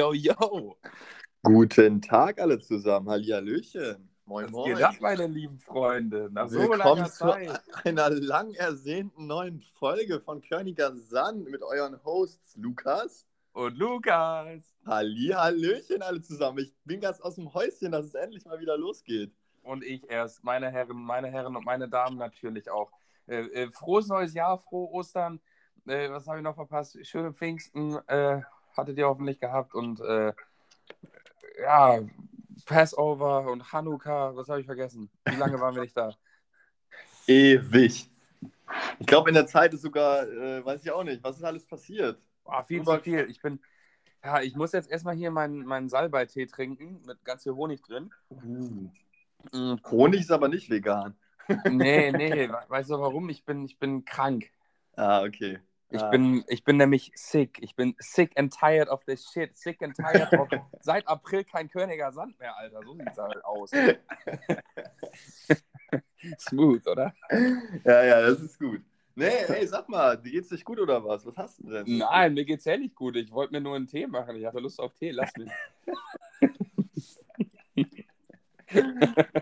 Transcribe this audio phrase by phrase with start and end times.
[0.00, 0.78] Yo, yo.
[1.42, 3.10] Guten Tag alle zusammen.
[3.10, 4.08] Hallihallöchen.
[4.24, 4.74] Moin, Was moin.
[4.74, 6.30] geht ab, meine lieben Freunde?
[6.32, 7.62] Nach so Willkommen langer zu Zeit.
[7.84, 13.26] einer lang ersehnten neuen Folge von Körniger Sand mit euren Hosts Lukas.
[13.52, 14.74] Und Lukas.
[14.86, 16.60] Hallihallöchen alle zusammen.
[16.60, 19.34] Ich bin ganz aus dem Häuschen, dass es endlich mal wieder losgeht.
[19.60, 20.42] Und ich erst.
[20.42, 22.90] Meine Herren, meine Herren und meine Damen natürlich auch.
[23.26, 25.42] Äh, äh, frohes neues Jahr, frohe Ostern.
[25.86, 26.96] Äh, was habe ich noch verpasst?
[27.06, 28.40] Schöne Pfingsten äh,
[28.76, 29.74] hattet ihr hoffentlich gehabt.
[29.74, 30.32] Und äh,
[31.62, 32.00] ja,
[32.66, 34.34] Passover und Hanukkah.
[34.36, 35.10] Was habe ich vergessen?
[35.24, 36.14] Wie lange waren wir nicht da?
[37.26, 38.10] Ewig.
[38.98, 41.64] Ich glaube, in der Zeit ist sogar, äh, weiß ich auch nicht, was ist alles
[41.64, 42.20] passiert?
[42.44, 43.28] Boah, viel zu viel.
[43.28, 43.60] Ich bin.
[44.24, 48.10] Ja, ich muss jetzt erstmal hier meinen, meinen Salbeitee trinken mit ganz viel Honig drin.
[48.30, 48.90] Uh.
[49.52, 51.16] Mm, Honig ist aber nicht vegan.
[51.68, 53.28] Nee, nee, we- weißt du warum?
[53.30, 54.50] Ich bin, ich bin krank.
[54.96, 55.58] Ah, okay.
[55.92, 56.08] Ich, ah.
[56.08, 57.58] bin, ich bin nämlich sick.
[57.62, 59.56] Ich bin sick and tired of this shit.
[59.56, 60.48] Sick and tired of
[60.80, 62.80] seit April kein Königer Sand mehr, Alter.
[62.84, 63.70] So sieht's halt aus.
[66.38, 67.12] Smooth, oder?
[67.84, 68.80] Ja, ja, das ist gut.
[69.16, 71.26] Nee, ey, sag mal, dir geht's nicht gut oder was?
[71.26, 71.98] Was hast du denn?
[71.98, 73.16] Nein, mir geht's ehrlich gut.
[73.16, 74.36] Ich wollte mir nur einen Tee machen.
[74.36, 75.10] Ich hatte Lust auf Tee.
[75.10, 75.50] Lass mich.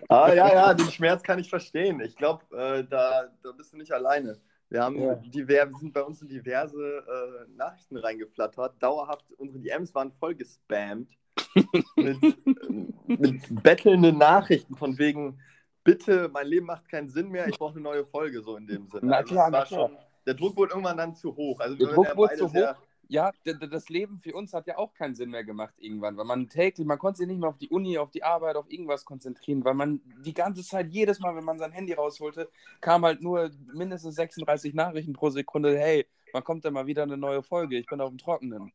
[0.09, 2.01] Ah, ja, ja, den Schmerz kann ich verstehen.
[2.01, 4.41] Ich glaube, äh, da, da bist du nicht alleine.
[4.71, 5.15] Wir haben Ja.
[5.15, 8.83] diver sind bei uns in diverse äh, Nachrichten reingeflattert.
[8.83, 11.11] Dauerhaft, unsere DMs waren voll gespammt
[11.97, 12.19] mit,
[13.07, 15.41] mit bettelnden Nachrichten von wegen,
[15.85, 18.87] bitte, mein Leben macht keinen Sinn mehr, ich brauche eine neue Folge, so in dem
[18.89, 19.07] Sinne.
[19.07, 19.89] Na Also, klar, war na klar.
[19.89, 19.97] schon,
[20.27, 21.61] der Druck wurde irgendwann dann zu hoch.
[21.61, 22.77] Also, Der wir Druck wurde zu sehr-
[23.11, 26.49] Ja, das Leben für uns hat ja auch keinen Sinn mehr gemacht irgendwann, weil man
[26.51, 29.65] täglich, man konnte sich nicht mehr auf die Uni, auf die Arbeit, auf irgendwas konzentrieren,
[29.65, 32.51] weil man die ganze Zeit, jedes Mal, wenn man sein Handy rausholte,
[32.83, 37.17] kam halt nur mindestens 36 Nachrichten pro Sekunde, hey, wann kommt denn mal wieder eine
[37.17, 37.79] neue Folge?
[37.79, 38.73] Ich bin auf dem Trockenen.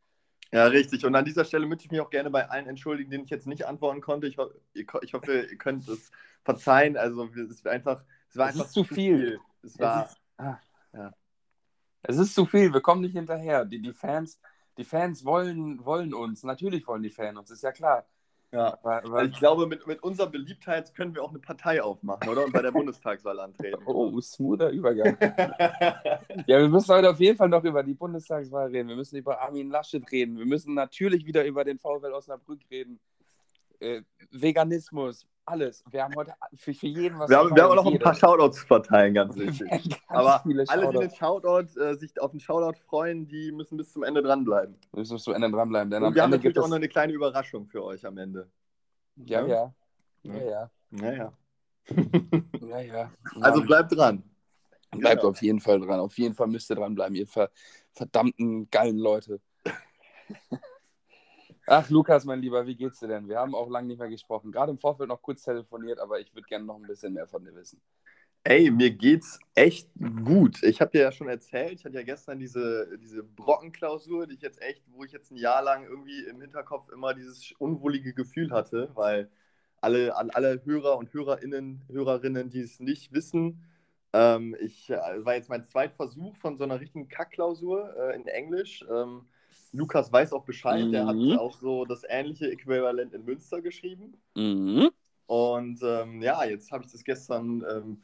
[0.52, 1.04] Ja, richtig.
[1.06, 3.48] Und an dieser Stelle möchte ich mich auch gerne bei allen entschuldigen, denen ich jetzt
[3.48, 4.28] nicht antworten konnte.
[4.28, 6.12] Ich, ho ihr, ko- ich hoffe, ihr könnt es
[6.44, 6.96] verzeihen.
[6.96, 9.40] Also es war einfach, es war Es einfach ist zu viel.
[9.64, 10.60] Es war, es, ist, ah.
[10.94, 11.14] ja.
[12.04, 13.66] Es ist zu viel, wir kommen nicht hinterher.
[13.66, 14.40] Die, die Fans,
[14.78, 18.06] die Fans wollen, wollen uns, natürlich wollen die Fans uns, ist ja klar.
[18.52, 18.74] ja.
[18.74, 22.28] Aber, aber, Also ich glaube, mit, mit unserer Beliebtheit können wir auch eine Partei aufmachen,
[22.30, 22.46] oder?
[22.46, 23.82] Und bei der Bundestagswahl antreten.
[23.86, 25.18] oh, smoother Übergang.
[26.48, 28.90] Ja, wir müssen heute auf jeden Fall noch über die Bundestagswahl reden.
[28.90, 30.38] Wir müssen über Armin Laschet reden.
[30.38, 33.00] Wir müssen natürlich wieder über den VfL Osnabrück reden.
[33.80, 35.84] Äh, Veganismus, alles.
[35.90, 38.16] Wir haben heute für, für jeden was wir, haben, wir haben auch noch ein paar
[38.16, 39.70] Shoutouts zu verteilen, ganz wichtig.
[39.70, 43.78] Ganz Aber viele alle, die den Shoutout, äh, sich auf den Shoutout freuen, die müssen
[43.78, 44.76] bis zum Ende dranbleiben.
[44.92, 45.92] Wir müssen bis zum Ende dranbleiben.
[45.92, 48.50] Denn Und wir haben Ende natürlich auch noch eine kleine Überraschung für euch am Ende.
[49.16, 49.74] Ja, ja.
[50.24, 50.50] Ja, Ja.
[50.50, 50.72] ja.
[50.90, 51.34] Naja.
[52.62, 53.12] ja, ja.
[53.42, 54.24] Also bleibt dran.
[54.92, 55.32] bleibt Genau.
[55.32, 56.00] auf jeden Fall dran.
[56.00, 57.50] Auf jeden Fall müsst ihr dranbleiben, ihr ver
[57.92, 59.40] verdammten geilen Leute.
[61.66, 63.28] Ach, Lukas, mein Lieber, wie geht's dir denn?
[63.30, 64.52] Wir haben auch lange nicht mehr gesprochen.
[64.52, 67.44] Gerade im Vorfeld noch kurz telefoniert, aber ich würde gerne noch ein bisschen mehr von
[67.46, 67.82] dir wissen.
[68.44, 69.90] Ey, mir geht's echt
[70.26, 70.62] gut.
[70.64, 74.42] Ich habe dir ja schon erzählt, ich hatte ja gestern diese, diese Brockenklausur, die ich
[74.42, 78.52] jetzt echt, wo ich jetzt ein Jahr lang irgendwie im Hinterkopf immer dieses unwohlige Gefühl
[78.52, 79.30] hatte, weil
[79.80, 83.64] alle, an alle Hörer und Hörerinnen, Hörerinnen, die es nicht wissen,
[84.12, 88.86] ähm, ich äh, war jetzt mein Zweitversuch von so einer richtigen Kackklausur äh, in Englisch.
[88.92, 89.26] Ähm,
[89.74, 91.34] Lukas weiß auch Bescheid, der hat Mhm.
[91.34, 94.16] auch so das ähnliche Äquivalent in Münster geschrieben.
[94.36, 94.90] Mhm.
[95.26, 98.02] Und ähm, ja, jetzt habe ich das gestern ähm,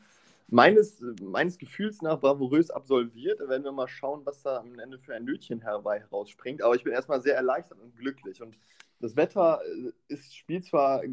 [0.48, 3.40] meines, meines Gefühls nach bravourös absolviert.
[3.40, 6.64] Da werden wir mal schauen, was da am Ende für ein Nötchen herbei herausspringt.
[6.64, 8.42] Aber ich bin erstmal sehr erleichtert und glücklich.
[8.42, 8.58] Und
[9.00, 11.04] das Wetter äh, ist, spielt zwar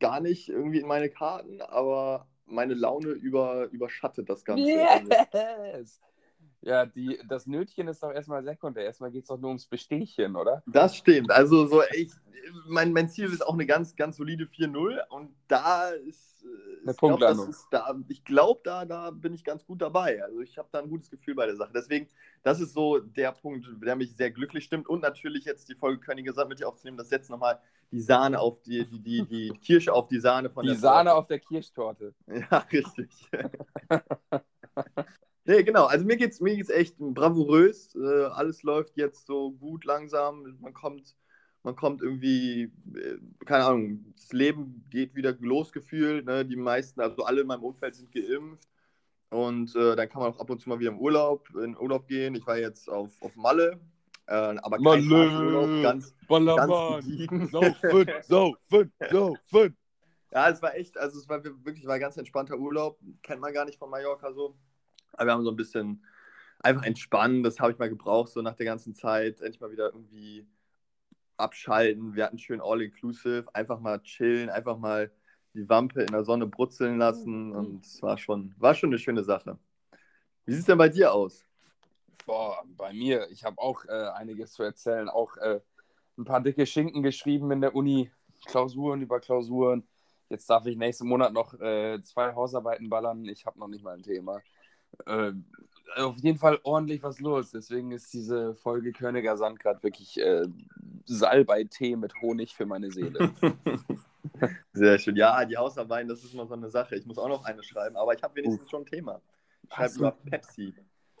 [0.00, 4.64] gar nicht irgendwie in meine Karten, aber meine Laune über, überschattet das Ganze.
[4.64, 6.00] Yes!
[6.62, 8.84] Ja, die, das Nötchen ist doch erstmal sekundär.
[8.84, 10.64] Erstmal geht es doch nur ums Bestehchen, oder?
[10.66, 11.30] Das stimmt.
[11.32, 12.12] Also so ich,
[12.66, 16.92] mein, mein Ziel ist auch eine ganz, ganz solide 4-0 und da ist, äh, Eine
[16.92, 17.46] ich Punktlandung.
[17.46, 20.22] das ist da, ich glaube, da, da bin ich ganz gut dabei.
[20.22, 21.72] Also ich habe da ein gutes Gefühl bei der Sache.
[21.74, 22.08] Deswegen,
[22.44, 24.88] das ist so der Punkt, der mich sehr glücklich stimmt.
[24.88, 27.58] Und natürlich jetzt die Folge Könige Sand mit dir aufzunehmen, das setzt nochmal
[27.90, 31.10] die Sahne auf die, die, die, die Kirsche auf die Sahne von Die der Sahne
[31.10, 31.14] Torte.
[31.14, 32.14] auf der Kirschtorte.
[32.26, 33.28] Ja, richtig.
[35.52, 35.86] nee, genau.
[35.86, 37.94] Also mir geht's, mir geht's echt bravourös.
[37.94, 40.56] Äh, alles läuft jetzt so gut langsam.
[40.60, 41.14] Man kommt,
[41.62, 46.24] man kommt irgendwie, äh, keine Ahnung, das Leben geht wieder losgefühlt.
[46.24, 46.44] Ne?
[46.44, 48.68] Die meisten, also alle in meinem Umfeld sind geimpft.
[49.30, 52.06] Und äh, dann kann man auch ab und zu mal wieder im Urlaub, in Urlaub
[52.06, 52.34] gehen.
[52.34, 53.80] Ich war jetzt auf, auf Malle,
[54.26, 55.08] äh, aber kein Malle!
[55.08, 57.48] Partyurlaub, ganz, ganz gediegen.
[57.48, 59.76] Saufen, saufen, saufen.
[60.30, 62.98] Ja, es war echt, also es war wirklich war ein ganz entspannter Urlaub.
[63.22, 64.54] Kennt man gar nicht von Mallorca so.
[65.12, 66.04] Aber wir haben so ein bisschen
[66.60, 69.40] einfach entspannen, das habe ich mal gebraucht, so nach der ganzen Zeit.
[69.40, 70.46] Endlich mal wieder irgendwie
[71.36, 72.14] abschalten.
[72.14, 75.10] Wir hatten schön All-Inclusive, einfach mal chillen, einfach mal
[75.54, 77.56] die Wampe in der Sonne brutzeln lassen Mhm.
[77.56, 79.58] und es war schon, war schon eine schöne Sache.
[80.44, 81.44] Wie sieht es denn bei dir aus?
[82.26, 85.08] Boah, bei mir, ich habe auch äh, einiges zu erzählen.
[85.08, 85.60] Auch äh,
[86.18, 88.10] ein paar dicke Schinken geschrieben in der Uni,
[88.46, 89.86] Klausuren über Klausuren.
[90.28, 93.24] Jetzt darf ich nächsten Monat noch äh, zwei Hausarbeiten ballern.
[93.26, 94.40] Ich habe noch nicht mal ein Thema.
[95.06, 95.32] Äh,
[95.96, 97.50] auf jeden Fall ordentlich was los.
[97.50, 100.44] Deswegen ist diese Folge Königer Sand gerade wirklich äh,
[101.04, 103.30] Salbei-Tee mit Honig für meine Seele.
[104.72, 105.16] Sehr schön.
[105.16, 106.96] Ja, die Hausarbeiten, das ist immer so eine Sache.
[106.96, 109.20] Ich muss auch noch eine schreiben, aber ich habe wenigstens schon ein Thema.
[109.64, 110.74] Ich schreibe über Pepsi.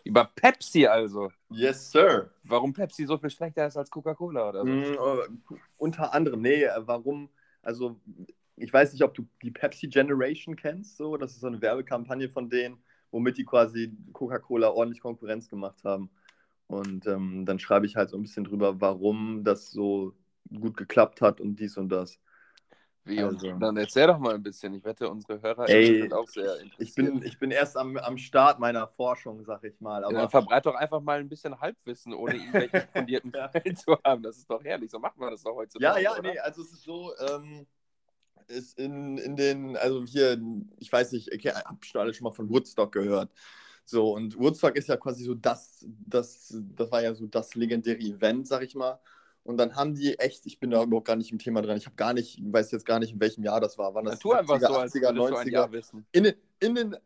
[0.04, 1.30] über Pepsi also.
[1.50, 2.30] Yes, sir.
[2.44, 4.66] Warum Pepsi so viel schlechter ist als Coca-Cola oder so?
[4.66, 7.28] Mm, äh, unter anderem, nee, äh, warum?
[7.62, 8.00] Also,
[8.56, 10.96] ich weiß nicht, ob du die Pepsi Generation kennst.
[10.96, 12.82] So, das ist so eine Werbekampagne von denen,
[13.12, 16.10] womit die quasi Coca-Cola ordentlich Konkurrenz gemacht haben.
[16.66, 20.14] Und ähm, dann schreibe ich halt so ein bisschen drüber, warum das so
[20.52, 22.18] gut geklappt hat und dies und das.
[23.04, 24.72] Wie, und Also- dann erzähl doch mal ein bisschen.
[24.74, 26.78] Ich wette, unsere Hörer Ey, sind auch sehr interessiert.
[26.78, 30.02] Ich bin, ich bin erst am, am Start meiner Forschung, sag ich mal.
[30.02, 33.48] ja, Aber dann verbreit doch einfach mal ein bisschen Halbwissen, ohne irgendwelche fundierten Ja.
[33.48, 34.22] Quellen zu haben.
[34.22, 34.90] Das ist doch herrlich.
[34.90, 36.02] So macht man das doch Ja, heutzutage.
[36.02, 36.22] ja, oder?
[36.22, 37.66] nee, also es ist so, ähm,
[38.48, 40.40] ist in, in den, also hier,
[40.78, 43.30] ich weiß nicht, ich habe schon alle schon mal von Woodstock gehört.
[43.84, 47.98] So, und Woodstock ist ja quasi so das, das, das war ja so das legendäre
[47.98, 49.00] Event, sag ich mal.
[49.44, 51.86] Und dann haben die echt, ich bin da überhaupt gar nicht im Thema dran, ich
[51.86, 53.92] habe gar nicht, weiß jetzt gar nicht, in welchem Jahr das war.
[53.92, 55.50] Dann das einfach 70er, so, als 80er, würdest du ein 90er?
[55.50, 56.06] Jahr wissen.
[56.12, 56.96] In den, in den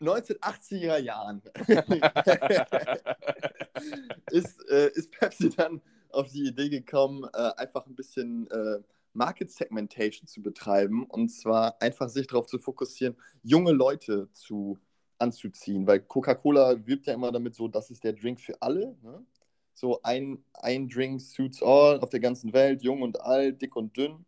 [0.00, 1.42] 1980er Jahren
[4.30, 8.78] ist, äh, ist Pepsi dann auf die Idee gekommen, äh, einfach ein bisschen äh,
[9.14, 14.78] Market Segmentation zu betreiben und zwar einfach sich darauf zu fokussieren, junge Leute zu
[15.18, 18.96] anzuziehen, weil Coca-Cola wirbt ja immer damit so, das ist der Drink für alle.
[19.02, 19.24] Ne?
[19.72, 23.96] So ein, ein Drink suits all auf der ganzen Welt, jung und alt, dick und
[23.96, 24.24] dünn.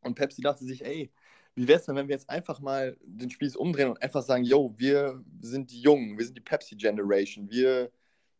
[0.00, 1.10] Und Pepsi dachte sich, ey,
[1.54, 4.44] wie wäre es denn, wenn wir jetzt einfach mal den Spieß umdrehen und einfach sagen,
[4.44, 7.90] yo, wir sind die Jungen, wir sind die Pepsi-Generation, wir,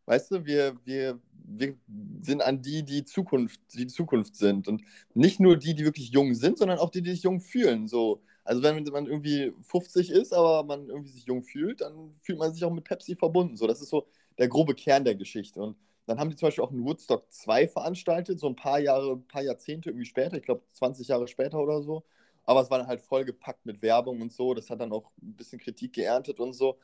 [0.09, 1.75] weißt du, wir, wir, wir
[2.23, 4.67] sind an die, die Zukunft, die Zukunft sind.
[4.69, 4.83] Und
[5.15, 7.89] nicht nur die, die wirklich jung sind, sondern auch die, die sich jung fühlen.
[7.89, 8.23] So.
[8.43, 12.55] Also wenn man irgendwie 50 ist, aber man irgendwie sich jung fühlt, dann fühlt man
[12.55, 13.57] sich auch mit Pepsi verbunden.
[13.57, 14.07] So, das ist so
[14.39, 15.61] der grobe Kern der Geschichte.
[15.61, 15.77] Und
[16.07, 19.29] dann haben die zum Beispiel auch einen Woodstock 2 veranstaltet, so ein paar Jahre, ein
[19.29, 22.03] paar Jahrzehnte irgendwie später, ich glaube 20 Jahre später oder so.
[22.45, 24.55] Aber es war dann halt vollgepackt mit Werbung und so.
[24.55, 26.79] Das hat dann auch ein bisschen Kritik geerntet und so.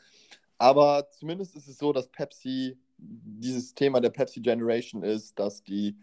[0.58, 5.96] Aber zumindest ist es so, dass Pepsi, dieses Thema der Pepsi Generation ist, dass die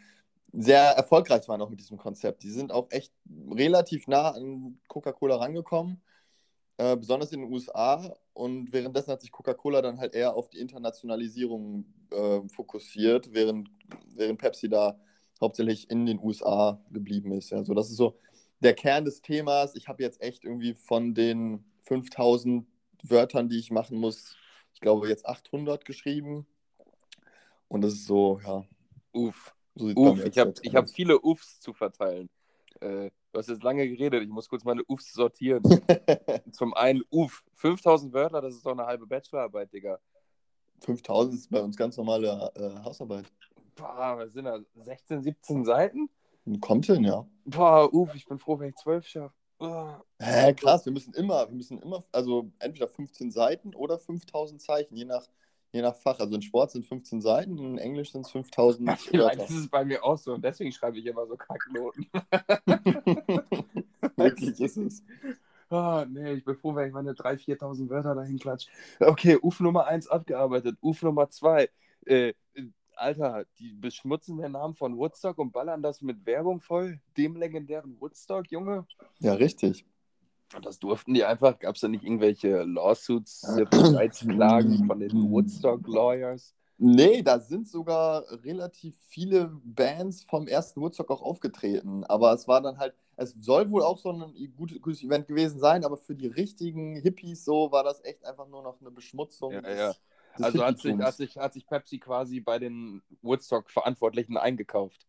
[0.53, 2.43] sehr erfolgreich waren auch mit diesem Konzept.
[2.43, 3.13] Die sind auch echt
[3.49, 6.01] relativ nah an Coca-Cola rangekommen,
[6.77, 8.13] äh, besonders in den USA.
[8.33, 13.69] Und währenddessen hat sich Coca-Cola dann halt eher auf die Internationalisierung äh, fokussiert, während,
[14.13, 14.99] während Pepsi da
[15.39, 17.53] hauptsächlich in den USA geblieben ist.
[17.53, 18.17] Also das ist so
[18.59, 19.75] der Kern des Themas.
[19.75, 22.67] Ich habe jetzt echt irgendwie von den 5000
[23.03, 24.35] Wörtern, die ich machen muss,
[24.73, 26.45] ich glaube jetzt 800 geschrieben.
[27.71, 28.65] Und das ist so, ja,
[29.13, 29.55] Uff.
[29.75, 30.25] so Uff.
[30.25, 32.29] Ich habe hab viele Uffs zu verteilen.
[32.81, 34.21] Äh, du hast jetzt lange geredet.
[34.23, 35.63] Ich muss kurz meine Uffs sortieren.
[36.51, 37.45] Zum einen, Uff.
[37.55, 39.97] 5000 Wörter, das ist doch eine halbe Bachelorarbeit, Digga.
[40.81, 43.31] 5000 ist bei uns ganz normale äh, Hausarbeit.
[43.75, 44.63] Boah, was sind das?
[44.75, 46.09] 16, 17 Seiten?
[46.59, 47.25] Kommt hin, ja.
[47.45, 49.35] Boah, uff, ich bin froh, wenn ich 12 schaffe.
[49.59, 49.93] Oh.
[50.19, 54.97] Hä, krass, wir müssen immer, wir müssen immer, also entweder 15 Seiten oder 5000 Zeichen,
[54.97, 55.29] je nach,
[55.71, 56.19] je nach Fach.
[56.19, 59.43] Also in Sport sind 15 Seiten, in Englisch sind es 5000 Vielleicht Wörter.
[59.43, 62.07] ist es bei mir auch so und deswegen schreibe ich immer so Kacknoten.
[64.15, 65.03] Wirklich ist es.
[65.69, 68.69] Ah, nee, ich bin froh, wenn ich meine 3.000, 4.000 Wörter dahin klatsche.
[68.99, 70.77] Okay, Uf Nummer 1 abgearbeitet.
[70.81, 71.69] Uf Nummer 2.
[72.05, 72.33] Äh, äh,
[72.95, 76.99] Alter, die beschmutzen den Namen von Woodstock und ballern das mit Werbung voll.
[77.17, 78.85] Dem legendären Woodstock, Junge.
[79.19, 79.85] Ja, richtig.
[80.55, 81.57] Und das durften die einfach.
[81.59, 86.53] Gab es da nicht irgendwelche Lawsuits, Rechtsklagen von den Woodstock-Lawyers?
[86.77, 92.03] Nee, da sind sogar relativ viele Bands vom ersten Woodstock auch aufgetreten.
[92.05, 95.59] Aber es war dann halt, es soll wohl auch so ein gut, gutes Event gewesen
[95.59, 99.53] sein, aber für die richtigen Hippies so war das echt einfach nur noch eine Beschmutzung.
[99.53, 99.93] Ja, des- ja.
[100.39, 105.05] des Also hat sich, hat, sich, hat sich Pepsi quasi bei den Woodstock-Verantwortlichen eingekauft.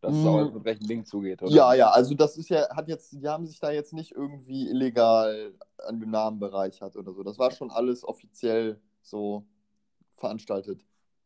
[0.00, 0.26] Dass es Mm.
[0.26, 1.50] auch mit rechten Dingen zugeht, oder?
[1.52, 4.68] Ja, ja, also das ist ja, hat jetzt, die haben sich da jetzt nicht irgendwie
[4.68, 5.54] illegal
[5.86, 7.22] an dem Namen bereichert oder so.
[7.22, 9.46] Das war schon alles offiziell so
[10.16, 10.84] veranstaltet.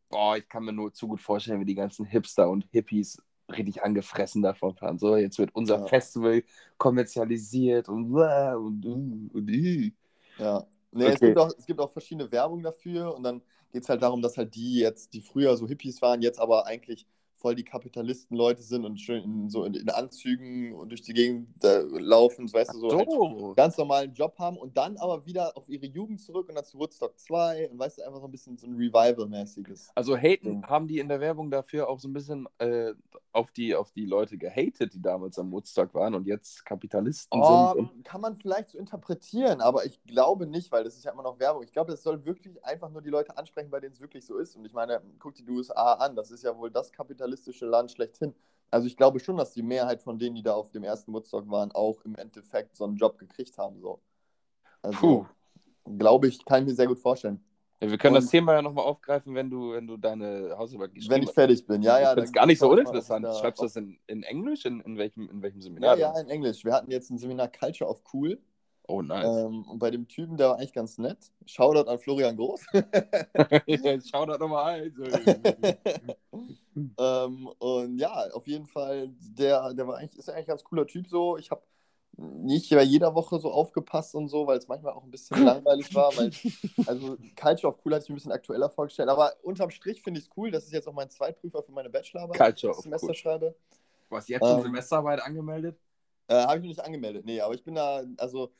[0.09, 3.83] Boah, ich kann mir nur zu gut vorstellen, wie die ganzen Hipster und Hippies richtig
[3.83, 4.99] angefressen davon fahren.
[4.99, 5.87] So, jetzt wird unser Ja.
[5.87, 6.43] Festival
[6.79, 9.93] kommerzialisiert und und, und, und, und.
[10.39, 10.67] Ja.
[10.93, 11.27] Nee, es, Okay.
[11.27, 14.37] gibt auch, es gibt auch verschiedene Werbung dafür und dann geht es halt darum, dass
[14.37, 17.07] halt die jetzt, die früher so Hippies waren, jetzt aber eigentlich
[17.41, 21.65] voll die Kapitalisten-Leute sind und schön in, so in, in Anzügen und durch die Gegend
[21.65, 23.55] äh, laufen, weißt du, so, halt So.
[23.57, 26.79] ganz normalen Job haben und dann aber wieder auf ihre Jugend zurück und dann zu
[26.79, 29.91] Woodstock 2 und weißt du, einfach so ein bisschen so ein Revival-mäßiges.
[29.95, 32.93] Also haten haben die in der Werbung dafür auch so ein bisschen äh,
[33.33, 37.73] auf, die, auf die Leute gehatet, die damals am Woodstock waren und jetzt Kapitalisten Oh,
[37.75, 38.05] sind.
[38.05, 41.39] Kann man vielleicht so interpretieren, aber ich glaube nicht, weil das ist ja immer noch
[41.39, 41.63] Werbung.
[41.63, 44.37] Ich glaube, das soll wirklich einfach nur die Leute ansprechen, bei denen es wirklich so
[44.37, 44.57] ist.
[44.57, 46.93] Und ich meine, guck die USA an, das ist ja wohl das
[47.31, 48.35] kapitalistische Land schlechthin.
[48.71, 51.51] Also ich glaube schon, dass die Mehrheit von denen, die da auf dem ersten Woodstock
[51.51, 53.81] waren, auch im Endeffekt so einen Job gekriegt haben.
[53.81, 54.01] So.
[54.83, 55.27] Also, Puh.
[55.99, 57.45] glaube ich, kann ich mir sehr gut vorstellen.
[57.83, 60.95] Ja, wir können Und- das Thema ja nochmal aufgreifen, wenn du, wenn du deine Hausarbeit
[60.95, 62.11] geschrieben Wenn ich fertig bin, ja, ja.
[62.11, 63.27] es dann gar nicht so uninteressant.
[63.41, 64.67] Schreibst du das in, in Englisch?
[64.67, 65.99] In, in, welchem, in welchem Ja, Seminar?
[65.99, 66.65] ja, in Englisch.
[66.65, 68.39] Wir hatten jetzt ein Seminar Culture of Cool.
[68.91, 69.25] Oh, nice.
[69.25, 71.19] Ähm, und bei dem Typen, der war eigentlich ganz nett.
[71.47, 72.61] Shoutout an Florian Groß.
[72.73, 76.17] Da nochmal ein.
[76.99, 80.87] Ähm, und ja, auf jeden Fall, der, der war eigentlich, ist eigentlich ein ganz cooler
[80.87, 81.37] Typ so.
[81.37, 81.63] Ich habe
[82.17, 85.95] nicht bei jeder Woche so aufgepasst und so, weil es manchmal auch ein bisschen langweilig
[85.95, 86.17] war.
[86.17, 86.33] Weil,
[86.87, 89.09] also Culture of Cool hatte ich mir ein bisschen aktueller vorgestellt.
[89.09, 90.51] Aber unterm Strich finde ich es cool.
[90.51, 93.15] Das ist jetzt auch mein Zweitprüfer für meine Bachelorarbeit, Culture die ich Semester Cool.
[93.15, 93.55] schreibe.
[94.09, 95.79] Was jetzt schon Ähm, Semesterarbeit angemeldet?
[96.27, 97.25] Äh, habe ich noch nicht angemeldet.
[97.25, 98.51] Nee, aber ich bin da, also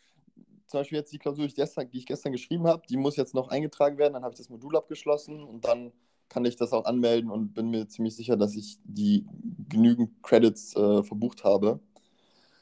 [0.71, 3.17] zum Beispiel jetzt die Klausur, die ich gestern, die ich gestern geschrieben habe, die muss
[3.17, 4.15] jetzt noch eingetragen werden.
[4.15, 5.93] Dann habe ich das Modul abgeschlossen und dann
[6.29, 9.27] kann ich das auch anmelden und bin mir ziemlich sicher, dass ich die
[9.69, 11.81] genügend Credits äh, verbucht habe,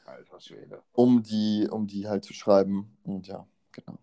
[0.05, 0.81] Alter Schwede.
[0.93, 2.97] um die, um die halt zu schreiben.
[3.03, 3.99] Und ja, genau.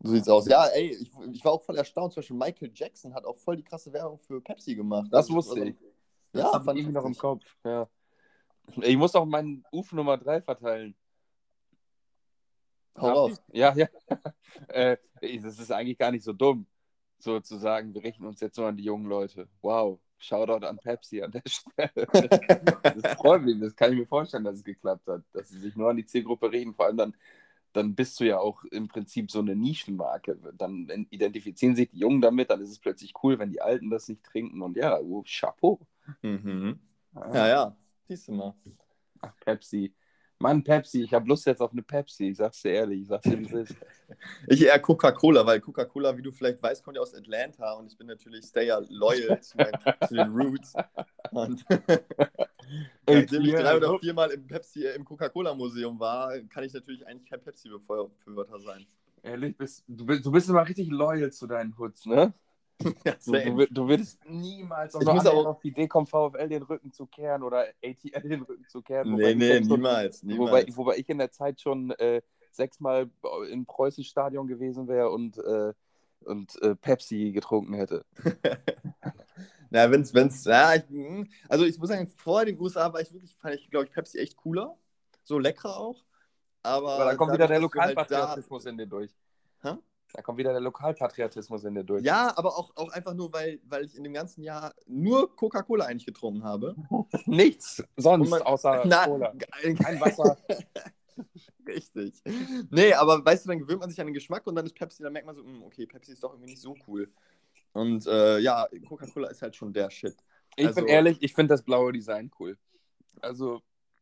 [0.00, 0.46] So sieht's aus.
[0.46, 2.12] Ja, ey, ich, ich war auch voll erstaunt.
[2.12, 5.08] Zum Beispiel Michael Jackson hat auch voll die krasse Werbung für Pepsi gemacht.
[5.10, 5.76] Das Also, wusste also, ich.
[6.32, 7.16] Das Ja, fand ich noch im.
[7.16, 7.44] Kopf.
[7.64, 7.88] Ja.
[8.82, 10.94] Ich muss auch meinen UF Nummer 3 verteilen.
[13.00, 13.38] Hau ich?
[13.52, 13.88] Ja, ja.
[14.68, 14.96] äh,
[15.42, 16.66] das ist eigentlich gar nicht so dumm,
[17.18, 19.48] so zu sagen, wir richten uns jetzt nur an die jungen Leute.
[19.62, 22.06] Wow, Shoutout an Pepsi an der Stelle.
[22.82, 25.76] das freut mich, das kann ich mir vorstellen, dass es geklappt hat, dass sie sich
[25.76, 26.74] nur an die Zielgruppe richten.
[26.74, 27.14] Vor allem dann,
[27.72, 30.38] dann bist du ja auch im Prinzip so eine Nischenmarke.
[30.54, 34.08] Dann identifizieren sich die Jungen damit, dann ist es plötzlich cool, wenn die Alten das
[34.08, 34.60] nicht trinken.
[34.60, 35.80] Und ja, oh, Chapeau.
[36.22, 36.80] Mhm.
[37.14, 37.76] Ja, ja.
[38.08, 38.54] Siehst du mal.
[39.20, 39.94] Ach, Pepsi.
[40.40, 42.28] Mann, Pepsi, ich habe Lust jetzt auf eine Pepsi.
[42.28, 43.76] Ich sag's dir ehrlich, ich sag's dir, wie es ist.
[44.46, 47.98] Ich eher Coca-Cola, weil Coca-Cola, wie du vielleicht weißt, kommt ja aus Atlanta und ich
[47.98, 49.72] bin natürlich stay ja loyal zu, meinen,
[50.08, 50.72] zu den Roots.
[51.30, 51.62] Und
[53.06, 57.28] nachdem ich drei oder viermal im Pepsi, äh, im Coca-Cola-Museum war, kann ich natürlich eigentlich
[57.28, 58.86] kein Pepsi-Befürworter sein.
[59.22, 62.32] Ehrlich, bist, du, bist, du bist immer richtig loyal zu deinen Hoods, ne?
[63.04, 66.62] Ja, Du, du, du würdest niemals Ich muss auch- auf die Idee kommen, VfL den
[66.62, 69.14] Rücken zu kehren oder ATL den Rücken zu kehren.
[69.14, 70.22] Nee, nee, jetzt schon- niemals.
[70.22, 70.32] Wobei,
[70.62, 70.76] niemals.
[70.76, 73.10] wobei ich in der Zeit schon äh, sechsmal
[73.50, 75.72] im Preußenstadion gewesen wäre und, äh,
[76.20, 78.04] und äh, Pepsi getrunken hätte.
[79.70, 83.12] Na, wenn's, wenn's, ja, ich, hm, also ich muss sagen, vor den USA war ich
[83.12, 84.76] wirklich, fand ich, glaube ich, Pepsi echt cooler.
[85.24, 86.04] So leckerer auch.
[86.62, 89.10] Aber, Aber dann kommt wieder der halt da- Lokalpatriotismus in dir durch.
[89.62, 89.74] Hä?
[90.14, 92.02] Da kommt wieder der Lokalpatriotismus in dir durch.
[92.02, 95.84] Ja, aber auch, auch einfach nur, weil, weil ich in dem ganzen Jahr nur Coca-Cola
[95.84, 96.74] eigentlich getrunken habe.
[97.26, 99.34] Nichts sonst man- außer Na, Cola.
[99.82, 100.36] Kein Wasser.
[101.66, 102.14] Richtig.
[102.70, 105.02] Nee, aber weißt du, dann gewöhnt man sich an den Geschmack und dann ist Pepsi,
[105.02, 107.10] dann merkt man so, hm, okay, Pepsi ist doch irgendwie nicht so cool.
[107.72, 110.16] Und äh, ja, Coca-Cola ist halt schon der Shit.
[110.56, 112.56] Ich Also- bin ehrlich, ich finde das blaue Design cool.
[113.20, 113.60] Also,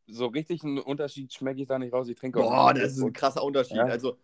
[0.09, 2.07] so richtig einen Unterschied schmecke ich da nicht raus.
[2.07, 3.75] Ich trinke auch Boah, das ist ein krasser Unterschied.
[3.77, 3.85] Ja.
[3.85, 4.17] Also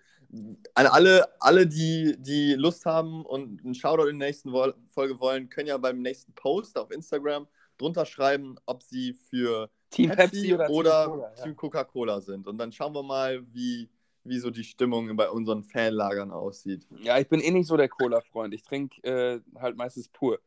[0.73, 4.51] an alle, alle die, die Lust haben und einen Shoutout in der nächsten
[4.87, 7.47] Folge wollen, können ja beim nächsten Post auf Instagram
[7.77, 11.33] drunter schreiben, ob sie für Team Pepsi, oder, oder Team Cola.
[11.35, 11.43] Ja.
[11.43, 12.47] Team Coca-Cola sind.
[12.47, 13.89] Und dann schauen wir mal, wie,
[14.23, 16.87] wie so die Stimmung bei unseren Fanlagern aussieht.
[17.01, 18.53] ja, ich bin eh nicht so der Cola-Freund.
[18.53, 20.39] Ich trinke äh, halt meistens pur.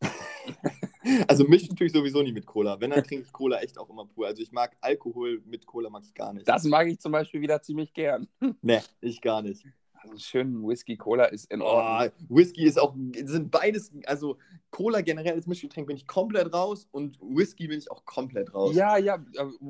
[1.26, 2.80] Also mich natürlich sowieso nie mit Cola.
[2.80, 4.26] Wenn, dann trinke ich Cola echt auch immer pur.
[4.26, 6.48] Also ich mag Alkohol mit Cola mag ich gar nicht.
[6.48, 8.26] Das mag ich zum Beispiel wieder ziemlich gern.
[8.62, 9.64] Nee, ich gar nicht.
[9.94, 12.12] Also einen schönen Whisky-Cola ist in Ordnung.
[12.30, 14.38] Oh, Whisky ist auch, sind beides, also
[14.70, 18.74] Cola generell als Mischgetränk bin ich komplett raus und Whisky bin ich auch komplett raus.
[18.74, 19.18] Ja, ja,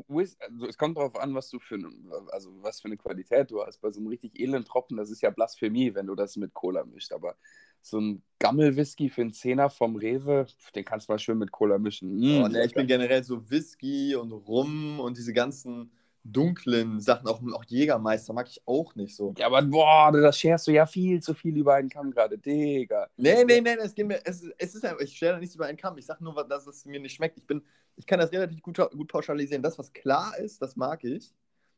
[0.09, 1.89] Whis also es kommt darauf an, was du für eine,
[2.31, 3.81] also was für eine Qualität du hast.
[3.81, 6.85] Bei so einem richtig elenden Tropfen, das ist ja Blasphemie, wenn du das mit Cola
[6.85, 7.13] mischt.
[7.13, 7.37] Aber
[7.83, 11.79] so ein Gammel-Whisky für einen Zehner vom Rewe, den kannst du mal schön mit Cola
[11.79, 12.17] mischen.
[12.19, 15.91] Mm, Oh, nee, ich bin generell so Whisky und Rum und diese ganzen
[16.25, 19.35] dunklen Sachen, auch, auch Jägermeister mag ich auch nicht so.
[19.39, 23.09] ja, aber boah, das scherst du ja viel zu viel über einen Kamm gerade, Digga.
[23.17, 25.67] Nee, nee, nee, es, geht mir, es, es ist einfach, ich stelle da nichts über
[25.67, 25.97] einen Kamm.
[25.99, 27.39] Ich sage nur, dass es mir nicht schmeckt.
[27.39, 27.63] Ich, bin,
[27.97, 29.63] ich kann das relativ gut, gut pauschalisieren.
[29.63, 31.33] Das, was klar ist, das mag ich.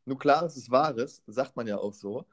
[0.04, 2.26] Nur Klares ist Wahres, sagt man ja auch so.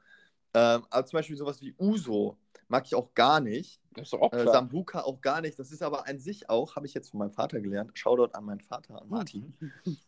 [0.54, 2.36] Ähm, aber zum Beispiel sowas wie Uso
[2.68, 3.80] mag ich auch gar nicht.
[3.92, 4.52] Das ist auch Äh, klar.
[4.54, 5.58] Sambuka auch gar nicht.
[5.58, 8.44] Das ist aber an sich auch, habe ich jetzt von meinem Vater gelernt, Shoutout an
[8.44, 9.54] meinen Vater, an Martin,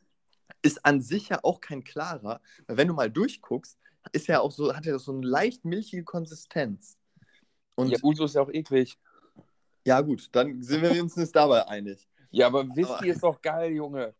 [0.62, 3.78] ist an sich ja auch kein klarer, weil wenn du mal durchguckst,
[4.12, 6.98] ist ja auch so, hat er so eine leicht milchige Konsistenz.
[7.74, 8.98] Und ja, ja, Uso ist ja auch eklig.
[9.84, 12.06] gut, dann sind wir uns nicht dabei einig.
[12.30, 14.14] Ja, aber Whisky Aber- ist doch geil, Junge.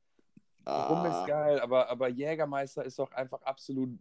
[0.67, 3.91] Rum Ah, ist geil, aber, aber Jägermeister ist doch einfach absolut.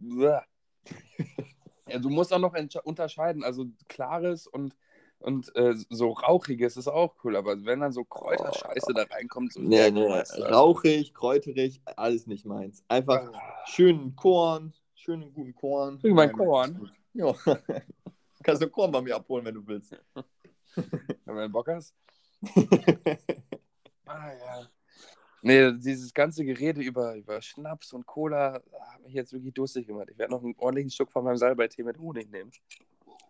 [1.90, 2.54] Ja, du musst auch noch
[2.84, 3.44] unterscheiden.
[3.44, 4.76] Also klares und,
[5.18, 9.60] und äh, so rauchiges ist auch cool, aber wenn dann so Kräuterscheiße da reinkommt, so
[9.60, 10.50] Nee, nee, Jägermeister.
[10.50, 12.84] rauchig, kräuterig, alles nicht meins.
[12.88, 13.64] Einfach Ah.
[13.66, 15.98] schönen Korn, schönen guten Korn.
[15.98, 16.90] Krieg mein Korn.
[17.12, 17.34] Ja.
[18.42, 19.94] Kannst du Korn bei mir abholen, wenn du willst.
[21.24, 21.94] Wenn du Bock hast.
[24.06, 24.68] Ah, ja.
[25.42, 30.08] Nee, dieses ganze Gerede über, über Schnaps und Cola hat mich jetzt wirklich durstig gemacht.
[30.10, 32.50] Ich werde noch einen ordentlichen Stück von meinem Salbeitee mit Honig nehmen.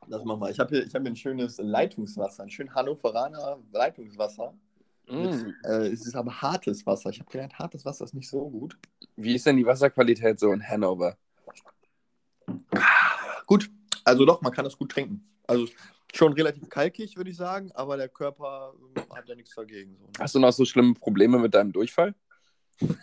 [0.09, 0.51] Das mach mal.
[0.51, 4.55] Ich habe hier, ich hab hier ein schönes Leitungswasser, ein schön Hannoveraner Leitungswasser.
[5.09, 5.23] Mm.
[5.23, 7.11] Mit, äh, es ist aber hartes Wasser.
[7.11, 8.77] Ich habe gelernt, hartes Wasser ist nicht so gut.
[9.17, 11.17] Wie ist denn die Wasserqualität so in Hannover?
[13.47, 13.71] Gut,
[14.11, 15.25] also doch, man kann das gut trinken.
[15.47, 15.67] Also
[16.15, 19.97] schon relativ kalkig, würde ich sagen, aber der Körper ähm, hat ja nichts dagegen.
[19.97, 20.11] So, ne?
[20.19, 22.15] Hast du noch so schlimme Probleme mit deinem Durchfall?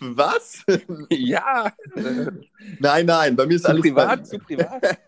[0.00, 0.64] Was?
[1.10, 1.72] ja.
[2.78, 4.26] nein, nein, bei mir ist zu alles privat?
[4.26, 4.82] Zu privat?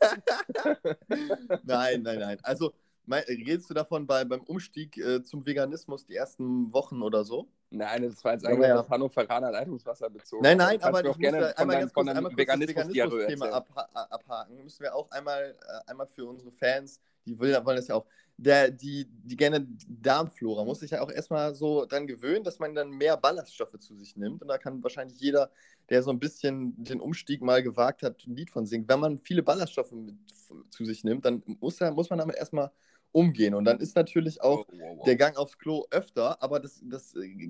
[1.64, 2.38] Nein, nein, nein.
[2.42, 2.72] Also
[3.10, 7.48] mein, redest du davon bei, beim Umstieg äh, zum Veganismus die ersten Wochen oder so?
[7.70, 8.78] Nein, das war jetzt eigentlich ja.
[8.78, 10.42] auf Hannoveraner Leitungswasser bezogen.
[10.42, 12.46] Nein, nein, kannst aber ich muss gerne von einmal ganz von kurz, deinem einmal kurz
[12.46, 14.62] das Veganismus-Diarrhoe Veganismus-Thema abha abhaken.
[14.62, 18.70] Müssen wir auch einmal, äh, einmal für unsere Fans, die wollen das ja auch, der,
[18.70, 22.90] die, die gerne Darmflora, muss sich ja auch erstmal so dran gewöhnen, dass man dann
[22.90, 24.40] mehr Ballaststoffe zu sich nimmt.
[24.40, 25.50] Und da kann wahrscheinlich jeder,
[25.90, 28.88] der so ein bisschen den Umstieg mal gewagt hat, ein Lied von singen.
[28.88, 30.14] Wenn man viele Ballaststoffe mit,
[30.70, 32.70] zu sich nimmt, dann muss, muss man damit erstmal
[33.12, 33.54] umgehen.
[33.54, 35.04] Und dann ist natürlich auch Wow, wow, wow.
[35.04, 37.48] der Gang aufs Klo öfter, aber das, das äh,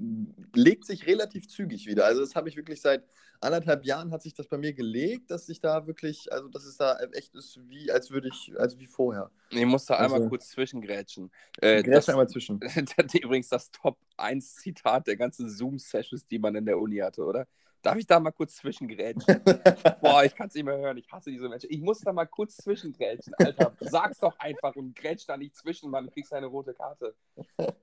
[0.55, 2.07] legt sich relativ zügig wieder.
[2.07, 3.05] Also das habe ich wirklich seit
[3.41, 6.77] anderthalb Jahren hat sich das bei mir gelegt, dass ich da wirklich, also dass es
[6.77, 9.31] da echt ist, wie als würde ich, also wie vorher.
[9.51, 11.31] Ich muss da einmal Also- kurz zwischengrätschen.
[11.61, 12.61] Äh, das, einmal zwischen.
[12.61, 12.75] das
[13.15, 17.23] ist übrigens das Top 1 Zitat der ganzen Zoom-Sessions, die man in der Uni hatte,
[17.25, 17.47] oder?
[17.83, 19.25] Darf ich da mal kurz zwischengrätschen?
[20.03, 20.99] Boah, ich kann es nicht mehr hören.
[20.99, 21.71] Ich hasse diese Menschen.
[21.71, 23.33] Ich muss da mal kurz zwischengrätschen.
[23.39, 26.07] Alter, sag's doch einfach und grätsch da nicht zwischen, Mann.
[26.07, 27.15] Du kriegst eine rote Karte.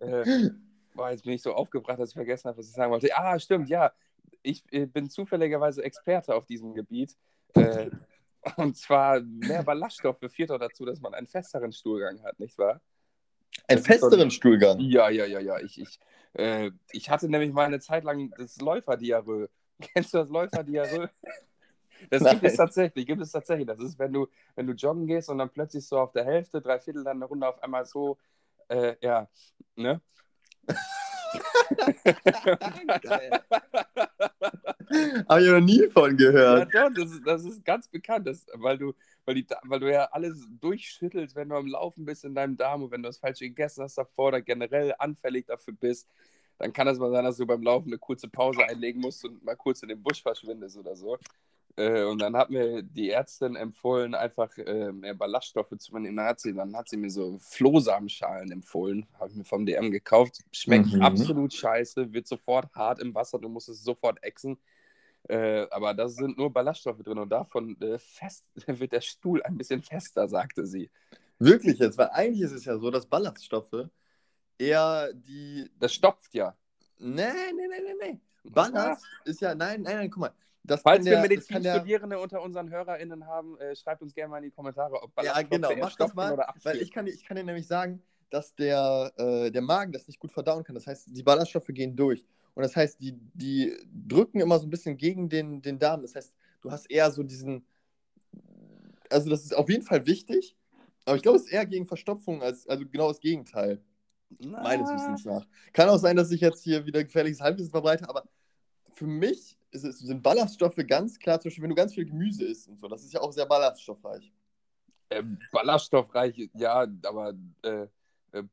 [0.00, 0.50] Äh,
[0.94, 3.08] boah, jetzt bin ich so aufgebracht, dass ich vergessen habe, was ich sagen wollte.
[3.16, 3.92] Ah, stimmt, ja.
[4.42, 7.16] Ich äh, bin zufälligerweise Experte auf diesem Gebiet.
[7.54, 7.90] Äh,
[8.56, 12.80] und zwar mehr Ballaststoffe führt doch dazu, dass man einen festeren Stuhlgang hat, nicht wahr?
[13.68, 14.80] Einen festeren Stuhlgang.
[14.80, 15.58] Ja, ja, ja, ja.
[15.60, 15.98] Ich, ich,
[16.34, 19.48] äh, ich hatte nämlich mal eine Zeit lang das Läuferdiarrhoe.
[19.92, 21.10] Kennst du das Läuferdiarrhoe?
[22.10, 22.56] Das gibt es Nein.
[22.56, 23.66] tatsächlich, gibt es tatsächlich.
[23.66, 26.60] Das ist, wenn du, wenn du joggen gehst und dann plötzlich so auf der Hälfte,
[26.60, 28.18] drei Viertel dann eine Runde auf einmal so,
[28.68, 29.28] äh, ja,
[29.76, 30.00] ne?
[33.02, 33.30] Geil.
[35.28, 36.74] Habe ich noch nie von Ja, gehört.
[36.74, 38.94] doch, das ist, das ist ganz bekannt, das, weil, du,
[39.24, 42.82] weil, die, weil du ja alles durchschüttelst, wenn du am Laufen bist in deinem Darm
[42.84, 46.08] und wenn du das Falsche gegessen hast davor oder generell anfällig dafür bist,
[46.58, 49.44] dann kann es mal sein, dass du beim Laufen eine kurze Pause einlegen musst und
[49.44, 51.18] mal kurz in den Busch verschwindest oder so.
[51.76, 56.16] Äh, und dann hat mir die Ärztin empfohlen, einfach äh, mehr Ballaststoffe zu nehmen.
[56.16, 59.90] Dann hat, sie, dann hat sie mir so Flohsamenschalen empfohlen, habe ich mir vom DM
[59.90, 60.42] gekauft.
[60.52, 61.02] Schmeckt Mhm.
[61.02, 64.58] absolut scheiße, wird sofort hart im Wasser, du musst es sofort exen.
[65.28, 69.56] Äh, aber da sind nur Ballaststoffe drin und davon äh, fest, wird der Stuhl ein
[69.56, 70.90] bisschen fester, sagte sie.
[71.38, 73.88] Wirklich jetzt, weil eigentlich ist es ja so, dass Ballaststoffe
[74.58, 75.70] eher die.
[75.78, 76.56] Das stopft ja.
[76.98, 78.20] Nee, nee, nee, nee, nee.
[78.50, 79.54] Ballast ist ja.
[79.54, 80.32] Nein, nein, nein, guck mal.
[80.62, 84.38] Das Falls wir kann der, Medizinstudierende unter unseren HörerInnen haben, äh, schreibt uns gerne mal
[84.38, 87.12] in die Kommentare, ob Ja, Ballaststoffe genau, eher mach das mal, weil ich kann, dir-
[87.12, 90.74] ich kann dir nämlich sagen, dass der, äh, der Magen das nicht gut verdauen kann.
[90.74, 92.24] Das heißt, die Ballaststoffe gehen durch.
[92.56, 96.00] Und das heißt, die, die drücken immer so ein bisschen gegen den, den Darm.
[96.00, 97.66] Das heißt, du hast eher so diesen.
[99.10, 100.56] Also, das ist auf jeden Fall wichtig,
[101.04, 103.80] aber ich glaube, es ist eher gegen Verstopfung, als, also genau das Gegenteil,
[104.40, 105.46] Na, meines Wissens nach.
[105.74, 108.24] Kann auch sein, dass ich jetzt hier wieder gefährliches Halbwissen verbreite, aber
[108.94, 112.46] für mich ist es, sind Ballaststoffe ganz klar, zum Beispiel, wenn du ganz viel Gemüse
[112.46, 114.32] isst und so, das ist ja auch sehr ballaststoffreich.
[115.10, 117.86] Äh, ballaststoffreich, ja, aber äh,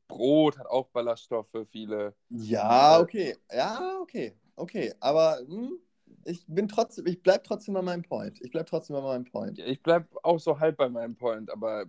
[0.08, 2.14] Brot hat auch Ballaststoffe, viele.
[2.30, 3.36] Ja, Äh, okay.
[3.52, 4.34] Ja, okay.
[4.56, 4.92] Okay.
[5.00, 5.78] Aber hm,
[6.24, 8.40] ich bin trotzdem, ich bleib trotzdem bei meinem Point.
[8.42, 9.58] Ich bleib trotzdem bei meinem Point.
[9.58, 11.84] Ich bleibe auch so halb bei meinem Point, aber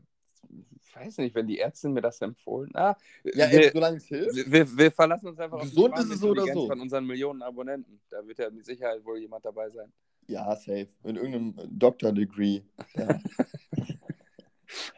[0.81, 2.69] ich weiß nicht, wenn die Ärztin mir das empfohlen.
[2.75, 4.35] Ah, Ja, wir, ey, solange es hilft.
[4.35, 6.67] wir, wir, wir verlassen uns einfach Gesund auf die ist es so oder so.
[6.67, 7.99] von unseren Millionen Abonnenten.
[8.09, 9.91] Da wird ja mit Sicherheit wohl jemand dabei sein.
[10.27, 10.87] Ja, safe.
[11.03, 12.61] In irgendeinem Doctor-Degree.
[12.95, 13.07] Ja.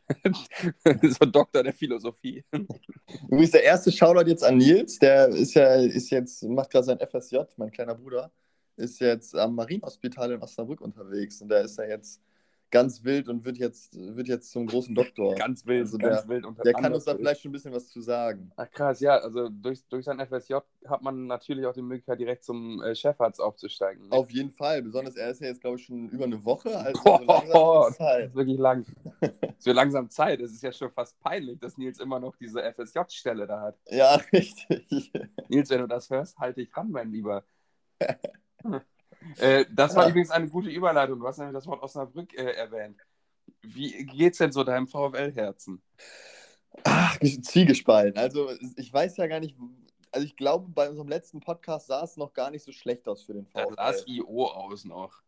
[1.20, 2.44] so Doktor der Philosophie.
[3.28, 7.00] Übrigens, der erste Shoutout jetzt an Nils, der ist ja, ist jetzt, macht gerade sein
[7.00, 8.32] FSJ, mein kleiner Bruder,
[8.76, 12.22] ist jetzt am Marienhospital in Osnabrück unterwegs und da ist er jetzt
[12.70, 15.36] ganz wild und wird jetzt, wird jetzt zum großen Doktor.
[15.36, 16.46] Ganz wild, Also ganz der- wild.
[16.46, 18.52] Und Der kann uns da vielleicht schon ein bisschen was zu sagen.
[18.58, 22.44] Ach krass, ja, also durch, durch sein FSJ hat man natürlich auch die Möglichkeit, direkt
[22.44, 24.10] zum äh, Chefarzt aufzusteigen.
[24.10, 24.12] ne?
[24.12, 27.02] Auf jeden Fall, besonders er ist ja jetzt, glaube ich, schon über eine Woche, also
[27.04, 28.86] Boah, so das ist wirklich lang.
[29.60, 30.42] so langsam Zeit.
[30.42, 33.80] Es ist ja schon fast peinlich, dass Nils immer noch diese FSJ-Stelle da hat.
[33.90, 35.12] Ja, richtig.
[35.48, 37.44] Nils, wenn du das hörst, halt dich ran, mein Lieber.
[39.38, 40.10] Äh, das war Ja.
[40.10, 41.20] übrigens eine gute Überleitung.
[41.20, 43.00] Du hast nämlich das Wort Osnabrück äh, erwähnt.
[43.62, 45.82] Wie geht's denn so deinem VfL-Herzen?
[46.84, 48.20] Ach, zwiegespalten.
[48.22, 49.56] Also ich weiß ja gar nicht,
[50.12, 53.24] also ich glaube, bei unserem letzten Podcast sah es noch gar nicht so schlecht aus
[53.24, 53.74] für den Da VfL.
[53.76, 55.22] las IO aus noch.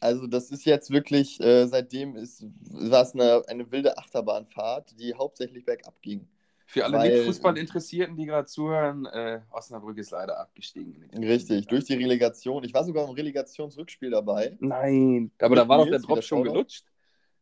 [0.00, 5.14] Also das ist jetzt wirklich, äh, seitdem ist, war es eine, eine wilde Achterbahnfahrt, die
[5.14, 6.28] hauptsächlich bergab ging.
[6.74, 11.08] Für alle Nicht-Fußball-Interessierten, die gerade zuhören, äh, Osnabrück ist leider abgestiegen.
[11.16, 12.64] Richtig, durch die Relegation.
[12.64, 14.56] Ich war sogar im Relegationsrückspiel dabei.
[14.58, 16.84] Nein, aber da war doch der Drop schon gelutscht.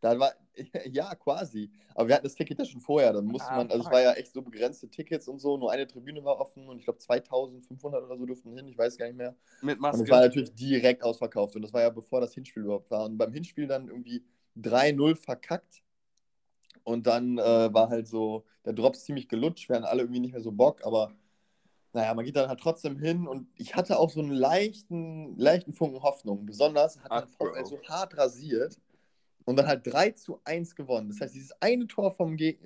[0.02, 0.32] Da war,
[0.90, 1.70] ja, quasi.
[1.94, 3.14] Aber wir hatten das Ticket ja schon vorher.
[3.14, 5.56] Dann musste Ah, man, also es war ja echt so begrenzte Tickets und so.
[5.56, 8.68] Nur eine Tribüne war offen und ich glaube 2500 oder so durften hin.
[8.68, 9.34] Ich weiß gar nicht mehr.
[9.62, 10.10] Mit Und es Maske.
[10.10, 11.56] war natürlich direkt ausverkauft.
[11.56, 13.06] Und das war ja bevor das Hinspiel überhaupt war.
[13.06, 14.24] Und beim Hinspiel dann irgendwie
[14.60, 15.82] 3-0 verkackt.
[16.84, 19.68] Und dann äh, war halt so der Drops ziemlich gelutscht.
[19.68, 20.84] Wir hatten alle irgendwie nicht mehr so Bock.
[20.84, 21.12] Aber
[21.92, 23.26] naja, man geht dann halt trotzdem hin.
[23.26, 26.46] Und ich hatte auch so einen leichten, leichten Funken Hoffnung.
[26.46, 28.78] Besonders hat Ach, der VfL so hart rasiert.
[29.44, 31.08] Und dann halt 3 zu 1 gewonnen.
[31.08, 32.60] Das heißt, dieses eine Tor vom Geg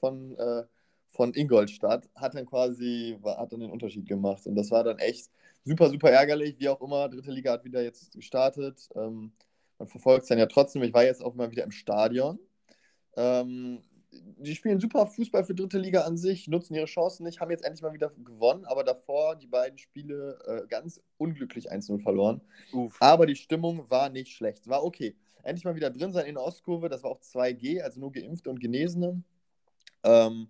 [0.00, 0.64] von, äh,
[1.08, 4.46] von Ingolstadt hat dann quasi war- hat dann den Unterschied gemacht.
[4.46, 5.30] Und das war dann echt
[5.64, 6.58] super, super ärgerlich.
[6.58, 8.88] Wie auch immer, dritte Liga hat wieder jetzt gestartet.
[8.96, 9.32] Ähm,
[9.78, 10.82] man verfolgt es dann ja trotzdem.
[10.82, 12.38] Ich war jetzt auch mal wieder im Stadion.
[13.16, 13.82] Ähm,
[14.38, 17.64] die spielen super Fußball für dritte Liga an sich, nutzen ihre Chancen nicht, haben jetzt
[17.64, 22.40] endlich mal wieder gewonnen, aber davor die beiden Spiele äh, ganz unglücklich 1-0 verloren.
[22.72, 22.96] Uff.
[23.00, 24.68] Aber die Stimmung war nicht schlecht.
[24.68, 25.16] War okay.
[25.42, 26.88] Endlich mal wieder drin sein in der Ostkurve.
[26.88, 29.22] Das war auch 2G, also nur Geimpfte und Genesene.
[30.02, 30.48] Ähm,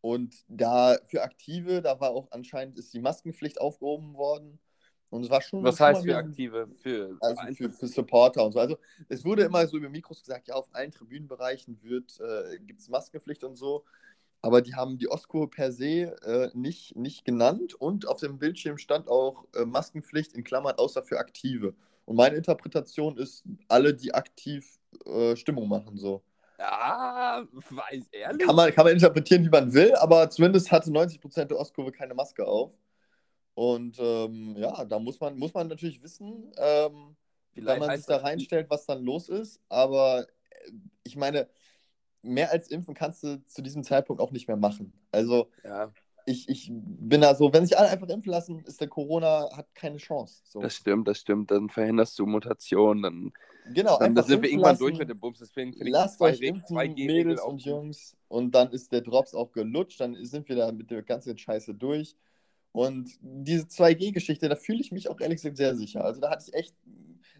[0.00, 4.60] und da für Aktive, da war auch anscheinend ist die Maskenpflicht aufgehoben worden.
[5.10, 5.64] Und es war schon.
[5.64, 6.68] Was heißt für Aktive?
[6.82, 8.60] Für Also für, für Supporter und so.
[8.60, 12.80] Also es wurde immer so über Mikros gesagt, ja, auf allen Tribünenbereichen wird, äh, gibt
[12.80, 13.84] es Maskenpflicht und so.
[14.40, 18.78] Aber die haben die Ostkurve per se äh, nicht, nicht genannt und auf dem Bildschirm
[18.78, 21.74] stand auch äh, Maskenpflicht in Klammern außer für Aktive.
[22.04, 26.22] Und meine Interpretation ist, alle, die aktiv äh, Stimmung machen, so.
[26.58, 28.46] Ja, weiß ehrlich.
[28.46, 32.14] Kann man, kann man interpretieren, wie man will, aber zumindest hatte 90% der Ostkurve keine
[32.14, 32.72] Maske auf.
[33.58, 37.16] Und ähm, ja, da muss man, muss man natürlich wissen, ähm,
[37.56, 39.60] wenn man sich da reinstellt, was dann los ist.
[39.68, 40.70] Aber äh,
[41.02, 41.48] ich meine,
[42.22, 44.92] mehr als impfen kannst du zu diesem Zeitpunkt auch nicht mehr machen.
[45.10, 45.90] Also Ja,
[46.24, 49.74] ich, ich bin da so, wenn sich alle einfach impfen lassen, ist der Corona, hat
[49.74, 50.40] keine Chance.
[50.44, 50.60] So.
[50.60, 51.50] das stimmt, das stimmt.
[51.50, 53.02] Dann verhinderst du Mutationen.
[53.02, 53.32] Dann,
[53.74, 54.84] genau, dann einfach sind wir irgendwann lassen.
[54.84, 55.40] durch mit dem Bums.
[55.40, 57.64] Deswegen finde ich Lasst zwei euch impfen, 2G-Regel Mädels und.
[57.64, 58.16] Jungs.
[58.28, 61.74] Und dann ist der Drops auch gelutscht, dann sind wir da mit der ganzen Scheiße
[61.74, 62.14] durch.
[62.72, 66.04] Und diese 2G-Geschichte, da fühle ich mich auch ehrlich gesagt sehr sicher.
[66.04, 66.74] Also da hatte ich echt,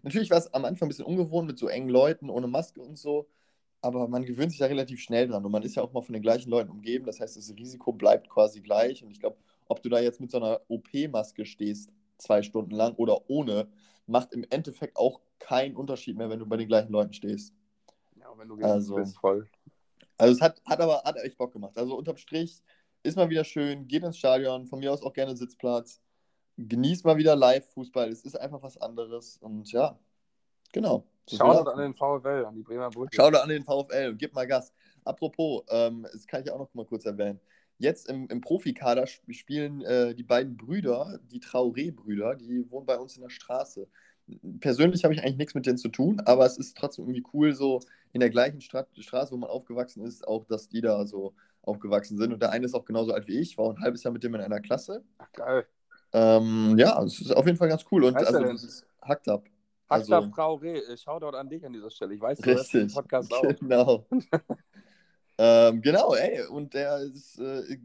[0.01, 2.97] natürlich war es am Anfang ein bisschen ungewohnt mit so engen Leuten, ohne Maske und
[2.97, 3.27] so.
[3.81, 5.45] Aber man gewöhnt sich da relativ schnell dran.
[5.45, 7.05] Und man ist ja auch mal von den gleichen Leuten umgeben.
[7.05, 9.03] Das heißt, das Risiko bleibt quasi gleich.
[9.03, 9.37] Und ich glaube,
[9.67, 13.69] ob du da jetzt mit so einer OP-Maske stehst, zwei Stunden lang oder ohne,
[14.07, 17.53] macht im Endeffekt auch keinen Unterschied mehr, wenn du bei den gleichen Leuten stehst.
[18.19, 19.47] Ja, wenn du geimpft Also- bist, voll.
[20.17, 21.77] Also es hat, hat aber hat echt Bock gemacht.
[21.77, 22.61] Also unterm Strich
[23.03, 26.01] ist mal wieder schön, geht ins Stadion, von mir aus auch gerne Sitzplatz,
[26.57, 29.97] genießt mal wieder Live-Fußball, es ist einfach was anderes und ja,
[30.71, 31.05] genau.
[31.25, 33.15] So Schau viel an den VfL, an die Bremer Brücke.
[33.15, 34.73] Schau da an den VfL und gib mal Gas.
[35.05, 37.39] Apropos, ähm, das kann ich auch noch mal kurz erwähnen.
[37.77, 42.97] Jetzt im, im Profikader sp- spielen äh, die beiden Brüder, die Traoré-Brüder, die wohnen bei
[42.97, 43.87] uns in der Straße.
[44.59, 47.53] Persönlich habe ich eigentlich nichts mit denen zu tun, aber es ist trotzdem irgendwie cool,
[47.55, 47.79] so
[48.11, 52.17] in der gleichen Stra Straße, wo man aufgewachsen ist, auch, dass die da so aufgewachsen
[52.17, 52.33] sind.
[52.33, 54.35] Und der eine ist auch genauso alt wie ich, war ein halbes Jahr mit dem
[54.35, 55.03] in einer Klasse.
[55.17, 55.65] Ach, geil.
[56.13, 58.03] Ähm, ja, es ist auf jeden Fall ganz cool.
[58.05, 59.43] Und also, das ist hackt ab.
[59.89, 62.13] Hakta Also- Traoré, äh, Shoutout an dich an dieser Stelle.
[62.15, 62.95] Ich weiß, du hörst den Richtig.
[62.95, 63.41] Podcast auch.
[63.59, 64.05] Genau.
[65.37, 66.45] ähm, genau, ey.
[66.47, 67.77] Und der ist, äh,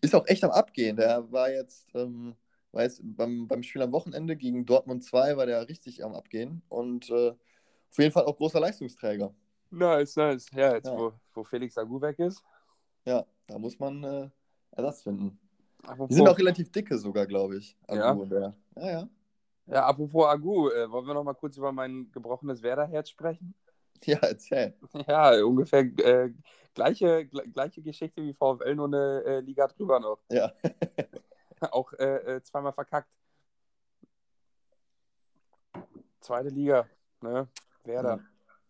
[0.00, 0.96] ist auch echt am Abgehen.
[0.96, 2.34] Der war jetzt, ähm,
[2.72, 6.62] weiß, beim, beim Spiel am Wochenende gegen Dortmund 2 war der richtig am Abgehen.
[6.68, 9.34] Und äh, auf jeden Fall auch großer Leistungsträger.
[9.70, 10.46] Nice, nice.
[10.54, 10.96] Ja, jetzt, Ja.
[10.96, 12.42] Wo, wo Felix Agu weg ist.
[13.04, 14.30] Ja, da muss man äh,
[14.72, 15.38] Ersatz finden.
[15.82, 17.76] Apropos, Die sind auch relativ dicke sogar, glaube ich.
[17.88, 18.54] Agu Ja?
[18.76, 19.08] Ja, ja.
[19.66, 23.54] ja, apropos Agu, äh, wollen wir noch mal kurz über mein gebrochenes Werderherz sprechen?
[24.04, 24.74] Ja, erzähl.
[25.06, 26.32] Ja, ungefähr äh,
[26.74, 30.18] Gleiche, gleiche Geschichte wie VfL, nur eine äh, Liga drüber noch.
[30.30, 30.52] Ja.
[31.70, 33.08] Auch äh, äh, zweimal verkackt.
[36.20, 36.88] Zweite Liga,
[37.20, 37.46] ne?
[37.84, 38.20] Werder.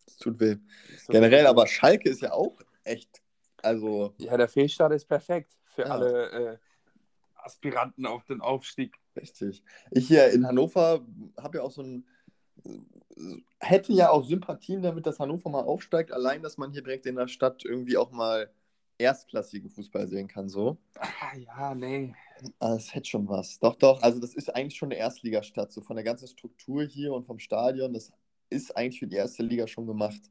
[0.05, 0.57] Das tut weh.
[0.99, 3.22] So- Generell, aber Schalke ist ja auch echt,
[3.63, 5.91] also Ja, der Fehlstart ist perfekt für Ja.
[5.91, 6.57] alle äh,
[7.35, 8.95] Aspiranten auf den Aufstieg.
[9.15, 9.63] richtig.
[9.91, 11.05] Ich hier in Hannover
[11.37, 12.05] habe ja auch so ein,
[13.59, 17.15] hätte ja auch Sympathien damit, dass Hannover mal aufsteigt, allein, dass man hier direkt in
[17.15, 18.51] der Stadt irgendwie auch mal
[18.97, 20.77] erstklassigen Fußball sehen kann, so.
[20.97, 22.13] Ah, ja, nee.
[22.59, 23.59] Ah, Das hätte schon was.
[23.59, 24.01] Doch, doch.
[24.01, 25.71] Also, das ist eigentlich schon eine Erstligastadt.
[25.71, 27.93] So von der ganzen Struktur hier und vom Stadion.
[27.93, 28.11] Das
[28.49, 30.21] ist eigentlich für die erste Liga schon gemacht.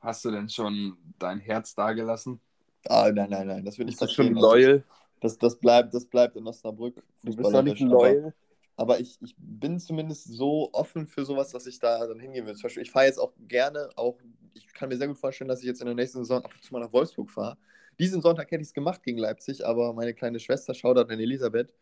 [0.00, 2.40] Hast du denn schon dein Herz dagelassen?
[2.88, 3.64] Ah, nein, nein, nein.
[3.64, 4.44] Das wird nicht Bist du schon passieren.
[4.44, 4.84] Also, loyal?
[5.20, 7.02] Das, das, bleibt, das bleibt in Osnabrück.
[7.22, 8.34] Du bist doch nicht aber- loyal.
[8.78, 12.54] Aber ich, ich bin zumindest so offen für sowas, dass ich da dann hingehen will.
[12.54, 14.18] Zum Beispiel, ich fahre jetzt auch gerne, auch,
[14.52, 16.62] ich kann mir sehr gut vorstellen, dass ich jetzt in der nächsten Saison ab und
[16.62, 17.56] zu mal nach Wolfsburg fahre.
[17.98, 21.72] Diesen Sonntag hätte ich es gemacht gegen Leipzig, aber meine kleine Schwester, Shoutout an Elisabeth,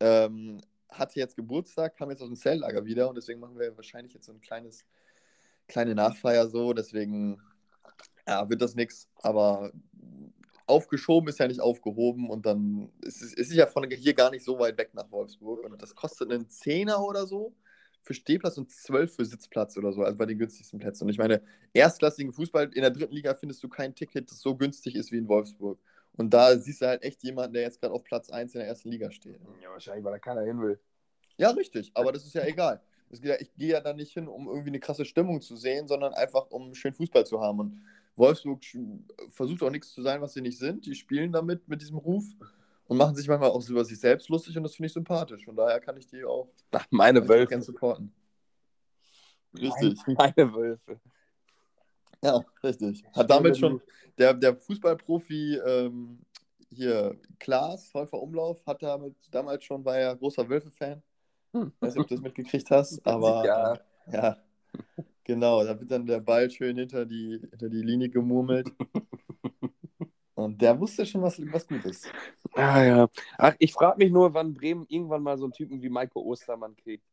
[0.00, 4.12] ähm, hatte jetzt Geburtstag, kam jetzt aus dem Zelllager wieder und deswegen machen wir wahrscheinlich
[4.12, 4.84] jetzt so ein kleines,
[5.68, 6.72] kleine Nachfeier so.
[6.72, 7.40] Deswegen
[8.26, 9.08] ja, wird das nichts.
[9.22, 9.72] Aber
[10.72, 14.44] aufgeschoben ist ja nicht aufgehoben und dann ist es ist ja von hier gar nicht
[14.44, 17.54] so weit weg nach Wolfsburg und das kostet einen Zehner oder so
[18.02, 21.04] für Stehplatz und zwölf für Sitzplatz oder so, also bei den günstigsten Plätzen.
[21.04, 21.40] Und ich meine,
[21.72, 25.18] erstklassigen Fußball in der dritten Liga findest du kein Ticket, das so günstig ist wie
[25.18, 25.78] in Wolfsburg.
[26.14, 28.68] Und da siehst du halt echt jemanden, der jetzt gerade auf Platz 1 in der
[28.68, 29.40] ersten Liga steht.
[29.62, 30.80] Ja, wahrscheinlich, weil da keiner hin will.
[31.38, 32.82] Ja, richtig, aber das ist ja egal.
[33.10, 36.50] Ich gehe ja da nicht hin, um irgendwie eine krasse Stimmung zu sehen, sondern einfach,
[36.50, 37.60] um schön Fußball zu haben.
[37.60, 37.82] Und
[38.22, 38.60] Wolfsburg
[39.30, 40.86] versucht auch nichts zu sein, was sie nicht sind.
[40.86, 42.24] Die spielen damit, mit diesem Ruf
[42.86, 45.44] und machen sich manchmal auch über sich selbst lustig und das finde ich sympathisch.
[45.44, 47.48] Von daher kann ich die auch Ach, meine ich Wölfe.
[47.48, 48.12] gerne supporten.
[49.58, 49.98] Richtig.
[50.06, 51.00] Meine Wölfe.
[52.22, 53.04] Ja, richtig.
[53.12, 53.80] Hat damit schon
[54.16, 56.20] der, der Fußballprofi ähm,
[56.70, 61.02] hier, Klaas, Häufer Umlauf, hat damit damals schon, war ja großer Wölfe-Fan.
[61.52, 61.72] Hm.
[61.80, 63.72] Weiß nicht, ob du das mitgekriegt hast, aber Ja.
[63.74, 63.78] äh,
[64.14, 64.36] ja,
[65.24, 68.70] genau, da wird dann der Ball schön hinter die, hinter die Linie gemurmelt.
[70.34, 72.10] Und der wusste schon, was, was gut ist.
[72.54, 73.08] Ah, ja.
[73.38, 76.74] Ach, ich frage mich nur, wann Bremen irgendwann mal so einen Typen wie Maiko Ostermann
[76.76, 77.04] kriegt.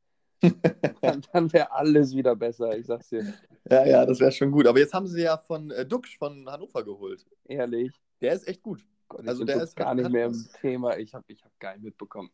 [1.01, 3.33] Dann, dann wäre alles wieder besser, ich sag's dir.
[3.69, 4.67] Ja, ja, das wäre schon gut.
[4.67, 7.25] Aber jetzt haben sie ja von äh, Duxch von Hannover geholt.
[7.45, 7.91] Ehrlich.
[8.21, 8.85] Der ist echt gut.
[9.09, 10.47] Gott, Also der ist- gar nicht hat mehr im.
[10.61, 10.97] Thema.
[10.97, 12.29] Ich habe ich hab nicht mitbekommen.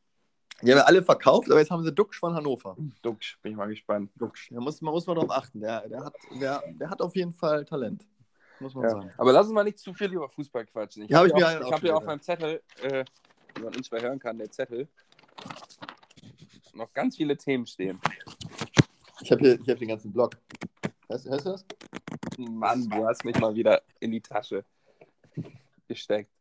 [0.61, 2.75] Die haben ja alle verkauft, aber jetzt haben sie Duxch von Hannover.
[3.01, 4.09] Duxch, bin ich mal gespannt.
[4.15, 4.49] Duxch.
[4.51, 5.59] Da muss, man muss man drauf achten.
[5.59, 8.05] Der, der, hat, der, der hat auf jeden Fall Talent.
[8.59, 8.89] Muss man Ja.
[8.91, 9.11] sagen.
[9.17, 11.03] Aber lass uns mal nicht zu viel über Fußball quatschen.
[11.03, 13.03] Ich Ja, habe hab ich hab hier auch auf meinem Zettel, äh,
[13.55, 14.87] wie man unschwer hören kann, der Zettel,
[16.73, 17.99] noch ganz viele Themen stehen.
[19.21, 20.37] Ich habe hier, ich hab den ganzen Blog.
[21.09, 21.65] Hörst, hörst du das?
[22.37, 24.63] Mann, du hast mich mal wieder in die Tasche
[25.87, 26.31] gesteckt.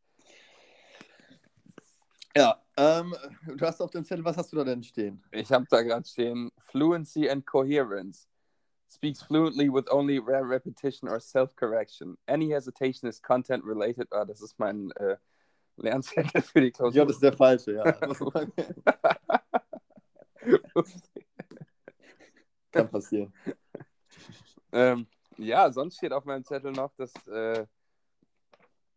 [2.36, 2.60] Ja.
[2.76, 3.14] Ähm,
[3.46, 5.22] du hast auf dem Zettel, was hast du da denn stehen?
[5.30, 8.26] Ich habe da gerade stehen, Fluency and Coherence.
[8.88, 12.16] Speaks fluently with only rare repetition or self-correction.
[12.26, 14.08] Any hesitation is content related.
[14.12, 15.16] Ah, das ist mein äh,
[15.76, 16.96] Lernzettel für die Klausur.
[16.96, 17.84] Ja, das ist der falsche, ja.
[22.72, 23.32] Kann passieren.
[24.72, 25.06] ähm,
[25.38, 27.66] ja, sonst steht auf meinem Zettel noch, dass, äh,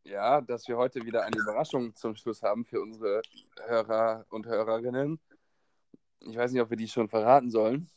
[0.07, 3.21] ja, dass wir heute wieder eine Überraschung zum Schluss haben für unsere
[3.65, 5.19] Hörer und Hörerinnen.
[6.21, 7.89] Ich weiß nicht, ob wir die schon verraten sollen.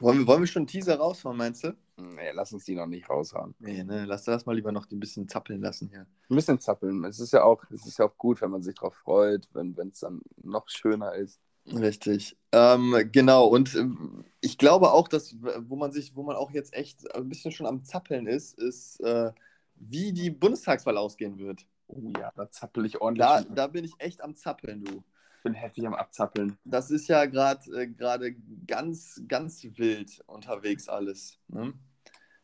[0.00, 1.76] Wollen wir, wollen wir schon einen Teaser raushauen, meinst du?
[1.96, 3.54] Nee, lass uns die noch nicht raushauen.
[3.58, 6.06] Nee, ne, lass das mal lieber noch ein bisschen zappeln lassen hier.
[6.28, 7.04] Ein bisschen zappeln.
[7.04, 9.76] Es ist ja auch, es ist ja auch gut, wenn man sich darauf freut, wenn
[9.90, 11.40] es dann noch schöner ist.
[11.66, 12.36] Richtig.
[12.52, 16.72] Ähm, genau, und ähm, ich glaube auch, dass, wo man sich, wo man auch jetzt
[16.72, 19.32] echt ein bisschen schon am Zappeln ist, ist, äh,
[19.80, 21.66] wie die Bundestagswahl ausgehen wird.
[21.86, 23.26] Oh ja, da zappel ich ordentlich.
[23.26, 25.04] Da, da bin ich echt am Zappeln, du.
[25.38, 26.58] Ich bin heftig am Abzappeln.
[26.64, 28.34] Das ist ja gerade äh, gerade
[28.66, 31.38] ganz, ganz wild unterwegs alles.
[31.46, 31.74] Ne?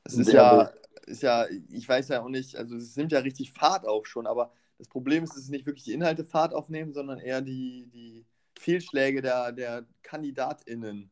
[0.04, 0.70] Das ist ja,
[1.06, 4.26] ist ja, ich weiß ja auch nicht, also es nimmt ja richtig Fahrt auf schon,
[4.26, 7.88] aber das Problem ist, dass es nicht wirklich die Inhalte Fahrt aufnehmen, sondern eher die,
[7.92, 8.26] die
[8.58, 11.10] Fehlschläge der, der KandidatInnen.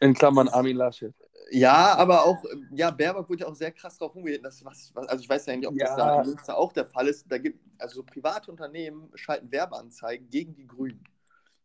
[0.00, 1.14] In Klammern Armin Laschet.
[1.50, 4.44] Ja, aber auch, ja, Baerbock wurde ja auch sehr krass darauf umgeht.
[4.44, 5.96] Das, was, was, also ich weiß ja nicht, ob das Ja.
[5.96, 7.30] da in Münster auch der Fall ist.
[7.30, 11.02] Da gibt, also so private Unternehmen schalten Werbeanzeigen gegen die Grünen.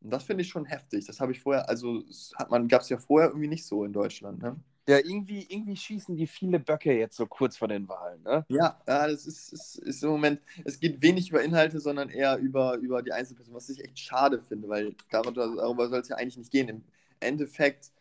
[0.01, 1.05] Und das finde ich schon heftig.
[1.05, 2.03] Das habe ich vorher, also
[2.35, 4.41] hat man, gab es ja vorher irgendwie nicht so in Deutschland.
[4.41, 4.57] Ne?
[4.87, 8.45] Ja, irgendwie, irgendwie schießen die viele Böcke jetzt so kurz vor den Wahlen, ne?
[8.49, 12.37] Ja, ja, das ist, ist, ist im Moment, es geht wenig über Inhalte, sondern eher
[12.37, 16.17] über, über die Einzelperson, was ich echt schade finde, weil darüber, darüber soll es ja
[16.17, 16.69] eigentlich nicht gehen.
[16.69, 16.83] Im
[17.19, 17.91] Endeffekt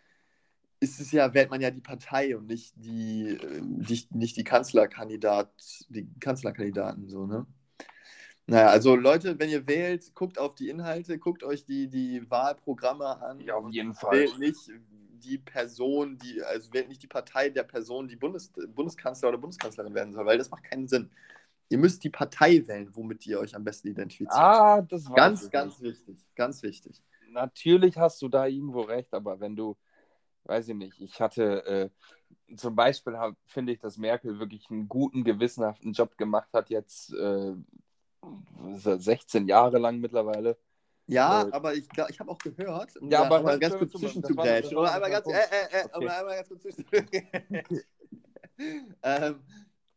[0.83, 4.45] ist es ja, wählt man ja die Partei und nicht die, äh, die, nicht die
[4.45, 5.51] Kanzlerkandidat,
[5.89, 7.47] die Kanzlerkandidaten so, ne?
[8.47, 13.23] Naja, also Leute, wenn ihr wählt, guckt auf die Inhalte, guckt euch die, die Wahlprogramme
[13.23, 13.41] an.
[13.41, 14.19] Ja, auf jeden Fall.
[14.19, 14.59] Wählt nicht
[15.23, 19.95] die Person, die, also wählt nicht die Partei der Person, die Bundes, Bundeskanzler oder Bundeskanzlerin
[19.95, 21.09] werden soll, weil das macht keinen Sinn.
[21.69, 24.35] Ihr müsst die Partei wählen, womit ihr euch am besten identifiziert.
[24.35, 26.19] Ah, das war ganz, ganz wichtig.
[26.35, 27.01] Ganz wichtig.
[27.31, 29.77] Natürlich hast du da irgendwo recht, aber wenn du,
[30.45, 35.25] weiß ich nicht, ich hatte äh, zum Beispiel, finde ich, dass Merkel wirklich einen guten,
[35.25, 37.55] gewissenhaften Job gemacht hat, jetzt äh,
[38.75, 40.57] 16 Jahre lang mittlerweile.
[41.07, 44.77] Ja, äh, aber ich, ich habe auch gehört, um ja, aber mal ganz kurz zwischenzugrätschen.
[44.77, 46.09] Oder einmal ganz, äh, äh, äh, okay.
[46.09, 46.67] einmal ganz kurz
[49.03, 49.41] ähm,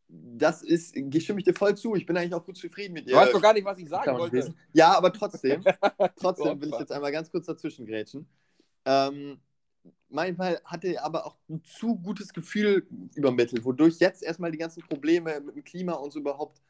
[0.08, 0.90] das ist,
[1.22, 1.96] stimme ich dir voll zu.
[1.96, 3.14] Ich bin eigentlich auch gut zufrieden mit ihr.
[3.14, 4.54] Du weißt doch gar nicht, was ich sagen wollte.
[4.74, 5.64] Ja, aber trotzdem,
[6.16, 8.28] trotzdem will ich jetzt einmal ganz kurz dazwischen grätschen.
[8.86, 9.40] Ähm,
[10.10, 14.82] manchmal hatte er aber auch ein zu gutes Gefühl übermittelt, wodurch jetzt erstmal die ganzen
[14.84, 16.62] Probleme mit dem Klima und so überhaupt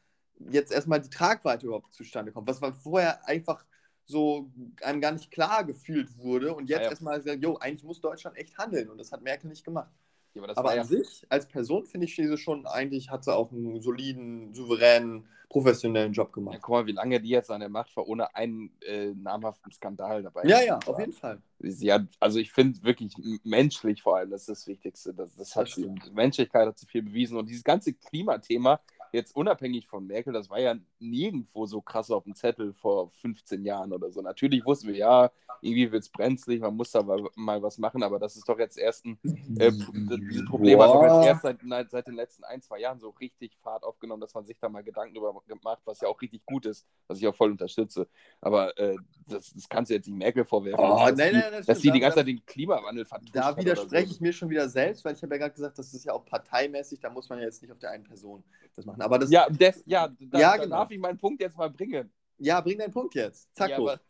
[0.50, 2.48] jetzt erstmal die Tragweite überhaupt zustande kommt.
[2.48, 3.64] Was vorher einfach
[4.04, 4.50] so
[4.82, 6.90] einem gar nicht klar gefühlt wurde und jetzt ja, ja.
[6.90, 9.90] erstmal gesagt, jo, eigentlich muss Deutschland echt handeln und das hat Merkel nicht gemacht.
[10.38, 10.84] Aber, aber an ja...
[10.84, 16.12] sich, als Person, finde ich, sie schon, eigentlich hat sie auch einen soliden, souveränen, professionellen
[16.12, 16.54] Job gemacht.
[16.54, 19.70] Ja, guck mal, wie lange die jetzt an der Macht war, ohne einen äh, namhaften
[19.72, 20.44] Skandal dabei.
[20.44, 21.40] Ja, ja, auf jeden Fall.
[21.60, 25.14] Sie hat, also ich finde wirklich menschlich vor allem, das ist das Wichtigste.
[25.14, 28.80] Das, das hat das sie, Menschlichkeit hat zu viel bewiesen und dieses ganze Klimathema,
[29.16, 33.64] jetzt unabhängig von Merkel, das war ja nirgendwo so krass auf dem Zettel vor 15
[33.64, 34.22] Jahren oder so.
[34.22, 38.18] Natürlich wussten wir, ja, irgendwie wird es brenzlig, man muss da mal was machen, aber
[38.18, 39.18] das ist doch jetzt erst ein
[39.58, 43.10] äh, dieses Problem hat doch jetzt erst seit, seit den letzten ein, zwei Jahren so
[43.10, 46.44] richtig Fahrt aufgenommen, dass man sich da mal Gedanken darüber macht, was ja auch richtig
[46.44, 48.06] gut ist, was ich auch voll unterstütze.
[48.40, 51.64] Aber äh, das, das kannst du jetzt nicht Merkel vorwerfen, oh, dass, nein, die, nein,
[51.66, 54.14] dass die die ganze Zeit den Klimawandel vertuscht Da widerspreche so.
[54.14, 56.24] ich mir schon wieder selbst, weil ich habe ja gerade gesagt, das ist ja auch
[56.24, 58.44] parteimäßig, da muss man ja jetzt nicht auf der einen Person
[58.76, 59.00] das machen.
[59.06, 60.76] Aber das, ja, das, ja, da, ja, da genau.
[60.78, 62.12] darf ich meinen Punkt jetzt mal bringen.
[62.38, 63.54] Ja, bring deinen Punkt jetzt.
[63.54, 63.70] Zack.
[63.70, 64.00] Ja, was,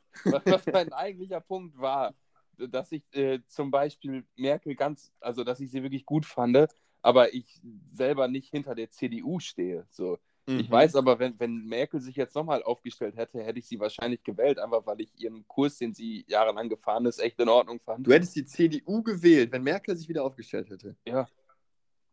[0.47, 2.15] was mein eigentlicher Punkt war,
[2.57, 6.69] dass ich äh, zum Beispiel Merkel ganz, also dass ich sie wirklich gut fand,
[7.03, 7.61] aber ich
[7.93, 9.87] selber nicht hinter der CDU stehe.
[9.91, 10.19] So.
[10.47, 10.61] Mhm.
[10.61, 14.23] Ich weiß aber, wenn, wenn Merkel sich jetzt nochmal aufgestellt hätte, hätte ich sie wahrscheinlich
[14.23, 18.07] gewählt, einfach weil ich ihren Kurs, den sie jahrelang gefahren ist, echt in Ordnung fand.
[18.07, 20.97] Du hättest die CDU gewählt, wenn Merkel sich wieder aufgestellt hätte.
[21.07, 21.29] Ja.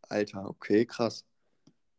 [0.02, 1.24] Alter, okay, krass.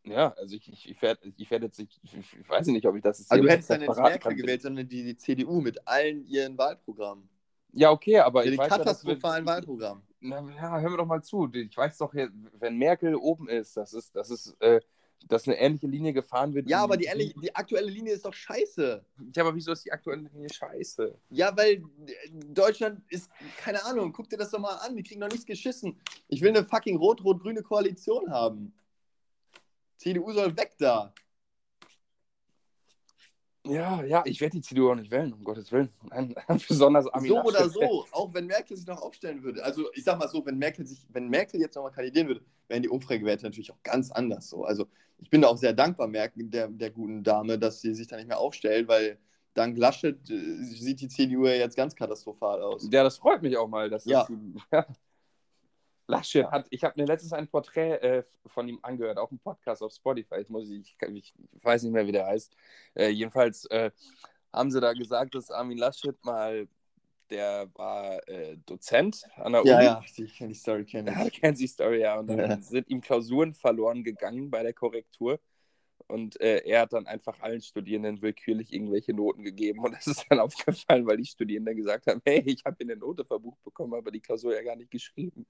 [0.05, 3.01] Ja, also ich, ich, ich werde ich werd jetzt, ich, ich, weiß nicht, ob ich
[3.01, 3.31] das jetzt.
[3.31, 7.27] Also du hättest dann nicht Merkel gewählt, sondern die, die, CDU mit allen ihren Wahlprogrammen.
[7.73, 10.03] Ja, okay, aber ja, ich weiß katastrophalen ja, Wahlprogramm.
[10.21, 11.51] Na, ja, hör mir doch mal zu.
[11.53, 14.79] Ich weiß doch, wenn Merkel oben ist, das ist, das ist, äh,
[15.27, 16.69] dass eine ähnliche Linie gefahren wird.
[16.69, 19.03] Ja, aber die, die, die, aktuelle Linie ist doch scheiße.
[19.35, 21.17] Ja, aber wieso ist die aktuelle Linie scheiße?
[21.29, 21.83] Ja, weil
[22.31, 25.99] Deutschland ist, keine Ahnung, guck dir das doch mal an, die kriegen noch nichts geschissen.
[26.27, 28.73] Ich will eine fucking rot-rot-grüne Koalition haben.
[29.97, 31.13] CDU soll weg da.
[33.67, 35.89] Ja, ja, ich werde die CDU auch nicht wählen, um Gottes Willen.
[36.03, 36.35] Nein,
[36.67, 39.63] besonders Armin So oder so, auch wenn Merkel sich noch aufstellen würde.
[39.63, 42.83] Also ich sag mal so, wenn Merkel sich, wenn Merkel jetzt nochmal kandidieren würde, wären
[42.83, 44.65] die Umfragewerte natürlich auch ganz anders so.
[44.65, 48.07] Also ich bin da auch sehr dankbar, Merkel, der, der guten Dame, dass sie sich
[48.07, 49.17] da nicht mehr aufstellt, weil
[49.53, 52.87] dank Laschet äh, sieht die CDU ja jetzt ganz katastrophal aus.
[52.91, 54.27] Ja, das freut mich auch mal, dass ja.
[54.69, 54.85] Das,
[56.07, 59.81] Laschet hat, ich habe mir letztens ein Porträt äh, von ihm angehört, auch ein Podcast
[59.81, 60.41] auf Spotify.
[60.41, 62.55] Ich, muss, ich, ich weiß nicht mehr, wie der heißt.
[62.93, 63.91] Äh, jedenfalls äh,
[64.53, 66.67] haben sie da gesagt, dass Armin Laschet mal,
[67.29, 69.85] der war äh, Dozent an der ja, Uni.
[69.85, 71.39] Ja, ich die Story, kenne ich.
[71.41, 72.19] Ja, die Story, ja.
[72.19, 72.61] Und dann ja.
[72.61, 75.39] sind ihm Klausuren verloren gegangen bei der Korrektur.
[76.07, 79.79] Und äh, er hat dann einfach allen Studierenden willkürlich irgendwelche Noten gegeben.
[79.79, 82.99] Und das ist dann aufgefallen, weil die Studierenden gesagt haben: Hey, ich habe hier eine
[82.99, 85.45] Note verbucht bekommen, aber die Klausur ja gar nicht geschrieben.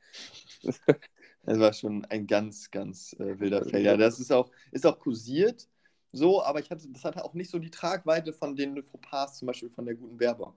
[1.47, 3.79] Das war schon ein ganz, ganz äh, wilder Fall.
[3.83, 5.69] Ja, das ist auch, ist auch kursiert
[6.15, 9.47] so, aber ich hatte, das hatte auch nicht so die Tragweite von den Fauxpas, zum
[9.47, 10.55] Beispiel von der guten Baerbock.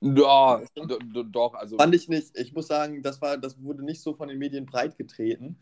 [0.00, 1.76] Ja, doch, also.
[1.76, 2.36] Fand ich nicht.
[2.36, 5.56] Ich muss sagen, das, war, das wurde nicht so von den Medien breit getreten.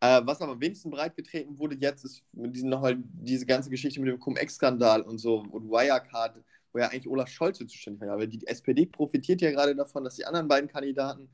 [0.00, 4.10] Äh, was aber am wenigsten breitgetreten wurde jetzt, ist diesen nochmal diese ganze Geschichte mit
[4.10, 6.42] dem Cum-Ex-Skandal und so und Wirecard,
[6.72, 8.14] wo ja eigentlich Olaf Scholz zuständig war.
[8.14, 11.28] Aber die SPD profitiert ja gerade davon, dass die anderen beiden Kandidaten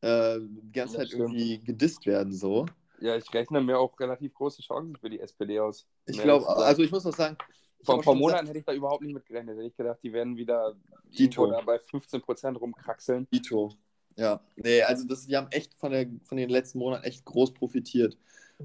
[0.00, 2.32] äh, die ganze Zeit irgendwie gedisst werden.
[2.32, 2.66] So.
[3.00, 5.86] Ja, ich rechne mir auch relativ große Chancen für die SPD aus.
[6.06, 7.36] Ich glaube, also ich muss noch sagen,
[7.84, 9.56] vor, vor Monaten hätte ich da überhaupt nicht mit gerechnet.
[9.56, 10.74] Hätte ich gedacht, die werden wieder
[11.16, 11.48] Dito.
[11.64, 13.28] bei 15% rumkraxeln.
[13.32, 13.72] Dito.
[14.16, 17.54] Ja, nee, also das, die haben echt von, der, von den letzten Monaten echt groß
[17.54, 18.16] profitiert.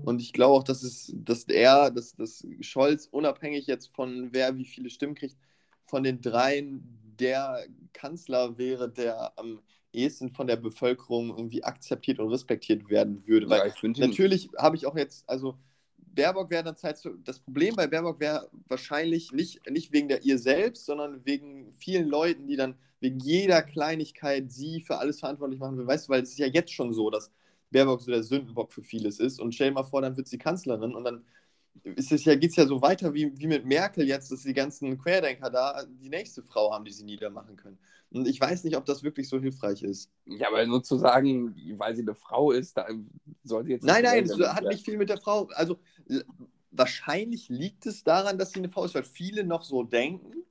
[0.04, 4.58] Und ich glaube auch, dass es, dass er, dass, dass Scholz, unabhängig jetzt von wer
[4.58, 5.38] wie viele Stimmen kriegt,
[5.86, 6.84] von den dreien
[7.20, 9.62] der Kanzler wäre, der am
[9.93, 13.50] ehesten von der Bevölkerung irgendwie akzeptiert und respektiert werden würde.
[13.50, 15.58] Weil Ja, natürlich habe ich auch jetzt, also
[15.98, 20.24] Baerbock wäre dann Zeit zu, das Problem bei Baerbock wäre wahrscheinlich nicht, nicht wegen der
[20.24, 25.60] ihr selbst, sondern wegen vielen Leuten, die dann wegen jeder Kleinigkeit sie für alles verantwortlich
[25.60, 25.88] machen will.
[25.88, 27.32] Weißt du, weil es ist ja jetzt schon so, dass
[27.72, 29.39] Baerbock so der Sündenbock für vieles ist.
[29.39, 31.26] Und stell dir mal vor, dann wird sie Kanzlerin und dann
[31.84, 34.54] ist es ja, geht es ja so weiter wie, wie mit Merkel jetzt, dass die
[34.54, 37.78] ganzen Querdenker da die nächste Frau haben, die sie niedermachen können.
[38.10, 40.10] Und ich weiß nicht, ob das wirklich so hilfreich ist.
[40.26, 42.88] Ja, aber nur zu sagen, weil sie eine Frau ist, da
[43.43, 43.84] soll sie jetzt.
[43.84, 45.48] Nein, nein, es hat nicht viel mit der Frau.
[45.54, 45.78] Also
[46.72, 50.43] wahrscheinlich liegt es daran, dass sie eine Frau ist, weil viele noch so denken.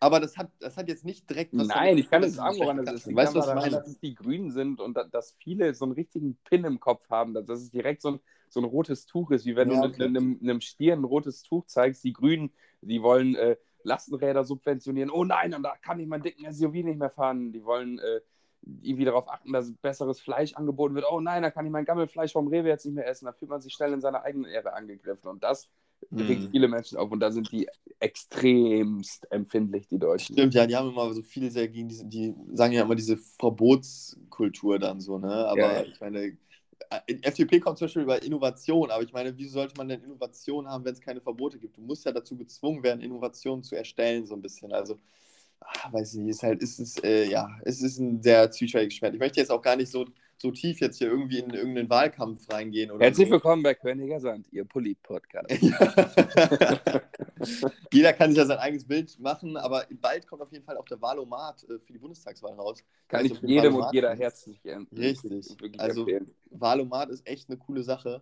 [0.00, 2.58] Aber das hat, das hat jetzt nicht direkt Nein, damit ich kann es tun, sagen,
[2.60, 3.08] dass woran das ist.
[3.08, 3.70] Ich Weißt du, was ich meine?
[3.76, 7.08] dass es die Grünen sind und da- dass viele so einen richtigen Pin im Kopf
[7.08, 8.20] haben, dass das direkt so ein,
[8.50, 10.04] so ein rotes Tuch ist, wie wenn Ja, du okay.
[10.04, 12.04] einem, einem Stier ein rotes Tuch zeigst.
[12.04, 15.10] Die Grünen, die wollen äh, Lastenräder subventionieren.
[15.10, 17.52] Oh nein, und da kann ich meinen dicken SUV nicht mehr fahren.
[17.52, 18.20] Die wollen äh,
[18.82, 21.06] irgendwie darauf achten, dass besseres Fleisch angeboten wird.
[21.10, 23.24] Oh nein, da kann ich mein Gammelfleisch vom Rewe jetzt nicht mehr essen.
[23.26, 25.28] Da fühlt man sich schnell in seiner eigenen Ehre angegriffen.
[25.28, 25.70] Und das
[26.12, 26.50] regt Hm.
[26.50, 27.10] viele Menschen auf.
[27.10, 27.68] Und da sind die
[28.00, 30.36] extremst empfindlich, die Deutschen.
[30.36, 33.16] Stimmt, ja, die haben immer so viele sehr gegen diese, die sagen ja immer diese
[33.16, 35.32] Verbotskultur dann so, ne?
[35.46, 35.84] Aber Ja, ja.
[35.86, 36.36] ich meine,
[37.06, 40.66] in FDP kommt zum Beispiel über Innovation, aber ich meine, wieso sollte man denn Innovation
[40.68, 41.76] haben, wenn es keine Verbote gibt?
[41.76, 44.72] Du musst ja dazu gezwungen werden, Innovationen zu erstellen, so ein bisschen.
[44.72, 44.98] Also,
[45.60, 48.96] ah, weiß ich nicht, ist halt, ist es, äh, ja, es ist ein sehr zwiespältiges
[48.98, 49.14] Schwert.
[49.14, 50.06] Ich möchte jetzt auch gar nicht so,
[50.40, 53.32] so tief jetzt hier irgendwie in irgendeinen Wahlkampf reingehen oder Herzlich so.
[53.32, 55.50] willkommen bei Königer Sand, Ihr Polit-Podcast.
[57.92, 60.84] Jeder kann sich ja sein eigenes Bild machen, aber bald kommt auf jeden Fall auch
[60.84, 62.84] der Wahlomat äh, für die Bundestagswahl raus.
[63.08, 65.56] Kann Weißt ich du, für jedem und jeder herzlich äh, Richtig.
[65.78, 66.30] Also- empfehlen.
[66.50, 68.20] Wahlomat ist echt eine coole Sache.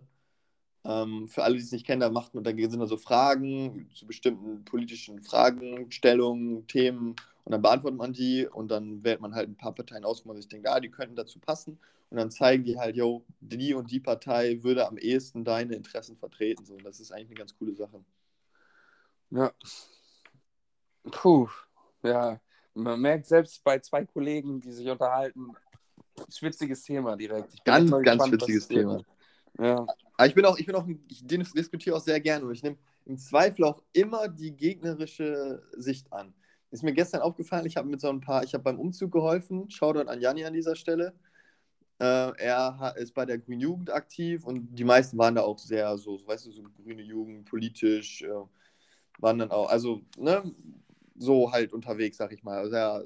[0.85, 3.89] Ähm, für alle, die es nicht kennen, da macht man, da sind da so Fragen
[3.93, 7.15] zu bestimmten politischen Fragen, Stellungen, Themen
[7.47, 10.27] und dann beantwortet man die und dann wählt man halt ein paar Parteien aus, wo
[10.27, 11.79] man sich denkt, ah, die könnten dazu passen
[12.09, 16.17] und dann zeigen die halt, yo, die und die Partei würde am ehesten deine Interessen
[16.17, 16.65] vertreten.
[16.65, 18.03] So, das ist eigentlich eine ganz coole Sache.
[19.29, 19.53] Ja.
[21.09, 21.47] Puh,
[22.03, 22.37] ja.
[22.73, 25.53] Man merkt selbst bei zwei Kollegen, die sich unterhalten,
[26.27, 27.63] schwitziges Thema direkt.
[27.63, 28.79] Ganz, ganz gespannt, was witziges wird.
[28.81, 29.01] Thema.
[29.57, 29.85] Ja.
[30.17, 32.61] Aber ich bin auch, ich bin auch, ich dis- diskutiere auch sehr gerne und ich
[32.61, 36.33] nehme im Zweifel auch immer die gegnerische Sicht an.
[36.71, 39.69] Ist mir gestern aufgefallen, ich habe mit so ein paar, ich habe beim Umzug geholfen,
[39.69, 41.13] Shoutout an Janni an dieser Stelle.
[41.99, 45.97] Äh, er ist bei der Grünen Jugend aktiv und die meisten waren da auch sehr
[45.97, 48.29] so, weißt du, so grüne Jugend, politisch, äh,
[49.19, 50.43] waren dann auch, also, ne,
[51.15, 52.59] so halt unterwegs, sag ich mal.
[52.59, 53.03] Also, ja,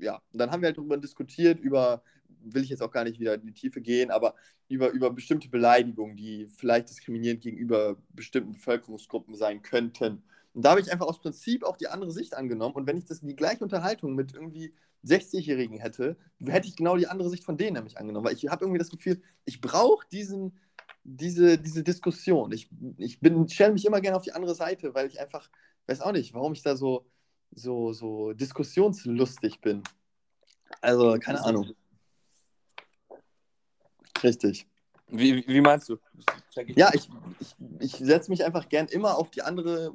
[0.00, 2.02] ja, und dann haben wir halt darüber diskutiert, über,
[2.42, 4.34] will ich jetzt auch gar nicht wieder in die Tiefe gehen, aber
[4.68, 10.22] über, über bestimmte Beleidigungen, die vielleicht diskriminierend gegenüber bestimmten Bevölkerungsgruppen sein könnten.
[10.54, 12.74] Und da habe ich einfach aus Prinzip auch die andere Sicht angenommen.
[12.74, 14.72] Und wenn ich das die gleiche Unterhaltung mit irgendwie
[15.04, 18.26] 60-Jährigen hätte, hätte ich genau die andere Sicht von denen nämlich angenommen.
[18.26, 20.58] Weil ich habe irgendwie das Gefühl, ich brauche diesen,
[21.04, 22.52] diese, diese Diskussion.
[22.52, 25.48] Ich, ich bin, stelle mich immer gerne auf die andere Seite, weil ich einfach,
[25.86, 27.06] weiß auch nicht, warum ich da so,
[27.52, 29.82] so, so diskussionslustig bin.
[30.80, 31.72] Also, keine Ahnung.
[34.22, 34.66] Richtig.
[35.10, 35.96] Wie, wie meinst du?
[36.50, 37.08] Check Ja, ich,
[37.40, 39.92] ich, ich setze mich einfach gern immer auf die andere,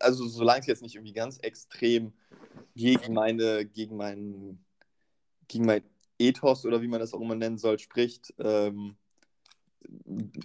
[0.00, 2.12] also solange es jetzt nicht irgendwie ganz extrem
[2.74, 4.64] gegen meine, gegen meinen,
[5.48, 5.82] gegen mein
[6.18, 8.96] Ethos oder wie man das auch immer nennen soll, spricht, ähm,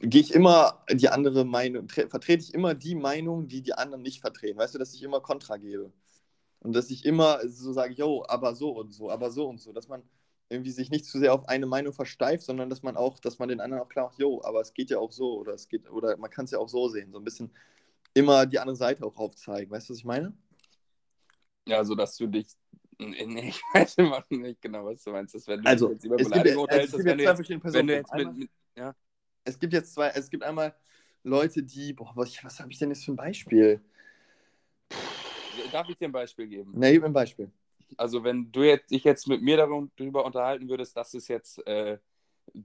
[0.01, 4.01] gehe ich immer die andere Meinung, tre- vertrete ich immer die Meinung, die die anderen
[4.01, 4.59] nicht vertreten.
[4.59, 5.91] Weißt du, dass ich immer Kontra gebe.
[6.61, 9.71] Und dass ich immer so sage, yo, aber so und so, aber so und so,
[9.71, 10.03] dass man
[10.49, 13.49] irgendwie sich nicht zu sehr auf eine Meinung versteift, sondern dass man auch, dass man
[13.49, 15.89] den anderen auch klar macht, jo, aber es geht ja auch so oder es geht,
[15.89, 17.11] oder man kann es ja auch so sehen.
[17.11, 17.51] So ein bisschen
[18.13, 19.69] immer die andere Seite auch aufzeigen.
[19.71, 20.33] Weißt du, was ich meine?
[21.67, 22.47] Ja, so dass du dich.
[22.97, 25.47] Nee, ich weiß immer nicht genau, was du meinst.
[25.47, 27.89] Wenn du Also, jetzt über es gibt, es jetzt du zwei Personen.
[27.89, 28.95] jetzt mit, Einmal, mit, ja,
[29.45, 30.75] es gibt jetzt zwei, es gibt einmal
[31.23, 33.81] Leute, die, boah, was, was habe ich denn jetzt für ein Beispiel?
[35.71, 36.71] Darf ich dir ein Beispiel geben?
[36.75, 37.51] Na, gib mir ein Beispiel.
[37.97, 41.97] Also, wenn du jetzt, dich jetzt mit mir darüber unterhalten würdest, dass es jetzt äh,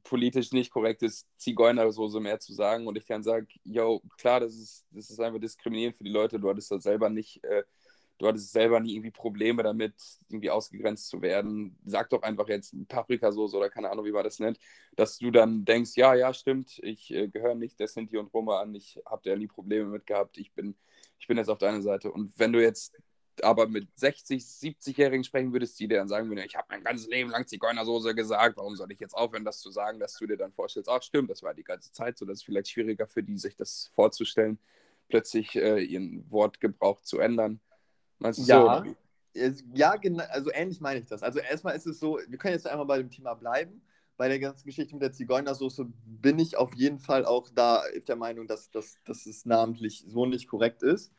[0.03, 4.55] politisch nicht korrekt ist, Zigeunersoße mehr zu sagen und ich dann sage, yo, klar, das
[4.55, 7.65] ist, das ist einfach diskriminierend für die Leute, du hattest das selber nicht, äh,
[8.19, 9.95] du hattest selber nie irgendwie Probleme damit,
[10.29, 11.77] irgendwie ausgegrenzt zu werden.
[11.85, 14.59] Sag doch einfach jetzt Paprikasoße oder keine Ahnung, wie man das nennt,
[14.97, 18.61] dass du dann denkst, ja, ja, stimmt, ich äh, gehöre nicht der Sinti und Roma
[18.61, 20.77] an, ich habe da nie Probleme mit gehabt, ich bin,
[21.19, 22.13] ich bin jetzt auf deiner Seite.
[22.13, 22.95] Und wenn du jetzt
[23.43, 27.09] aber mit 60, 70-Jährigen sprechen würdest, die dir dann sagen würden, ich habe mein ganzes
[27.09, 30.37] Leben lang Zigeunersoße gesagt, warum soll ich jetzt aufhören, das zu sagen, dass du dir
[30.37, 33.23] dann vorstellst, ach stimmt, das war die ganze Zeit so, das ist vielleicht schwieriger für
[33.23, 34.59] die, sich das vorzustellen,
[35.09, 37.61] plötzlich äh, ihren Wortgebrauch zu ändern.
[38.19, 38.53] Meinst du so?
[38.53, 38.85] Ja.
[38.85, 38.95] wie?
[39.75, 41.25] Ja, genau, also ähnlich meine ich das.
[41.25, 43.83] Also erstmal ist es so, wir können jetzt einmal bei dem Thema bleiben.
[44.17, 48.15] Bei der ganzen Geschichte mit der Zigeunersoße bin ich auf jeden Fall auch da der
[48.15, 51.13] Meinung, dass, dass, dass es namentlich so nicht korrekt ist.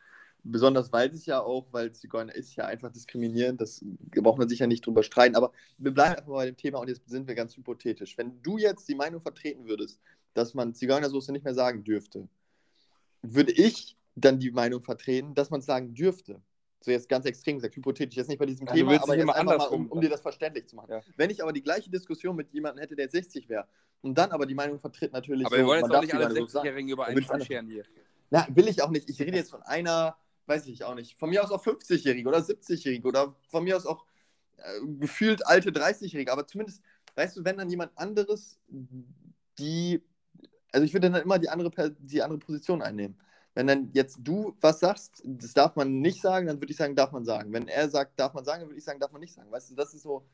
[0.48, 4.60] Besonders weil es ja auch, weil Zigeuner ist ja einfach diskriminierend, das braucht man sich
[4.60, 5.36] ja nicht drüber streiten.
[5.36, 8.18] Aber wir bleiben einfach bei dem Thema und jetzt sind wir ganz hypothetisch.
[8.18, 10.00] Wenn du jetzt die Meinung vertreten würdest,
[10.36, 12.28] dass man Zigeunersoße nicht mehr sagen dürfte,
[13.24, 16.40] würde ich dann die Meinung vertreten, dass man es sagen dürfte.
[16.80, 19.58] So jetzt ganz extrem gesagt, hypothetisch, jetzt nicht bei diesem Ja, Thema, aber jetzt einfach
[19.58, 20.92] mal, um, um dir das verständlich zu machen.
[20.92, 21.02] Ja.
[21.18, 23.68] Wenn ich aber die gleiche Diskussion mit jemandem hätte, der jetzt 60 wäre,
[24.02, 26.48] und dann aber die Meinung vertritt natürlich Aber wir wollen jetzt auch nicht alle Meinung
[26.48, 26.68] so sagen.
[26.68, 27.84] 60-Jährigen über einen ich scheren hier.
[28.30, 29.10] Na, will ich auch nicht.
[29.10, 30.16] Ich rede jetzt von einer,
[30.48, 33.86] weiß ich auch nicht, von mir aus auch 50-Jährige oder 70-Jährige oder von mir aus
[33.86, 34.06] auch
[34.58, 36.32] äh, gefühlt alte 30-Jährige.
[36.32, 36.82] Aber zumindest,
[37.16, 38.60] weißt du, wenn dann jemand anderes
[39.60, 40.02] die,
[40.72, 43.18] also ich würde dann immer die andere, die andere Position einnehmen.
[43.54, 46.96] Wenn dann jetzt du was sagst, das darf man nicht sagen, dann würde ich sagen,
[46.96, 47.54] darf man sagen.
[47.54, 49.50] Wenn er sagt, darf man sagen, dann würde ich sagen, darf man nicht sagen.
[49.50, 50.26] Weißt du, das ist so,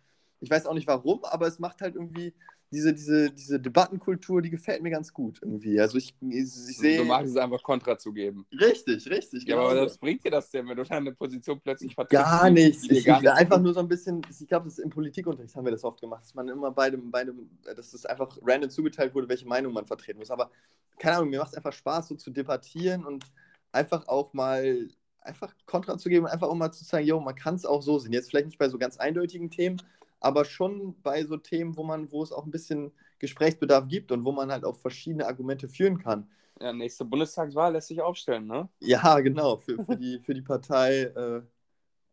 [0.41, 2.33] ich weiß auch nicht warum, aber es macht halt irgendwie
[2.71, 5.79] diese, diese, diese Debattenkultur, die gefällt mir ganz gut irgendwie.
[5.79, 6.99] Also ich, ich, ich sehe.
[6.99, 8.45] Du magst es einfach Kontra zu geben.
[8.51, 9.43] Richtig, richtig.
[9.43, 12.23] Ja, genau aber was bringt dir das denn, wenn du deine Position plötzlich vertrittst?
[12.23, 12.83] Gar nichts.
[12.89, 15.53] Ich, gar ich, nichts einfach nur so ein bisschen, ich glaube, das ist im Politikunterricht
[15.55, 18.37] haben wir das oft gemacht, dass man immer bei dem, bei dem, dass es einfach
[18.41, 20.31] random zugeteilt wurde, welche Meinung man vertreten muss.
[20.31, 20.49] Aber
[20.97, 23.25] keine Ahnung, mir macht es einfach Spaß, so zu debattieren und
[23.73, 24.87] einfach auch mal
[25.19, 27.81] einfach Kontra zu geben und einfach auch mal zu sagen, jo, man kann es auch
[27.81, 28.13] so sehen.
[28.13, 29.81] Jetzt vielleicht nicht bei so ganz eindeutigen Themen,
[30.22, 34.24] aber schon bei so Themen, wo man, wo es auch ein bisschen Gesprächsbedarf gibt und
[34.24, 36.30] wo man halt auch verschiedene Argumente führen kann.
[36.59, 38.69] Ja, nächste Bundestagswahl lässt sich aufstellen, ne?
[38.80, 41.41] Ja, genau, für, für, die, für die Partei, äh,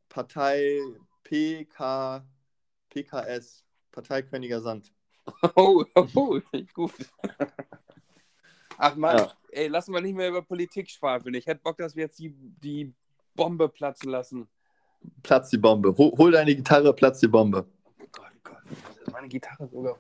[0.08, 0.80] Partei
[1.22, 2.26] PK,
[2.88, 4.92] PKS, Partei Königer Sand.
[5.56, 5.84] Oh,
[6.14, 6.40] oh,
[6.72, 6.94] gut.
[8.78, 9.32] Ach man, Ja.
[9.50, 11.34] ey, lassen wir nicht mehr über Politik schwafeln.
[11.34, 12.94] Ich hätte Bock, dass wir jetzt die, die
[13.34, 14.48] Bombe platzen lassen.
[15.22, 15.94] Platz die Bombe.
[15.96, 17.66] Hol, hol deine Gitarre, platz die Bombe.
[18.48, 18.78] Oh Gott, Gott.
[18.88, 19.98] Das ist meine Gitarre sogar.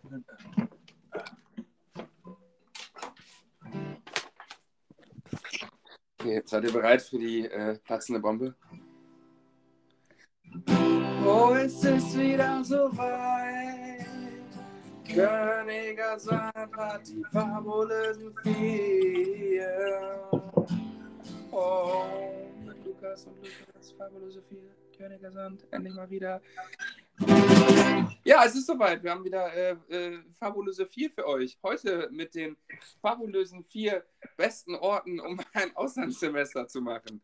[6.20, 8.54] Okay, seid ihr bereit für die äh, platzende Bombe?
[11.24, 14.06] Oh, es ist wieder so weit.
[15.06, 20.28] Königer Sand hat die fabulösen vier.
[21.50, 22.04] Oh,
[22.64, 24.74] mit Lukas und Lukas, fabulöse vier.
[24.96, 26.40] Königer Sand, endlich mal wieder.
[28.28, 29.02] Ja, es ist soweit.
[29.02, 31.56] Wir haben wieder äh, äh, fabulöse vier für euch.
[31.62, 32.58] Heute mit den
[33.00, 34.04] fabulösen vier
[34.36, 37.22] besten Orten, um ein Auslandssemester zu machen.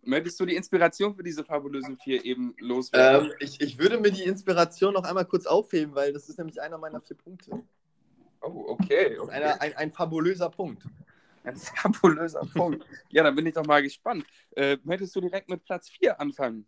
[0.00, 3.26] Möchtest du die Inspiration für diese fabulösen vier eben loswerden?
[3.26, 6.62] Ähm, ich, ich würde mir die Inspiration noch einmal kurz aufheben, weil das ist nämlich
[6.62, 7.50] einer meiner vier Punkte.
[8.40, 9.18] oh, okay.
[9.18, 9.30] Okay.
[9.32, 10.82] einer, ein, ein fabulöser Punkt.
[11.44, 12.86] Ein fabulöser Punkt.
[13.10, 14.24] Ja, dann bin ich doch mal gespannt.
[14.56, 16.66] Äh, möchtest du direkt mit Platz 4 anfangen?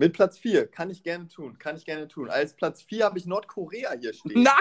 [0.00, 2.30] Mit Platz 4 kann ich gerne tun, kann ich gerne tun.
[2.30, 4.44] Als Platz 4 habe ich Nordkorea hier stehen.
[4.44, 4.54] Nein!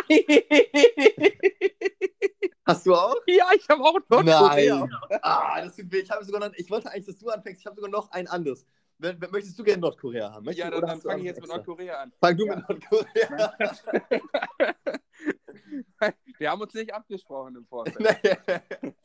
[2.65, 3.15] Hast du auch?
[3.27, 4.79] ja, ich habe auch Nordkorea.
[4.79, 4.89] Nein.
[5.21, 5.99] Ah, das tut weh.
[5.99, 7.61] Ich, habe sogar noch, ich wollte eigentlich, dass du anfängst.
[7.61, 8.65] Ich habe sogar noch ein anderes.
[8.97, 10.43] Möchtest du gerne Nordkorea haben?
[10.45, 11.49] Möchtest Ja, dann, dann fange ich jetzt mit?
[11.49, 12.11] Nordkorea an.
[12.19, 12.55] Fang du Ja.
[12.55, 13.53] mit Nordkorea
[16.39, 17.99] Wir haben uns nicht abgesprochen im Vorfeld.
[18.81, 18.95] an.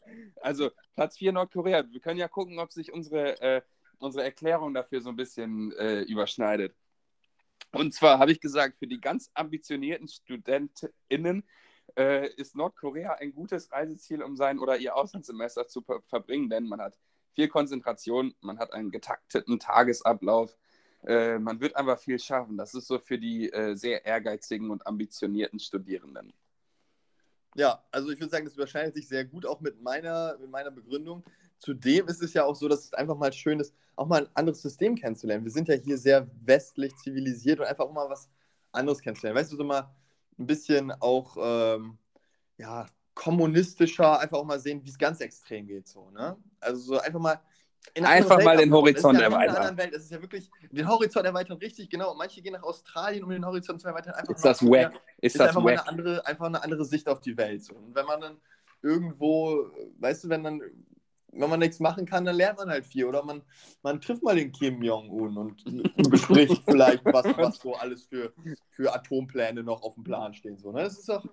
[0.40, 1.84] Also Platz 4 Nordkorea.
[1.90, 3.60] Wir können ja gucken, ob sich unsere, äh,
[4.02, 6.74] unsere Erklärung dafür so ein bisschen äh, überschneidet.
[7.72, 11.44] Und zwar habe ich gesagt, für die ganz ambitionierten StudentInnen
[11.96, 16.66] äh, ist Nordkorea ein gutes Reiseziel, um sein oder ihr Auslandssemester zu ver verbringen, denn
[16.66, 16.98] man hat
[17.34, 20.56] viel Konzentration, man hat einen getakteten Tagesablauf,
[21.06, 22.56] äh, man wird einfach viel schaffen.
[22.56, 26.32] Das ist so für die äh, sehr ehrgeizigen und ambitionierten Studierenden.
[27.54, 30.70] Ja, also ich würde sagen, das überschneidet sich sehr gut auch mit meiner, mit meiner
[30.70, 31.22] Begründung.
[31.58, 34.30] Zudem ist es ja auch so, dass es einfach mal schön ist, auch mal ein
[34.34, 35.44] anderes System kennenzulernen.
[35.44, 38.28] Wir sind ja hier sehr westlich zivilisiert und einfach auch mal was
[38.72, 39.38] anderes kennenzulernen.
[39.38, 39.94] Weißt du, so mal
[40.38, 41.98] ein bisschen auch ähm,
[42.56, 45.86] ja, kommunistischer, einfach auch mal sehen, wie es ganz extrem geht.
[45.86, 46.36] So, ne?
[46.60, 47.40] Also so einfach mal.
[48.02, 48.72] Einfach andere mal Welt den.
[48.72, 49.56] Horizont ja in einer erweitern.
[49.56, 49.94] anderen Welt.
[49.94, 52.14] Es ist ja wirklich den Horizont erweitern, richtig, genau.
[52.14, 54.14] Manche gehen nach Australien, um den Horizont zu erweitern.
[54.14, 54.94] Einfach Ist das wack?
[55.18, 55.80] Ist ist das einfach wack?
[55.80, 57.68] eine andere, einfach eine andere Sicht auf die Welt.
[57.70, 58.36] Und wenn man dann
[58.82, 60.62] irgendwo, weißt du, wenn dann,
[61.32, 63.04] wenn man nichts machen kann, dann lernt man halt viel.
[63.04, 63.42] Oder man,
[63.82, 65.64] man trifft mal den Kim Jong-un und
[66.10, 68.32] bespricht vielleicht, was, was so alles für,
[68.70, 70.58] für Atompläne noch auf dem Plan stehen.
[70.58, 70.82] So, ne?
[70.84, 71.24] Das ist doch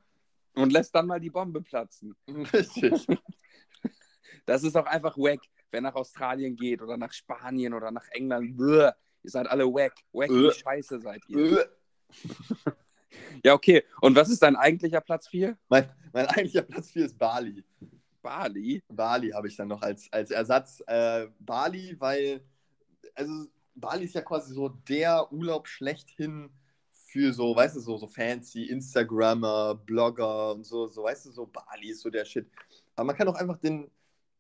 [0.56, 2.16] Und lässt dann mal die Bombe platzen.
[2.54, 3.08] richtig.
[4.46, 5.42] Das ist doch einfach wack,
[5.72, 8.58] wer nach Australien geht oder nach Spanien oder nach England.
[8.58, 8.92] Bäh,
[9.24, 9.94] ihr seid alle wack.
[10.12, 10.52] Wack, wie Äh.
[10.54, 11.70] scheiße seid ihr.
[13.44, 13.84] Ja, okay.
[14.02, 15.58] Und was ist dein eigentlicher Platz 4?
[15.68, 17.64] mein, mein eigentlicher Platz 4 ist Bali.
[18.22, 18.84] Bali.
[18.88, 20.84] Bali habe ich dann noch als, als Ersatz.
[20.86, 22.46] Äh, Bali, weil,
[23.16, 26.52] also Bali ist ja quasi so der Urlaub schlechthin
[27.08, 31.48] für so, weißt du, so, so fancy Instagrammer, Blogger und so, so, weißt du, so
[31.48, 32.48] Bali ist so der Shit.
[32.96, 33.90] Aber man kann auch einfach den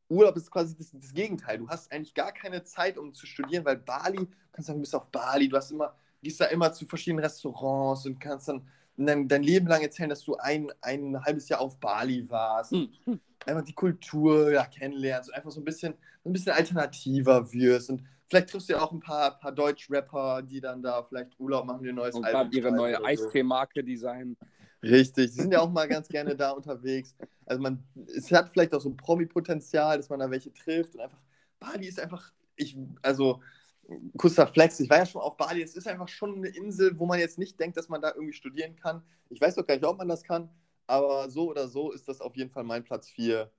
[0.09, 1.59] Urlaub ist quasi das, das Gegenteil.
[1.59, 4.81] Du hast eigentlich gar keine Zeit, um zu studieren, weil Bali, du kannst sagen, du
[4.81, 8.67] bist auf Bali, du hast immer, gehst da immer zu verschiedenen Restaurants und kannst dann
[8.97, 12.71] dein, dein Leben lang erzählen, dass du ein, ein halbes Jahr auf Bali warst.
[12.71, 12.89] Hm.
[13.45, 15.93] Einfach die Kultur ja, kennenlernst und einfach so ein bisschen,
[16.25, 17.89] ein bisschen alternativer wirst.
[17.89, 21.65] Und vielleicht triffst du ja auch ein paar, paar Deutsch-Rapper, die dann da vielleicht Urlaub
[21.65, 22.51] machen, ihr neues und Album.
[22.51, 24.37] ihre neue Eistee-Marke designen.
[24.81, 27.13] Richtig, die sind ja auch mal ganz gerne da unterwegs.
[27.45, 27.83] Also man,
[28.15, 31.21] es hat vielleicht auch so ein Promi-Potenzial, dass man da welche trifft und einfach,
[31.59, 33.41] Bali ist einfach, ich, also
[34.17, 37.05] kurzer Flex, ich war ja schon auf Bali, es ist einfach schon eine Insel, wo
[37.05, 39.03] man jetzt nicht denkt, dass man da irgendwie studieren kann.
[39.29, 40.49] Ich weiß doch gar nicht, ob man das kann,
[40.87, 43.51] aber so oder so ist das auf jeden Fall mein Platz 4.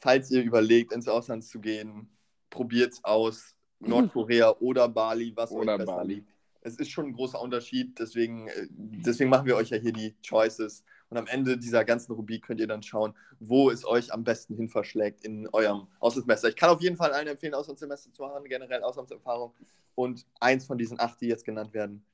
[0.00, 2.10] Falls ihr überlegt, ins Ausland zu gehen,
[2.50, 3.54] probiert es aus.
[3.80, 6.14] Nordkorea oder Bali, was oder euch besser Bali.
[6.14, 6.32] liegt
[6.62, 7.98] es ist schon ein großer Unterschied.
[7.98, 10.84] Deswegen, äh, deswegen machen wir euch ja hier die Choices.
[11.08, 14.54] Und am Ende dieser ganzen Rubrik könnt ihr dann schauen, wo es euch am besten
[14.54, 16.48] hin verschlägt in eurem Auslandssemester.
[16.48, 19.52] Ich kann auf jeden Fall allen empfehlen, Auslandssemester zu machen, generell Auslandserfahrung.
[19.94, 22.04] Und eins von diesen acht, die jetzt genannt werden,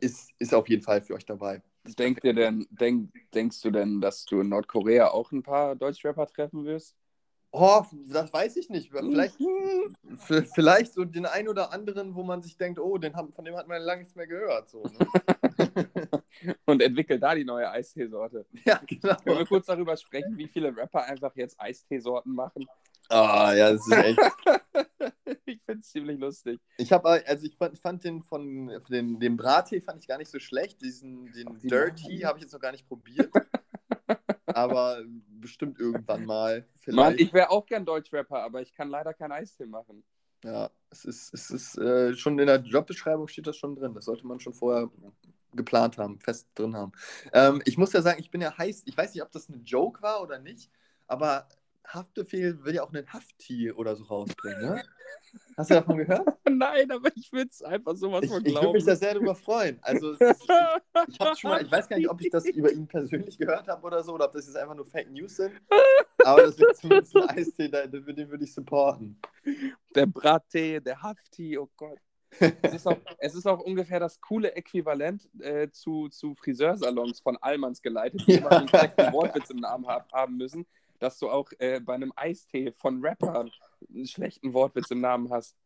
[0.00, 1.62] ist, ist auf jeden Fall für euch dabei.
[1.98, 6.26] Denkt ihr denn, denk, denkst du denn, dass du in Nordkorea auch ein paar Deutschrapper
[6.26, 6.96] treffen wirst?
[7.58, 8.90] Oh, das weiß ich nicht.
[8.90, 9.38] Vielleicht,
[10.54, 13.56] vielleicht so den einen oder anderen, wo man sich denkt, oh, den haben, von dem
[13.56, 14.68] hat man lange nichts mehr gehört.
[14.68, 16.20] So, ne?
[16.66, 18.44] Und entwickelt da die neue Eisteesorte.
[18.66, 19.16] Ja, genau.
[19.24, 22.66] Können wir kurz darüber sprechen, wie viele Rapper einfach jetzt Eisteesorten machen?
[23.08, 24.18] Ah, ja, das ist echt.
[25.46, 26.60] ich finde es ziemlich lustig.
[26.76, 30.30] Ich habe, also ich fand, fand, den von den, den Brattee fand ich gar nicht
[30.30, 30.82] so schlecht.
[30.82, 33.30] Diesen, den Dirty habe ich jetzt noch gar nicht probiert
[34.56, 36.66] aber bestimmt irgendwann mal.
[36.80, 36.96] Vielleicht.
[36.96, 40.02] Mann, ich wäre auch gern Deutschrapper, aber ich kann leider kein Eistee machen.
[40.44, 43.92] Ja, es ist, es ist äh, schon in der Jobbeschreibung steht das schon drin.
[43.92, 44.90] Das sollte man schon vorher
[45.52, 46.92] geplant haben, fest drin haben.
[47.32, 49.62] Ähm, ich muss ja sagen, ich bin ja heiß, ich weiß nicht, ob das ein
[49.64, 50.70] Joke war oder nicht,
[51.06, 51.48] aber
[51.88, 54.82] Haftbefehl will ja auch einen Hafti oder so rausbringen, ne?
[55.56, 56.26] Hast du davon gehört?
[56.50, 58.46] Nein, aber ich würde es einfach sowas von glauben.
[58.46, 59.78] Ich würde mich da sehr darüber freuen.
[59.82, 63.38] Also, ich, ich, schon mal, ich weiß gar nicht, ob ich das über ihn persönlich
[63.38, 65.52] gehört habe oder so, oder ob das jetzt einfach nur Fake News sind.
[66.24, 69.18] Aber das wird zumindest ein Eistee, den, würde ich supporten.
[69.94, 71.98] Der Brattee, der Hafti, oh Gott.
[72.60, 77.38] Es ist, auch, es ist auch ungefähr das coole Äquivalent äh, zu, zu Friseursalons von
[77.38, 78.38] Allmanns geleitet, die ja.
[78.38, 80.66] immer einen Wortwitz im Namen haben müssen
[80.98, 83.50] dass du auch äh, bei einem Eistee von Rappern
[83.88, 85.56] einen schlechten Wortwitz im Namen hast.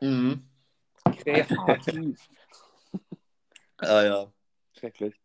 [0.00, 0.48] Mhm.
[1.22, 2.18] Kreativ.
[3.78, 4.32] ah ja.
[4.78, 5.20] Schrecklich.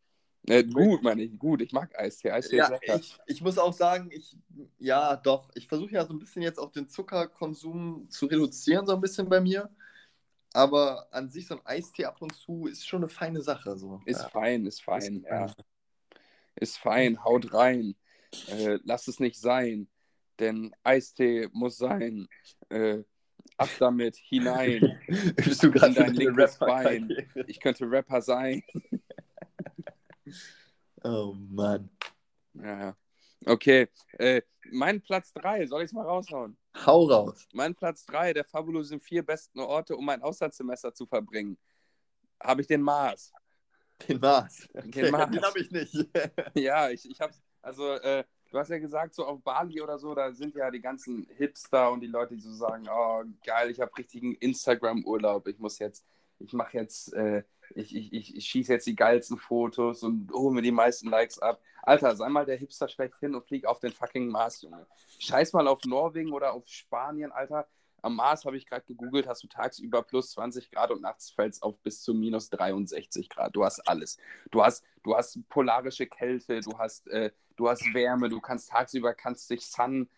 [0.47, 1.61] Äh, gut, meine ich, gut.
[1.61, 2.31] Ich mag Eistee.
[2.31, 4.37] Eistee ja, ich, ich muss auch sagen, ich,
[4.77, 5.49] ja, doch.
[5.55, 9.27] Ich versuche ja so ein bisschen jetzt auch den Zuckerkonsum zu reduzieren, so ein bisschen
[9.27, 9.69] bei mir.
[10.53, 13.77] Aber an sich so ein Eistee ab und zu ist schon eine feine Sache.
[13.77, 14.01] So.
[14.05, 14.29] Ist ja.
[14.29, 15.47] fein, ist fein, ist ja.
[16.55, 17.95] Ist fein, haut rein.
[18.49, 19.87] Äh, lass es nicht sein,
[20.39, 22.27] denn Eistee muss sein.
[22.69, 23.03] Äh,
[23.57, 24.99] ab damit hinein.
[25.35, 27.09] Bist du gerade dein linkes Bein.
[27.47, 28.63] Ich könnte Rapper sein.
[31.03, 31.89] oh Mann.
[32.53, 32.95] Ja.
[33.45, 33.87] Okay.
[34.13, 36.57] Äh, mein Platz 3, soll ich es mal raushauen?
[36.85, 37.47] Hau raus.
[37.53, 41.57] Mein Platz 3 der fabulosen vier besten Orte, um ein Auslandssemester zu verbringen.
[42.41, 43.31] Habe ich den Mars.
[44.07, 44.67] Den Mars.
[44.73, 45.31] Okay, den Mars.
[45.31, 45.95] Den habe ich nicht.
[46.55, 47.33] ja, ich, ich habe
[47.65, 50.81] also, äh, du hast ja gesagt, so auf Bali oder so, da sind ja die
[50.81, 55.57] ganzen Hipster und die Leute, die so sagen, oh, geil, ich habe richtigen Instagram-Urlaub, ich
[55.57, 56.05] muss jetzt,
[56.37, 57.43] ich mache jetzt, äh,
[57.73, 61.39] ich, ich, ich, ich schieße jetzt die geilsten Fotos und hole mir die meisten Likes
[61.39, 61.59] ab.
[61.81, 64.85] Alter, sei mal der Hipster schlechthin und flieg auf den fucking Mars, Junge.
[65.19, 67.67] Scheiß mal auf Norwegen oder auf Spanien, Alter.
[68.03, 71.53] Am Mars habe ich gerade gegoogelt, hast du tagsüber plus 20 Grad und nachts fällt
[71.53, 73.55] es auf bis zu minus 63 Grad.
[73.55, 74.19] Du hast alles.
[74.51, 79.13] Du hast, du hast polarische Kälte, du hast, äh, du hast Wärme, du kannst tagsüber
[79.13, 80.09] kannst dich sun,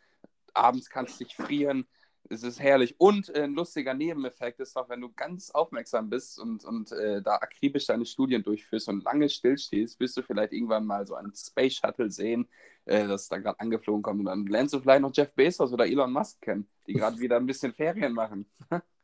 [0.54, 1.86] abends kannst dich frieren.
[2.30, 3.00] Es ist herrlich.
[3.00, 7.22] Und äh, ein lustiger Nebeneffekt ist auch, wenn du ganz aufmerksam bist und, und äh,
[7.22, 11.34] da akribisch deine Studien durchführst und lange stillstehst, wirst du vielleicht irgendwann mal so einen
[11.34, 12.48] Space Shuttle sehen,
[12.86, 14.20] äh, das da gerade angeflogen kommt.
[14.20, 17.38] Und dann lernst du vielleicht noch Jeff Bezos oder Elon Musk kennen, die gerade wieder
[17.38, 18.46] ein bisschen Ferien machen.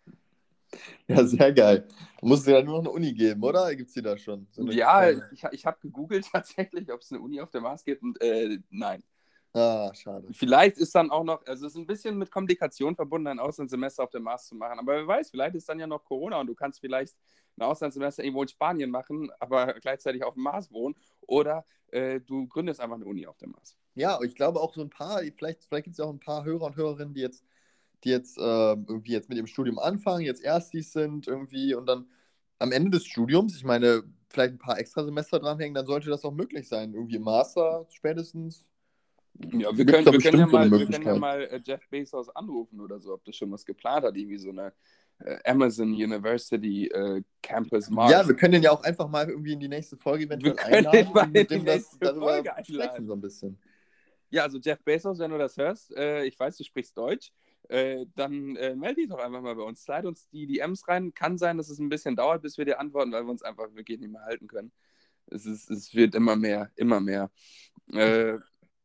[1.07, 1.87] ja, sehr geil.
[2.21, 3.75] Musst du ja nur noch eine Uni geben, oder?
[3.75, 4.47] Gibt es die da schon?
[4.51, 5.29] So ja, kleine...
[5.33, 8.59] ich, ich habe gegoogelt tatsächlich, ob es eine Uni auf dem Mars gibt und äh,
[8.69, 9.03] nein.
[9.55, 10.27] Ah, schade.
[10.31, 14.03] Vielleicht ist dann auch noch, also es ist ein bisschen mit Komplikation verbunden, ein Auslandssemester
[14.03, 14.79] auf dem Mars zu machen.
[14.79, 17.15] Aber wer weiß, vielleicht ist dann ja noch Corona und du kannst vielleicht
[17.57, 20.95] ein Auslandssemester irgendwo in Spanien machen, aber gleichzeitig auf dem Mars wohnen.
[21.27, 23.77] Oder äh, du gründest einfach eine Uni auf dem Mars.
[23.93, 26.43] Ja, ich glaube auch so ein paar, vielleicht, vielleicht gibt es ja auch ein paar
[26.43, 27.43] Hörer und Hörerinnen, die jetzt
[28.03, 32.07] die jetzt äh, irgendwie jetzt mit dem Studium anfangen, jetzt Erstis sind irgendwie und dann
[32.59, 36.33] am Ende des Studiums, ich meine, vielleicht ein paar Extrasemester dranhängen, dann sollte das auch
[36.33, 36.93] möglich sein.
[36.93, 38.67] Irgendwie Master spätestens.
[39.51, 42.79] Ja, wir können, wir können, ja mal, wir können ja mal äh, Jeff Bezos anrufen
[42.79, 44.73] oder so, ob das schon was geplant hat, irgendwie so eine
[45.19, 48.11] äh, Amazon University äh, Campus Mars.
[48.11, 50.65] Ja, wir können den ja auch einfach mal irgendwie in die nächste Folge eventuell wir
[50.65, 53.59] einladen und mit dem das Folge sprechen so ein bisschen.
[54.29, 57.31] Ja, also Jeff Bezos, wenn du das hörst, äh, ich weiß, du sprichst Deutsch,
[57.69, 59.83] äh, dann äh, melde dich doch einfach mal bei uns.
[59.83, 61.13] Slide uns die DMs rein.
[61.13, 63.73] Kann sein, dass es ein bisschen dauert, bis wir dir antworten, weil wir uns einfach
[63.73, 64.71] wirklich nicht mehr halten können.
[65.27, 67.31] Es, ist, es wird immer mehr, immer mehr.
[67.91, 68.37] Äh,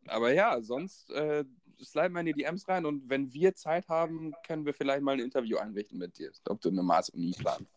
[0.06, 1.44] aber ja, sonst äh,
[1.82, 5.12] slide mal in die DMs rein und wenn wir Zeit haben, können wir vielleicht mal
[5.12, 7.70] ein Interview einrichten mit dir, ob du eine Mars-Uni planst.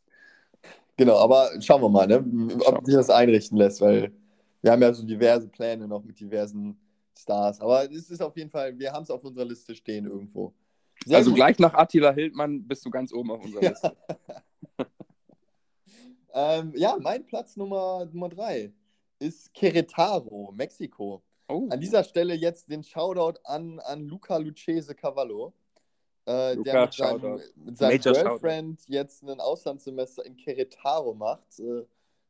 [0.98, 2.24] Genau, aber schauen wir mal, ne?
[2.66, 4.12] ob sich das einrichten lässt, weil
[4.62, 6.80] wir haben ja so diverse Pläne noch mit diversen
[7.18, 7.60] Stars.
[7.60, 10.54] Aber es ist auf jeden Fall, wir haben es auf unserer Liste stehen irgendwo.
[11.06, 11.38] Sehr also gut.
[11.38, 13.98] gleich nach Attila Hildmann bist du ganz oben auf unserer Liste.
[16.34, 18.72] ähm, ja, mein Platz Nummer, Nummer drei
[19.20, 21.24] ist Querétaro, Mexiko.
[21.48, 21.68] Oh.
[21.70, 25.54] An dieser Stelle jetzt den Shoutout an, an Luca Lucchese Cavallo,
[26.28, 28.94] äh, Luca, der mit seinem, mit seinem Girlfriend Shoutout.
[28.94, 31.60] jetzt ein Auslandssemester in Querétaro macht.
[31.60, 31.86] Äh,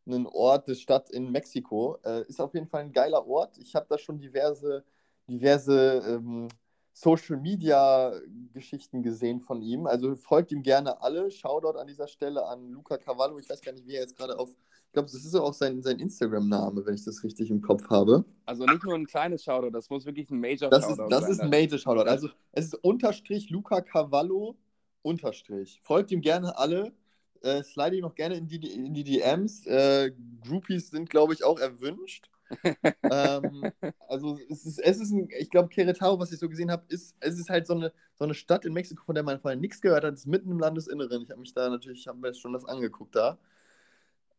[0.05, 1.99] einen Ort, eine Stadt in Mexiko.
[2.03, 3.57] Äh, ist auf jeden Fall ein geiler Ort.
[3.57, 4.84] Ich habe da schon diverse,
[5.28, 6.47] diverse ähm,
[6.94, 8.14] Social Media
[8.54, 9.88] Geschichten gesehen von ihm.
[9.88, 11.32] Also folgt ihm gerne alle.
[11.32, 13.39] Shoutout an dieser Stelle an Luca Cavallo.
[13.39, 14.50] Ich weiß gar nicht, wie er jetzt gerade auf.
[14.50, 18.26] Ich glaube, das ist auch sein, sein Instagram-Name, wenn ich das richtig im Kopf habe.
[18.46, 21.10] Also nicht nur ein kleines Shoutout, das muss wirklich ein Major das Shoutout ist, das
[21.10, 21.22] sein.
[21.22, 22.10] Das ist ein Major Shoutout.
[22.10, 24.58] Also es ist Unterstrich Luca Cavallo
[25.02, 25.80] Unterstrich.
[25.82, 26.92] Folgt ihm gerne alle.
[27.42, 29.66] Äh, slide ihm noch gerne in die, in die DMs.
[29.66, 30.12] Äh,
[30.46, 32.30] Groupies sind, glaube ich, auch erwünscht
[33.04, 33.72] ähm,
[34.08, 37.16] also es ist, es ist ein, ich glaube, Querétaro, was ich so gesehen habe, ist,
[37.20, 39.82] es ist halt so eine, so eine Stadt in Mexiko, von der man vorher nichts
[39.82, 41.24] gehört hat, ist mitten im Landesinneren.
[41.24, 43.38] Ich habe mich da natürlich, habe mir schon das angeguckt da.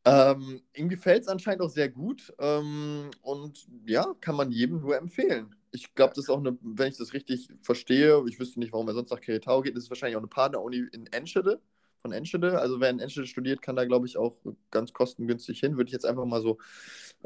[0.04, 4.96] Ähm, ihm gefällt es anscheinend auch sehr gut ähm, und ja, kann man jedem nur
[4.96, 5.54] empfehlen.
[5.70, 8.88] Ich glaube, das ist auch eine, wenn ich das richtig verstehe, ich wüsste nicht, warum
[8.88, 11.60] er sonst nach Querétaro geht, das ist wahrscheinlich auch eine Partner-Uni in Enschede,
[12.02, 12.58] von Enschede.
[12.60, 14.36] Also wer in Enschede studiert, kann da, glaube ich, auch
[14.70, 16.58] ganz kostengünstig hin, würde ich jetzt einfach mal so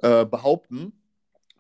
[0.03, 0.93] äh, behaupten.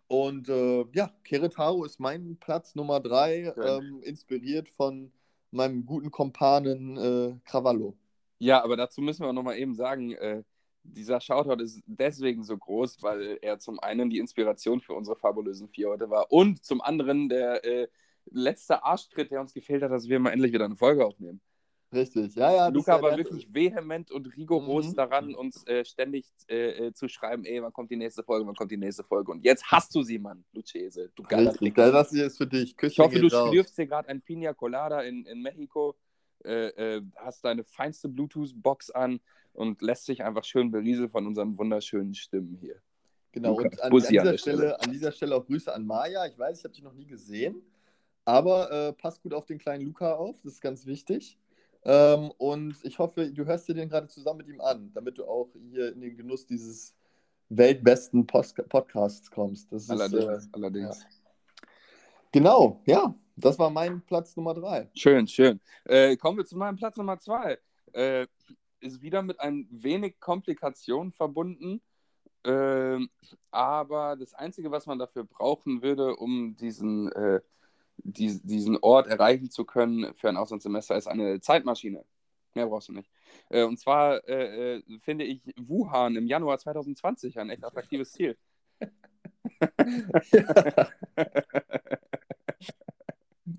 [0.08, 5.12] Und äh, ja, Keretaro ist mein Platz Nummer drei, ähm, inspiriert von
[5.50, 7.96] meinem guten Kompanen äh, Cravallo.
[8.38, 10.42] Ja, aber dazu müssen wir auch nochmal eben sagen, äh,
[10.82, 15.68] dieser Shoutout ist deswegen so groß, weil er zum einen die Inspiration für unsere fabulösen
[15.68, 17.88] vier heute war und zum anderen der äh,
[18.30, 21.40] letzte Arschtritt, der uns gefehlt hat, dass wir mal endlich wieder eine Folge aufnehmen.
[21.92, 22.68] Richtig, ja, ja.
[22.68, 24.94] Luca war wirklich vehement und rigoros mhm.
[24.94, 28.56] daran, uns äh, ständig äh, äh, zu schreiben, ey, wann kommt die nächste Folge, wann
[28.56, 29.30] kommt die nächste Folge.
[29.30, 31.10] Und jetzt hast du sie, Mann, Lucchese.
[31.14, 32.76] Du geiler Richtig, das hier ist für dich.
[32.76, 35.94] Küsschen ich hoffe, du schlürfst dir gerade ein Pina Colada in, in Mexiko,
[36.44, 39.20] äh, äh, hast deine feinste Bluetooth-Box an
[39.52, 42.80] und lässt sich einfach schön berieseln von unseren wunderschönen Stimmen hier.
[43.30, 46.26] Genau, Luca, und an, an, dieser Stelle, an dieser Stelle auch Grüße an Maya.
[46.26, 47.62] Ich weiß, ich habe dich noch nie gesehen,
[48.24, 51.38] aber äh, passt gut auf den kleinen Luca auf, das ist ganz wichtig.
[51.88, 55.24] Ähm, und ich hoffe, du hörst dir den gerade zusammen mit ihm an, damit du
[55.24, 56.96] auch hier in den Genuss dieses
[57.48, 59.70] weltbesten Post Podcasts kommst.
[59.70, 60.24] Das allerdings.
[60.24, 61.02] Ist, äh, allerdings.
[61.02, 61.08] Ja.
[62.32, 64.90] Genau, ja, das war mein Platz Nummer drei.
[64.94, 65.60] Schön, schön.
[65.84, 67.56] Äh, kommen wir zu meinem Platz Nummer zwei.
[67.92, 68.26] Äh,
[68.80, 71.80] ist wieder mit ein wenig Komplikationen verbunden.
[72.44, 72.98] Äh,
[73.52, 77.40] aber das Einzige, was man dafür brauchen würde, um diesen äh,
[77.98, 82.04] die, diesen Ort erreichen zu können für ein Auslandssemester, ist eine Zeitmaschine.
[82.54, 83.10] Mehr brauchst du nicht.
[83.50, 88.36] Äh, und zwar äh, äh finde ich Wuhan im Januar 2020 ein echt attraktives Ziel.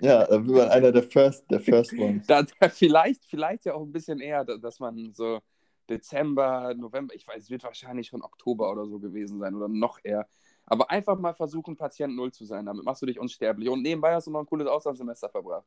[0.01, 2.27] ja, da will man einer der First, der First Ones.
[2.27, 5.41] Da, da vielleicht, vielleicht ja auch ein bisschen eher, dass man so
[5.89, 9.99] Dezember, November, ich weiß, es wird wahrscheinlich schon Oktober oder so gewesen sein oder noch
[10.03, 10.27] eher,
[10.67, 12.65] aber einfach mal versuchen, Patient Null zu sein.
[12.65, 13.69] Damit machst du dich unsterblich.
[13.69, 15.65] Und nebenbei hast du noch ein cooles Auslandssemester verbracht.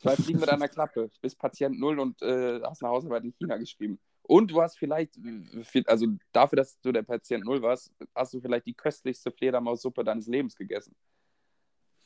[0.00, 1.10] Zwei Fliegen mit einer Klappe.
[1.20, 3.98] Bist Patient Null und äh, hast eine Hausarbeit in China geschrieben.
[4.22, 5.18] Und du hast vielleicht,
[5.86, 10.28] also dafür, dass du der Patient Null warst, hast du vielleicht die köstlichste Fledermaussuppe deines
[10.28, 10.94] Lebens gegessen.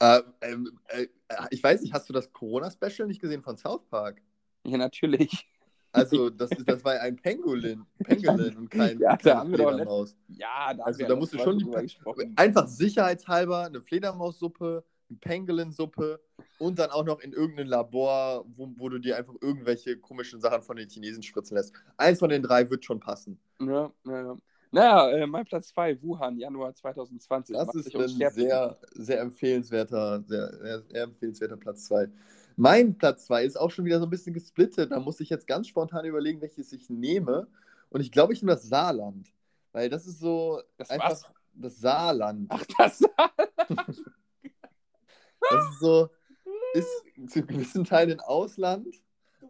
[0.00, 0.56] Äh, äh,
[0.88, 1.06] äh,
[1.50, 4.22] ich weiß nicht, hast du das Corona-Special nicht gesehen von South Park?
[4.64, 5.46] Ja, natürlich.
[5.92, 10.16] Also, das, ist, das war ein Pangolin, Pangolin und kein ja, da haben wir Fledermaus.
[10.28, 16.20] Ja, da also, da musst du schon die, einfach sicherheitshalber eine Fledermaussuppe, eine Pangolin-Suppe
[16.58, 20.62] und dann auch noch in irgendeinem Labor, wo, wo du dir einfach irgendwelche komischen Sachen
[20.62, 21.72] von den Chinesen spritzen lässt.
[21.96, 23.40] Eins von den drei wird schon passen.
[23.60, 24.38] Ja, ja, ja.
[24.70, 27.56] Naja, äh, mein Platz 2, Wuhan, Januar 2020.
[27.56, 32.08] Das ist ein sehr, sehr empfehlenswerter, sehr, sehr, sehr empfehlenswerter Platz 2.
[32.58, 34.90] mein Platz 2 ist auch schon wieder so ein bisschen gesplittet.
[34.90, 37.46] Da muss ich jetzt ganz spontan überlegen, welches ich nehme.
[37.90, 39.32] Und ich glaube, ich nehme das Saarland.
[39.72, 41.24] Weil das ist so Das einfach was?
[41.54, 42.46] das Saarland.
[42.50, 43.00] Ach, das.
[45.50, 46.10] Das ist so,
[46.74, 49.02] ist zu gewissen Teilen ein Ausland,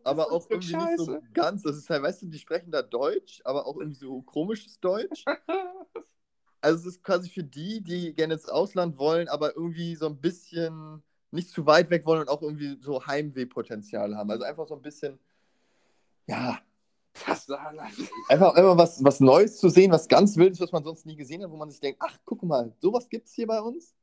[0.05, 1.23] aber auch irgendwie nicht so Scheiße.
[1.35, 1.63] ganz.
[1.63, 5.25] Das ist halt, weißt du, die sprechen da Deutsch, aber auch irgendwie so komisches Deutsch.
[6.61, 10.21] Also es ist quasi für die, die gerne ins Ausland wollen, aber irgendwie so ein
[10.21, 14.31] bisschen nicht zu weit weg wollen und auch irgendwie so Heimwehpotenzial haben.
[14.31, 15.18] Also einfach so ein bisschen,
[16.26, 16.59] ja,
[17.26, 17.49] Das
[18.29, 21.43] einfach, einfach was, was Neues zu sehen, was ganz Wildes, was man sonst nie gesehen
[21.43, 23.95] hat, wo man sich denkt, ach, guck mal, sowas gibt es hier bei uns.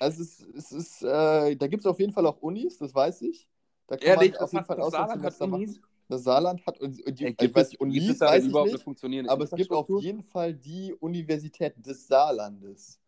[0.00, 2.94] Also es ist, es ist äh, da gibt es auf jeden Fall auch Unis, das
[2.94, 3.48] weiß ich.
[3.86, 5.78] Da kann Ehrlich, man auf jeden Fall Auslandssemester machen.
[6.10, 9.30] Das Saarland hat, und, und die, Ey, ich gibt, weiß Unis weiß ich nicht, funktionierende
[9.30, 12.98] aber es gibt auf jeden Fall die Universität des Saarlandes.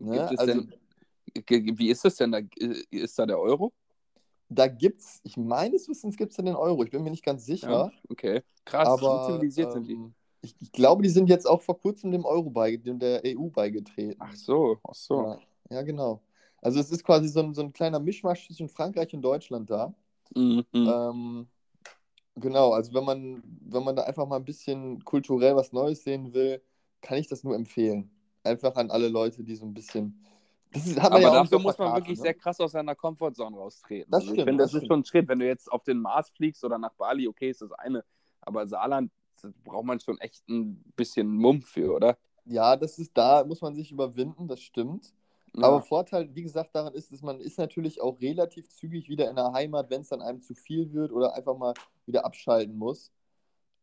[0.00, 0.28] Ne?
[0.28, 0.74] Also denn,
[1.34, 2.32] wie ist das denn?
[2.32, 2.40] Da,
[2.90, 3.72] ist da der Euro?
[4.48, 7.44] da gibt es, ich meines Wissens gibt es den Euro, ich bin mir nicht ganz
[7.44, 7.92] sicher.
[8.08, 8.42] Okay.
[8.64, 9.94] Krass, Aber zivilisiert sind die.
[9.94, 13.48] ähm, ich, ich glaube, die sind jetzt auch vor kurzem dem Euro dem der EU
[13.48, 14.16] beigetreten.
[14.18, 15.22] Ach so, ach so.
[15.22, 15.38] Ja,
[15.70, 16.22] ja, genau.
[16.60, 19.94] Also es ist quasi so ein, so ein kleiner Mischmasch zwischen Frankreich und Deutschland da.
[20.34, 20.64] Mhm.
[20.74, 21.46] Ähm,
[22.36, 26.32] genau, also wenn man, wenn man da einfach mal ein bisschen kulturell was Neues sehen
[26.34, 26.62] will,
[27.00, 28.10] kann ich das nur empfehlen.
[28.42, 30.22] Einfach an alle Leute, die so ein bisschen.
[30.74, 32.22] Das hat man Aber ja dafür auf muss man wirklich ne?
[32.22, 34.10] sehr krass aus seiner Comfortzone raustreten.
[34.10, 35.28] Das Also ich stimmt, finde, das das ist schon ein Schritt.
[35.28, 38.04] Wenn du jetzt auf den Mars fliegst oder nach Bali, okay, ist das eine.
[38.42, 39.12] Aber Saarland
[39.64, 42.18] braucht man schon echt ein bisschen Mumm für, oder?
[42.44, 45.14] Ja, das ist da, muss man sich überwinden, das stimmt.
[45.54, 45.62] Ja.
[45.68, 49.36] Aber Vorteil, wie gesagt, daran ist, dass man ist natürlich auch relativ zügig wieder in
[49.36, 51.74] der Heimat, wenn es dann einem zu viel wird oder einfach mal
[52.06, 53.12] wieder abschalten muss.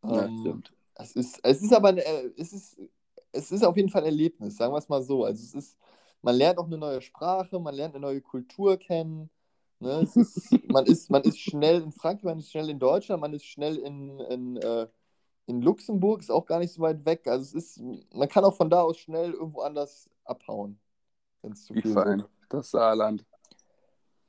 [0.04, 0.74] ja, Ähm, stimmt.
[0.96, 2.80] Es ist, es ist aber ein, äh, es ist,
[3.32, 5.26] es ist auf jeden Fall ein Erlebnis, sagen wir es mal so.
[5.26, 5.78] Also es ist,
[6.22, 9.30] man lernt auch eine neue Sprache, man lernt eine neue Kultur kennen.
[9.80, 10.02] Ne?
[10.02, 13.46] Ist, man, ist, man ist schnell in Frankreich, man ist schnell in Deutschland, man ist
[13.46, 14.88] schnell in, in, äh,
[15.48, 17.28] in Luxemburg, ist auch gar nicht so weit weg.
[17.28, 17.82] Also es ist,
[18.14, 20.80] man kann auch von da aus schnell irgendwo anders abhauen,
[21.42, 22.24] wenn es zu Wie fein.
[22.50, 23.26] Das Saarland.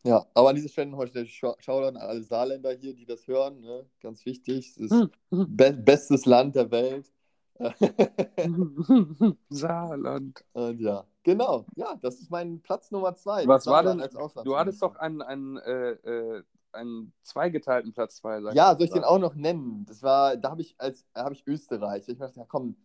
[0.05, 3.61] Ja, aber an dieser Stelle heute Shoutout an alle Saarländer hier, die das hören.
[3.61, 3.87] Ne?
[4.01, 4.71] Ganz wichtig.
[4.71, 5.11] Es ist Hm.
[5.31, 7.13] be bestes Land der Welt.
[9.49, 10.45] Saarland.
[10.53, 11.67] Und ja, genau.
[11.77, 13.47] Ja, das ist mein Platz Nummer zwei.
[13.47, 14.09] Was das war denn-.
[14.45, 16.43] Du hattest doch einen, einen, äh, äh,
[16.73, 19.85] einen zweigeteilten Platz 2, Ja, soll ich den auch noch nennen?
[19.87, 22.09] Das war, da habe ich als habe ich Österreich.
[22.09, 22.77] Ich dachte, ja komm,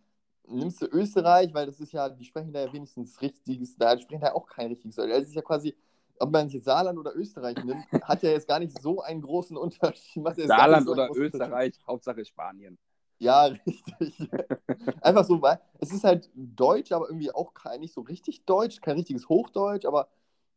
[0.48, 4.22] nimmst du Österreich, weil das ist ja, die sprechen da ja wenigstens richtiges, da sprechen
[4.22, 5.12] da auch kein richtiges Deutsch.
[5.12, 5.76] Es ist ja quasi,
[6.20, 9.58] ob man jetzt Saarland oder Österreich nimmt, hat ja jetzt gar nicht so einen großen
[9.58, 10.24] Unterschied.
[10.36, 11.34] Saarland so einen oder Unterschied.
[11.34, 12.78] Österreich, Hauptsache Spanien.
[13.20, 14.30] Ja, richtig.
[15.02, 18.82] Einfach so, weil es ist halt Deutsch, aber irgendwie auch kein, nicht so richtig Deutsch,
[18.82, 20.10] kein richtiges Hochdeutsch, aber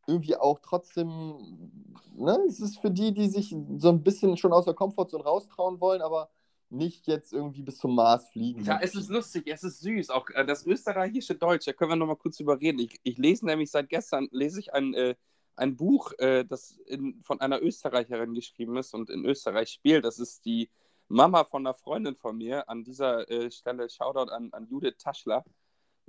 [0.07, 1.71] irgendwie auch trotzdem,
[2.15, 5.81] ne, es ist für die, die sich so ein bisschen schon aus der Komfortzone raustrauen
[5.81, 6.31] wollen, aber
[6.71, 8.63] nicht jetzt irgendwie bis zum Mars fliegen.
[8.65, 10.11] Ja, es ist lustig, es ist süß.
[10.11, 12.79] Auch äh, das österreichische Deutsch, da können wir noch mal kurz überreden.
[12.79, 15.17] Ich, ich lese nämlich seit gestern, lese ich ein, äh,
[15.57, 20.05] ein Buch, äh, das in, von einer Österreicherin geschrieben ist und in Österreich spielt.
[20.05, 20.71] Das ist die
[21.11, 22.69] Mama von einer Freundin von mir.
[22.69, 25.45] An dieser äh, Stelle Shoutout an, an Judith Taschler.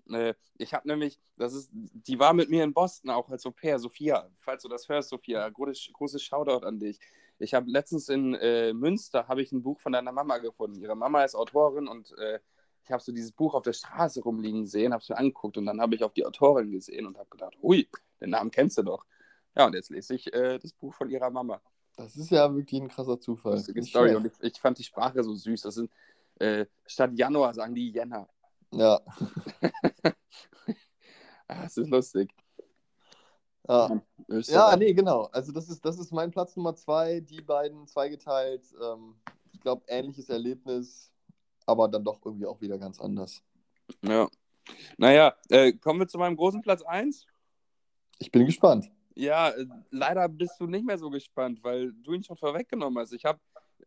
[0.10, 3.52] Äh, ich habe nämlich, das ist, die war mit mir in Boston auch als Au
[3.52, 4.30] pair, Sophia.
[4.38, 7.00] Falls du das hörst, Sophia, großes, großes Shoutout an dich.
[7.40, 10.80] Ich habe letztens in äh, Münster habe ich ein Buch von deiner Mama gefunden.
[10.80, 12.40] Ihre Mama ist Autorin und äh,
[12.84, 15.66] ich habe so dieses Buch auf der Straße rumliegen sehen, habe es mir angeguckt und
[15.66, 17.90] dann habe ich auf die Autorin gesehen und habe gedacht, hui,
[18.20, 19.06] den Namen kennst du doch.
[19.56, 21.62] Ja, und jetzt lese ich äh, das Buch von ihrer Mama.
[21.96, 23.54] Das ist ja wirklich ein krasser Zufall.
[23.54, 24.16] Lustige Story.
[24.16, 25.62] Und ich, ich fand die Sprache so süß.
[25.62, 25.92] Das sind
[26.40, 28.28] äh, statt Januar sagen die Jänner.
[28.74, 29.02] Ja,
[31.52, 32.34] Ah, das ist lustig.
[33.68, 34.02] ja.
[34.30, 35.24] Ja, nee, genau.
[35.34, 38.64] Also das ist, das ist mein Platz Nummer zwei, die beiden zweigeteilt.
[38.82, 39.16] Ähm,
[39.52, 41.12] ich glaube, ähnliches Erlebnis,
[41.66, 43.44] aber dann doch irgendwie auch wieder ganz anders.
[44.02, 44.30] Ja.
[44.98, 47.26] Naja, äh, kommen wir zu meinem großen Platz 1.
[48.20, 48.90] Ich bin gespannt.
[49.16, 53.14] Ja, äh, leider bist du nicht mehr so gespannt, weil du ihn schon vorweggenommen hast.
[53.14, 53.40] Ich habe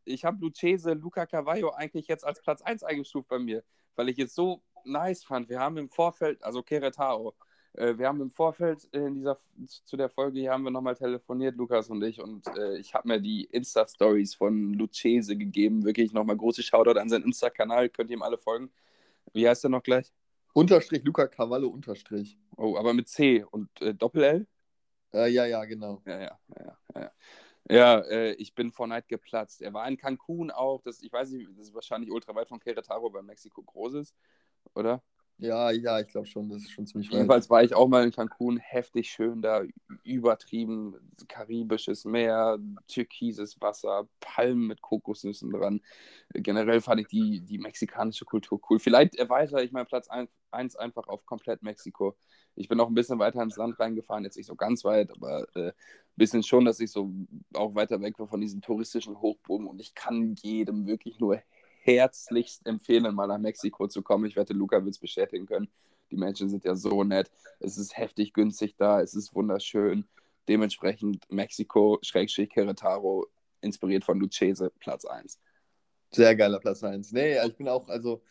[0.04, 3.64] ich hab Lucchese, Luca Cavallo eigentlich jetzt als Platz 1 eingestuft bei mir,
[3.96, 5.48] weil ich es so nice fand.
[5.48, 7.34] Wir haben im Vorfeld, also Keretao,
[7.74, 9.38] äh, wir haben im Vorfeld in dieser,
[9.84, 13.08] zu der Folge hier haben wir nochmal telefoniert, Lukas und ich, und äh, ich habe
[13.08, 15.84] mir die Insta-Stories von Lucchese gegeben.
[15.84, 18.70] Wirklich nochmal große Shoutout an seinen Insta-Kanal, könnt ihr ihm alle folgen.
[19.32, 20.12] Wie heißt der noch gleich?
[20.52, 22.38] Unterstrich Luca Cavallo Unterstrich.
[22.56, 24.46] Oh, aber mit C und äh, Doppel-L?
[25.14, 26.02] Äh, ja, ja, genau.
[26.06, 27.10] Ja, ja, ja, ja.
[27.70, 27.98] ja.
[28.00, 29.62] Äh, ich bin vor Neid geplatzt.
[29.62, 30.82] Er war in Cancun auch.
[30.82, 34.14] Das, ich weiß nicht, das ist wahrscheinlich ultra weit von Querétaro bei Mexiko groß ist,
[34.74, 35.02] oder?
[35.38, 37.14] Ja, ja, ich glaube schon, das ist schon ziemlich weit.
[37.14, 39.62] Jedenfalls war ich auch mal in Cancun, heftig schön da,
[40.04, 40.94] übertrieben,
[41.26, 45.80] karibisches Meer, türkises Wasser, Palmen mit Kokosnüssen dran.
[46.32, 48.78] Generell fand ich die, die mexikanische Kultur cool.
[48.78, 52.16] Vielleicht erweitere ich meinen Platz 1 einfach auf komplett Mexiko.
[52.54, 55.48] Ich bin auch ein bisschen weiter ins Land reingefahren, jetzt nicht so ganz weit, aber
[55.56, 55.72] äh, ein
[56.14, 57.10] bisschen schon, dass ich so
[57.54, 61.42] auch weiter weg war von diesen touristischen Hochburgen und ich kann jedem wirklich nur
[61.84, 64.24] herzlichst empfehlen, mal nach Mexiko zu kommen.
[64.24, 65.68] Ich wette, Luca wird es bestätigen können.
[66.10, 67.30] Die Menschen sind ja so nett.
[67.60, 69.00] Es ist heftig günstig da.
[69.00, 70.06] Es ist wunderschön.
[70.48, 73.26] Dementsprechend Mexiko, Schrägstrich Querétaro,
[73.60, 75.38] inspiriert von Lucchese, Platz 1.
[76.10, 77.12] Sehr geiler Platz 1.
[77.12, 78.22] Nee, ich bin auch, also,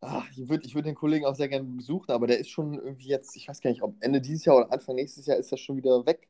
[0.00, 2.74] ach, ich würde ich würd den Kollegen auch sehr gerne besuchen, aber der ist schon
[2.74, 5.50] irgendwie jetzt, ich weiß gar nicht, ob Ende dieses Jahr oder Anfang nächstes Jahr ist
[5.50, 6.28] er schon wieder weg.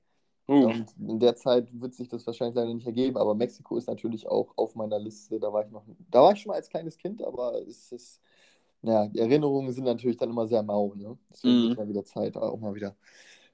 [0.49, 0.67] Uh.
[0.67, 4.27] Und in der Zeit wird sich das wahrscheinlich leider nicht ergeben, aber Mexiko ist natürlich
[4.27, 5.39] auch auf meiner Liste.
[5.39, 8.23] Da war ich noch, da war ich schon mal als kleines Kind, aber es ist,
[8.81, 11.19] naja, die Erinnerungen sind natürlich dann immer sehr mau, ne?
[11.31, 11.71] Deswegen mm.
[11.73, 12.97] ist mal wieder Zeit, auch mal wieder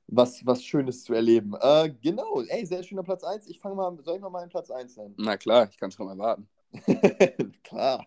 [0.06, 1.54] was, was Schönes zu erleben.
[1.60, 3.48] Äh, genau, ey, sehr schöner Platz 1.
[3.48, 5.14] Ich fange mal, soll ich mal meinen Platz 1 nennen?
[5.18, 6.48] Na klar, ich kann es kaum erwarten.
[7.64, 8.06] klar,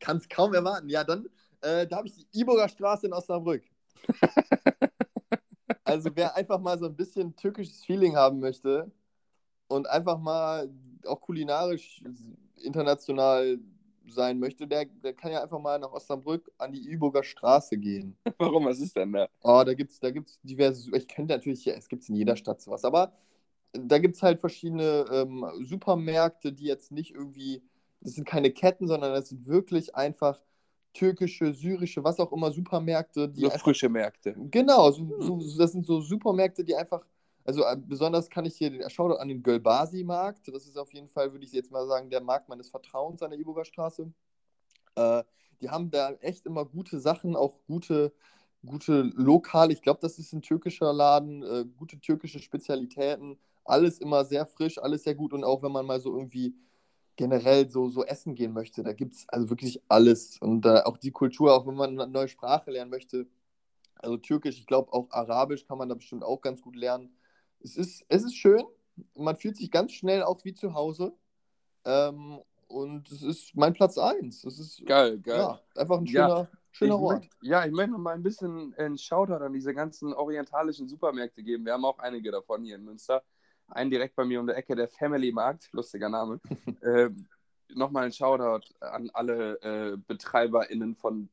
[0.00, 0.88] kann es kaum erwarten.
[0.88, 1.26] Ja, dann,
[1.62, 3.62] äh, da habe ich die Iburger Straße in Osnabrück.
[5.88, 8.90] Also wer einfach mal so ein bisschen türkisches Feeling haben möchte
[9.68, 10.70] und einfach mal
[11.06, 12.02] auch kulinarisch
[12.62, 13.58] international
[14.06, 18.16] sein möchte, der, der kann ja einfach mal nach Osnabrück an die Üburger Straße gehen.
[18.38, 18.66] Warum?
[18.66, 19.28] Was ist denn da?
[19.42, 22.36] Oh, da gibt es da gibt's diverse, ich kenne natürlich, ja, es gibt in jeder
[22.36, 23.12] Stadt sowas, aber
[23.72, 27.62] da gibt es halt verschiedene ähm, Supermärkte, die jetzt nicht irgendwie,
[28.00, 30.40] das sind keine Ketten, sondern das sind wirklich einfach
[30.98, 33.28] türkische, syrische, was auch immer Supermärkte.
[33.28, 34.34] Die so einfach, frische Märkte.
[34.50, 37.06] Genau, so, so, das sind so Supermärkte, die einfach,
[37.44, 41.32] also äh, besonders kann ich hier, schau an den Gölbasi-Markt, das ist auf jeden Fall,
[41.32, 44.12] würde ich jetzt mal sagen, der Markt meines Vertrauens an der Iburger Straße.
[44.96, 45.22] Äh,
[45.60, 48.12] die haben da echt immer gute Sachen, auch gute,
[48.66, 49.72] gute Lokale.
[49.72, 53.38] Ich glaube, das ist ein türkischer Laden, äh, gute türkische Spezialitäten.
[53.64, 55.32] Alles immer sehr frisch, alles sehr gut.
[55.32, 56.54] Und auch wenn man mal so irgendwie
[57.18, 60.38] generell so, so essen gehen möchte, da gibt es also wirklich alles.
[60.40, 63.26] Und äh, auch die Kultur, auch wenn man eine neue Sprache lernen möchte,
[63.96, 67.12] also Türkisch, ich glaube auch Arabisch kann man da bestimmt auch ganz gut lernen.
[67.60, 68.62] Es ist, es ist schön,
[69.16, 71.12] man fühlt sich ganz schnell auch wie zu Hause.
[71.84, 72.38] Ähm,
[72.68, 74.44] und es ist mein Platz 1.
[74.44, 75.38] Es ist geil, geil.
[75.38, 77.20] Ja, einfach ein schöner, ja, schöner Ort.
[77.22, 81.64] Möchte, ja, ich möchte mal ein bisschen einen Shoutout an diese ganzen orientalischen Supermärkte geben.
[81.64, 83.24] Wir haben auch einige davon hier in Münster
[83.68, 86.40] einen direkt bei mir um der Ecke, der Family Markt, lustiger Name.
[86.82, 87.10] äh,
[87.74, 91.28] Nochmal ein Shoutout an alle äh, BetreiberInnen von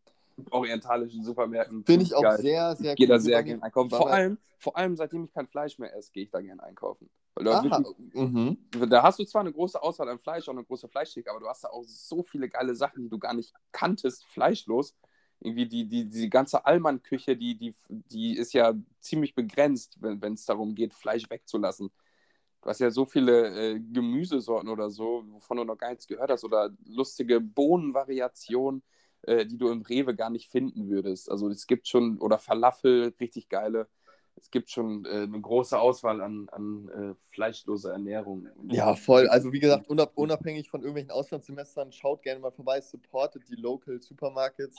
[0.52, 1.86] orientalischen Supermärkten.
[1.86, 2.38] Finde ich auch geil.
[2.40, 3.90] sehr, sehr gehe da sehr gerne einkaufen.
[3.90, 7.10] Vor allem, vor allem, seitdem ich kein Fleisch mehr esse, gehe ich da gerne einkaufen.
[7.36, 8.58] Weil Aha, wirklich, mhm.
[8.90, 11.48] Da hast du zwar eine große Auswahl an Fleisch, auch eine große Fleischtheke, aber du
[11.48, 14.96] hast da auch so viele geile Sachen, die du gar nicht kanntest, fleischlos.
[15.42, 20.46] Irgendwie die, die, die ganze Allmann-Küche, die, die, die ist ja ziemlich begrenzt, wenn es
[20.46, 21.92] darum geht, Fleisch wegzulassen.
[22.66, 26.32] Du hast ja so viele äh, Gemüsesorten oder so, wovon du noch gar nichts gehört
[26.32, 28.82] hast, oder lustige Bohnenvariationen,
[29.22, 31.30] äh, die du im Rewe gar nicht finden würdest.
[31.30, 33.88] Also es gibt schon, oder Falafel, richtig geile.
[34.36, 38.48] Es gibt schon äh, eine große Auswahl an, an äh, fleischloser Ernährung.
[38.72, 39.28] Ja, voll.
[39.28, 44.78] Also wie gesagt, unabhängig von irgendwelchen Auslandssemestern, schaut gerne mal vorbei, supportet die Local Supermarkets.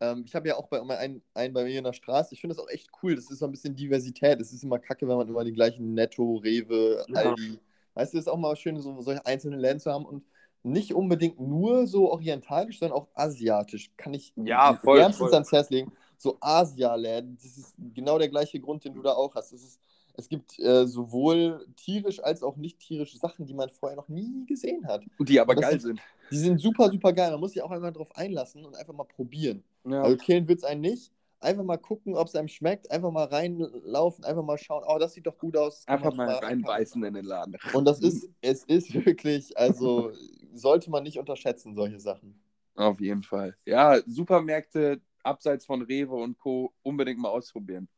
[0.00, 2.34] Ähm, ich habe ja auch bei, einen, einen bei mir in der Straße.
[2.34, 3.16] Ich finde das auch echt cool.
[3.16, 4.40] Das ist so ein bisschen Diversität.
[4.40, 7.52] Es ist immer kacke, wenn man immer die gleichen Netto, Rewe, Aldi.
[7.52, 7.58] Ja.
[7.94, 10.24] Weißt du, es ist auch mal schön, so solche einzelnen Läden zu haben und
[10.62, 13.90] nicht unbedingt nur so orientalisch, sondern auch asiatisch.
[13.96, 15.92] Kann ich ja, voll, wärmstens ans Herz legen.
[16.16, 19.52] So Asia-Läden, das ist genau der gleiche Grund, den du da auch hast.
[19.52, 19.80] Das ist
[20.18, 24.44] es gibt äh, sowohl tierisch als auch nicht tierische Sachen, die man vorher noch nie
[24.46, 25.04] gesehen hat.
[25.16, 26.00] Und die aber geil sind.
[26.32, 27.30] Die sind super, super geil.
[27.30, 29.62] Man muss sich auch einfach drauf einlassen und einfach mal probieren.
[29.84, 30.02] Ja.
[30.02, 31.12] Also killen wird es einen nicht.
[31.38, 32.90] Einfach mal gucken, ob es einem schmeckt.
[32.90, 35.86] Einfach mal reinlaufen, einfach mal schauen, oh, das sieht doch gut aus.
[35.86, 37.56] Einfach mal reinbeißen in den Laden.
[37.72, 40.10] Und das ist, es ist wirklich, also
[40.52, 42.42] sollte man nicht unterschätzen, solche Sachen.
[42.74, 43.56] Auf jeden Fall.
[43.64, 46.72] Ja, Supermärkte abseits von Rewe und Co.
[46.82, 47.88] unbedingt mal ausprobieren.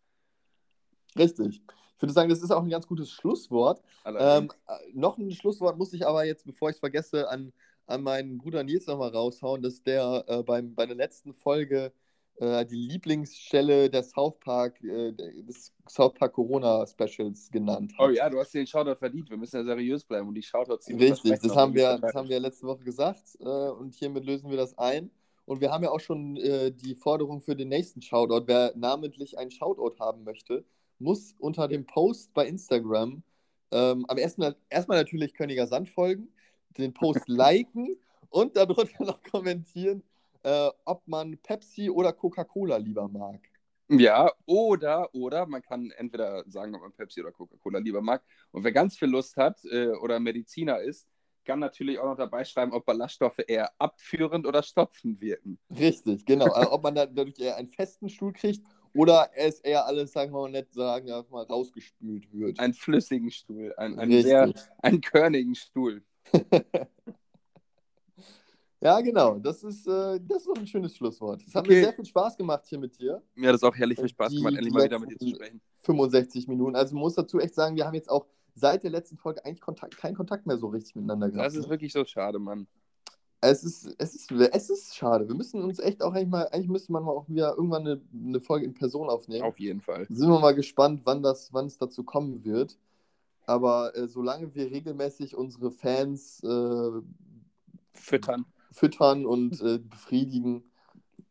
[1.16, 1.62] Richtig.
[2.00, 3.82] Ich würde sagen, das ist auch ein ganz gutes Schlusswort.
[4.06, 7.52] Ähm, äh, noch ein Schlusswort muss ich aber jetzt, bevor ich es vergesse, an,
[7.86, 11.92] an meinen Bruder Nils nochmal raushauen, dass der äh, beim, bei der letzten Folge
[12.36, 18.08] äh, die Lieblingsstelle der South Park, äh, des South Park Corona Specials genannt hat.
[18.08, 19.28] Oh ja, du hast den Shoutout verdient.
[19.28, 20.98] Wir müssen ja seriös bleiben und die Shoutouts ziehen.
[20.98, 24.56] Richtig, das, haben, wir, das haben wir letzte Woche gesagt äh, und hiermit lösen wir
[24.56, 25.10] das ein.
[25.44, 28.46] Und wir haben ja auch schon äh, die Forderung für den nächsten Shoutout.
[28.46, 30.64] Wer namentlich einen Shoutout haben möchte,
[31.00, 33.22] muss unter dem Post bei Instagram
[33.72, 36.28] ähm, am ersten erstmal natürlich Königer Sand folgen,
[36.76, 37.96] den Post liken
[38.28, 40.02] und darunter noch kommentieren,
[40.42, 43.40] äh, ob man Pepsi oder Coca-Cola lieber mag.
[43.88, 48.22] Ja, oder, oder man kann entweder sagen, ob man Pepsi oder Coca-Cola lieber mag.
[48.52, 51.08] Und wer ganz viel Lust hat äh, oder Mediziner ist,
[51.44, 55.58] kann natürlich auch noch dabei schreiben, ob Ballaststoffe eher abführend oder stopfend wirken.
[55.76, 56.44] Richtig, genau.
[56.52, 58.64] also, ob man dadurch eher einen festen Stuhl kriegt
[58.94, 62.58] oder es eher alles, sagen wir mal nett sagen, mal rausgespült wird.
[62.58, 66.02] Einen flüssigen Stuhl, einen, einen sehr, einen körnigen Stuhl.
[68.82, 69.38] Ja, genau.
[69.38, 71.42] Das ist, äh, das ist auch ein schönes Schlusswort.
[71.46, 71.74] Es hat okay.
[71.74, 73.22] mir sehr viel Spaß gemacht hier mit dir.
[73.34, 75.60] Mir hat es auch herrlich viel Spaß gemacht, endlich mal wieder mit dir zu sprechen.
[75.82, 76.76] 65 Minuten.
[76.76, 79.60] Also man muss dazu echt sagen, wir haben jetzt auch seit der letzten Folge eigentlich
[79.60, 81.46] Kontakt, keinen Kontakt mehr so richtig miteinander gehabt.
[81.46, 81.70] Das ist ne?
[81.70, 82.66] wirklich so schade, Mann.
[83.42, 85.26] Es ist, es, ist, es ist schade.
[85.26, 88.00] Wir müssen uns echt auch eigentlich mal, eigentlich müsste man mal auch wieder irgendwann eine,
[88.12, 89.44] eine Folge in Person aufnehmen.
[89.44, 90.06] Auf jeden Fall.
[90.10, 92.76] Sind wir mal gespannt, wann, das, wann es dazu kommen wird.
[93.46, 97.00] Aber äh, solange wir regelmäßig unsere Fans äh,
[97.94, 100.64] füttern füttern und äh, befriedigen.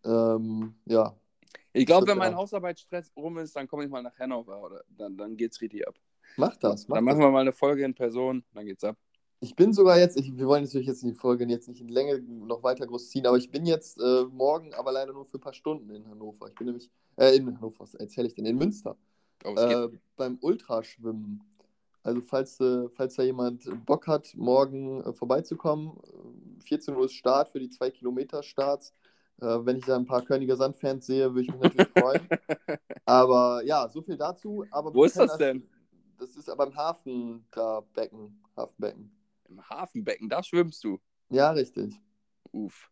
[0.03, 1.15] Ähm, ja.
[1.73, 5.17] Ich glaube, wenn mein Hausarbeitsstress rum ist, dann komme ich mal nach Hannover oder dann,
[5.17, 5.95] dann geht's richtig ab.
[6.35, 6.87] Mach das.
[6.87, 8.97] Mach dann machen wir mal eine Folge in Person, dann geht's ab.
[9.41, 12.19] Ich bin sogar jetzt, ich, wir wollen natürlich jetzt die Folge jetzt nicht in Länge
[12.19, 15.41] noch weiter groß ziehen, aber ich bin jetzt äh, morgen, aber leider nur für ein
[15.41, 16.47] paar Stunden in Hannover.
[16.49, 18.45] Ich bin nämlich, äh, in Hannover, was erzähle ich denn?
[18.45, 18.97] In Münster.
[19.45, 19.87] Oh, äh,
[20.17, 21.41] beim Ultraschwimmen.
[22.03, 25.93] Also falls, äh, falls da jemand Bock hat, morgen äh, vorbeizukommen,
[26.65, 28.93] 14 Uhr ist Start für die 2 Kilometer Starts.
[29.41, 32.27] Äh, wenn ich da ein paar Körniger Sand-Fans sehe, würde ich mich natürlich freuen.
[33.05, 34.65] Aber ja, so viel dazu.
[34.71, 35.67] Aber Wo ist das denn?
[36.17, 39.09] Das ist aber im Hafen da Becken, Hafenbecken.
[39.49, 40.99] Im Hafenbecken, da schwimmst du?
[41.29, 41.93] Ja, richtig.
[42.51, 42.89] Uff.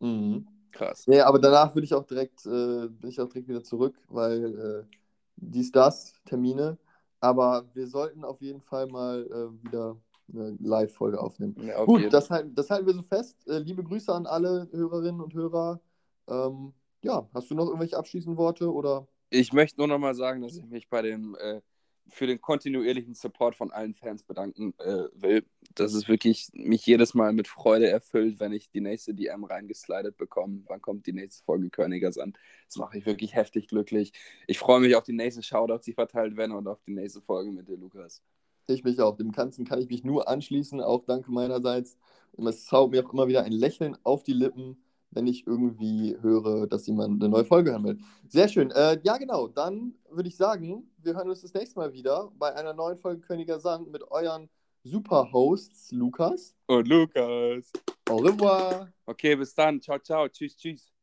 [0.00, 0.46] Mhm.
[0.72, 1.06] Krass.
[1.06, 4.86] Nee, aber danach würde ich auch direkt, äh, bin ich auch direkt wieder zurück, weil
[4.86, 4.96] äh,
[5.36, 6.78] dies, das, Termine.
[7.20, 9.96] Aber wir sollten auf jeden Fall mal äh, wieder
[10.32, 11.56] eine Live-Folge aufnehmen.
[11.60, 13.46] Ja, auf Gut, das, halt, das, halten wir so fest.
[13.48, 15.80] Äh, liebe Grüße an alle Hörerinnen und Hörer.
[16.28, 19.06] Ähm, ja, hast du noch irgendwelche abschließenden Worte oder?
[19.30, 21.60] Ich möchte nur noch mal sagen, dass ich mich bei dem äh,
[22.08, 25.44] für den kontinuierlichen Support von allen Fans bedanken äh, will.
[25.74, 30.16] Das ist wirklich mich jedes Mal mit Freude erfüllt, wenn ich die nächste DM reingeslidet
[30.16, 30.62] bekomme.
[30.66, 32.34] Wann kommt die nächste Folge Körnigers an?
[32.68, 34.12] Das macht mich wirklich heftig glücklich.
[34.46, 37.50] Ich freue mich auf die nächsten Shoutouts, die verteilt werden und auf die nächste Folge
[37.50, 38.22] mit dir, Lukas.
[38.68, 39.16] Ich mich auch.
[39.16, 40.80] Dem Ganzen kann ich mich nur anschließen.
[40.80, 41.96] Auch danke meinerseits.
[42.36, 44.76] Es zaubert mir auch immer wieder ein Lächeln auf die Lippen
[45.10, 47.98] wenn ich irgendwie höre, dass jemand eine neue Folge hören will.
[48.28, 48.70] Sehr schön.
[48.70, 49.48] Äh, ja, genau.
[49.48, 53.20] Dann würde ich sagen, wir hören uns das nächste Mal wieder bei einer neuen Folge
[53.20, 54.48] Königer Sand mit euren
[54.84, 57.72] Superhosts Lukas und Lukas.
[58.08, 58.92] Au revoir.
[59.04, 59.80] Okay, bis dann.
[59.80, 60.28] Ciao, ciao.
[60.28, 60.95] Tschüss, tschüss.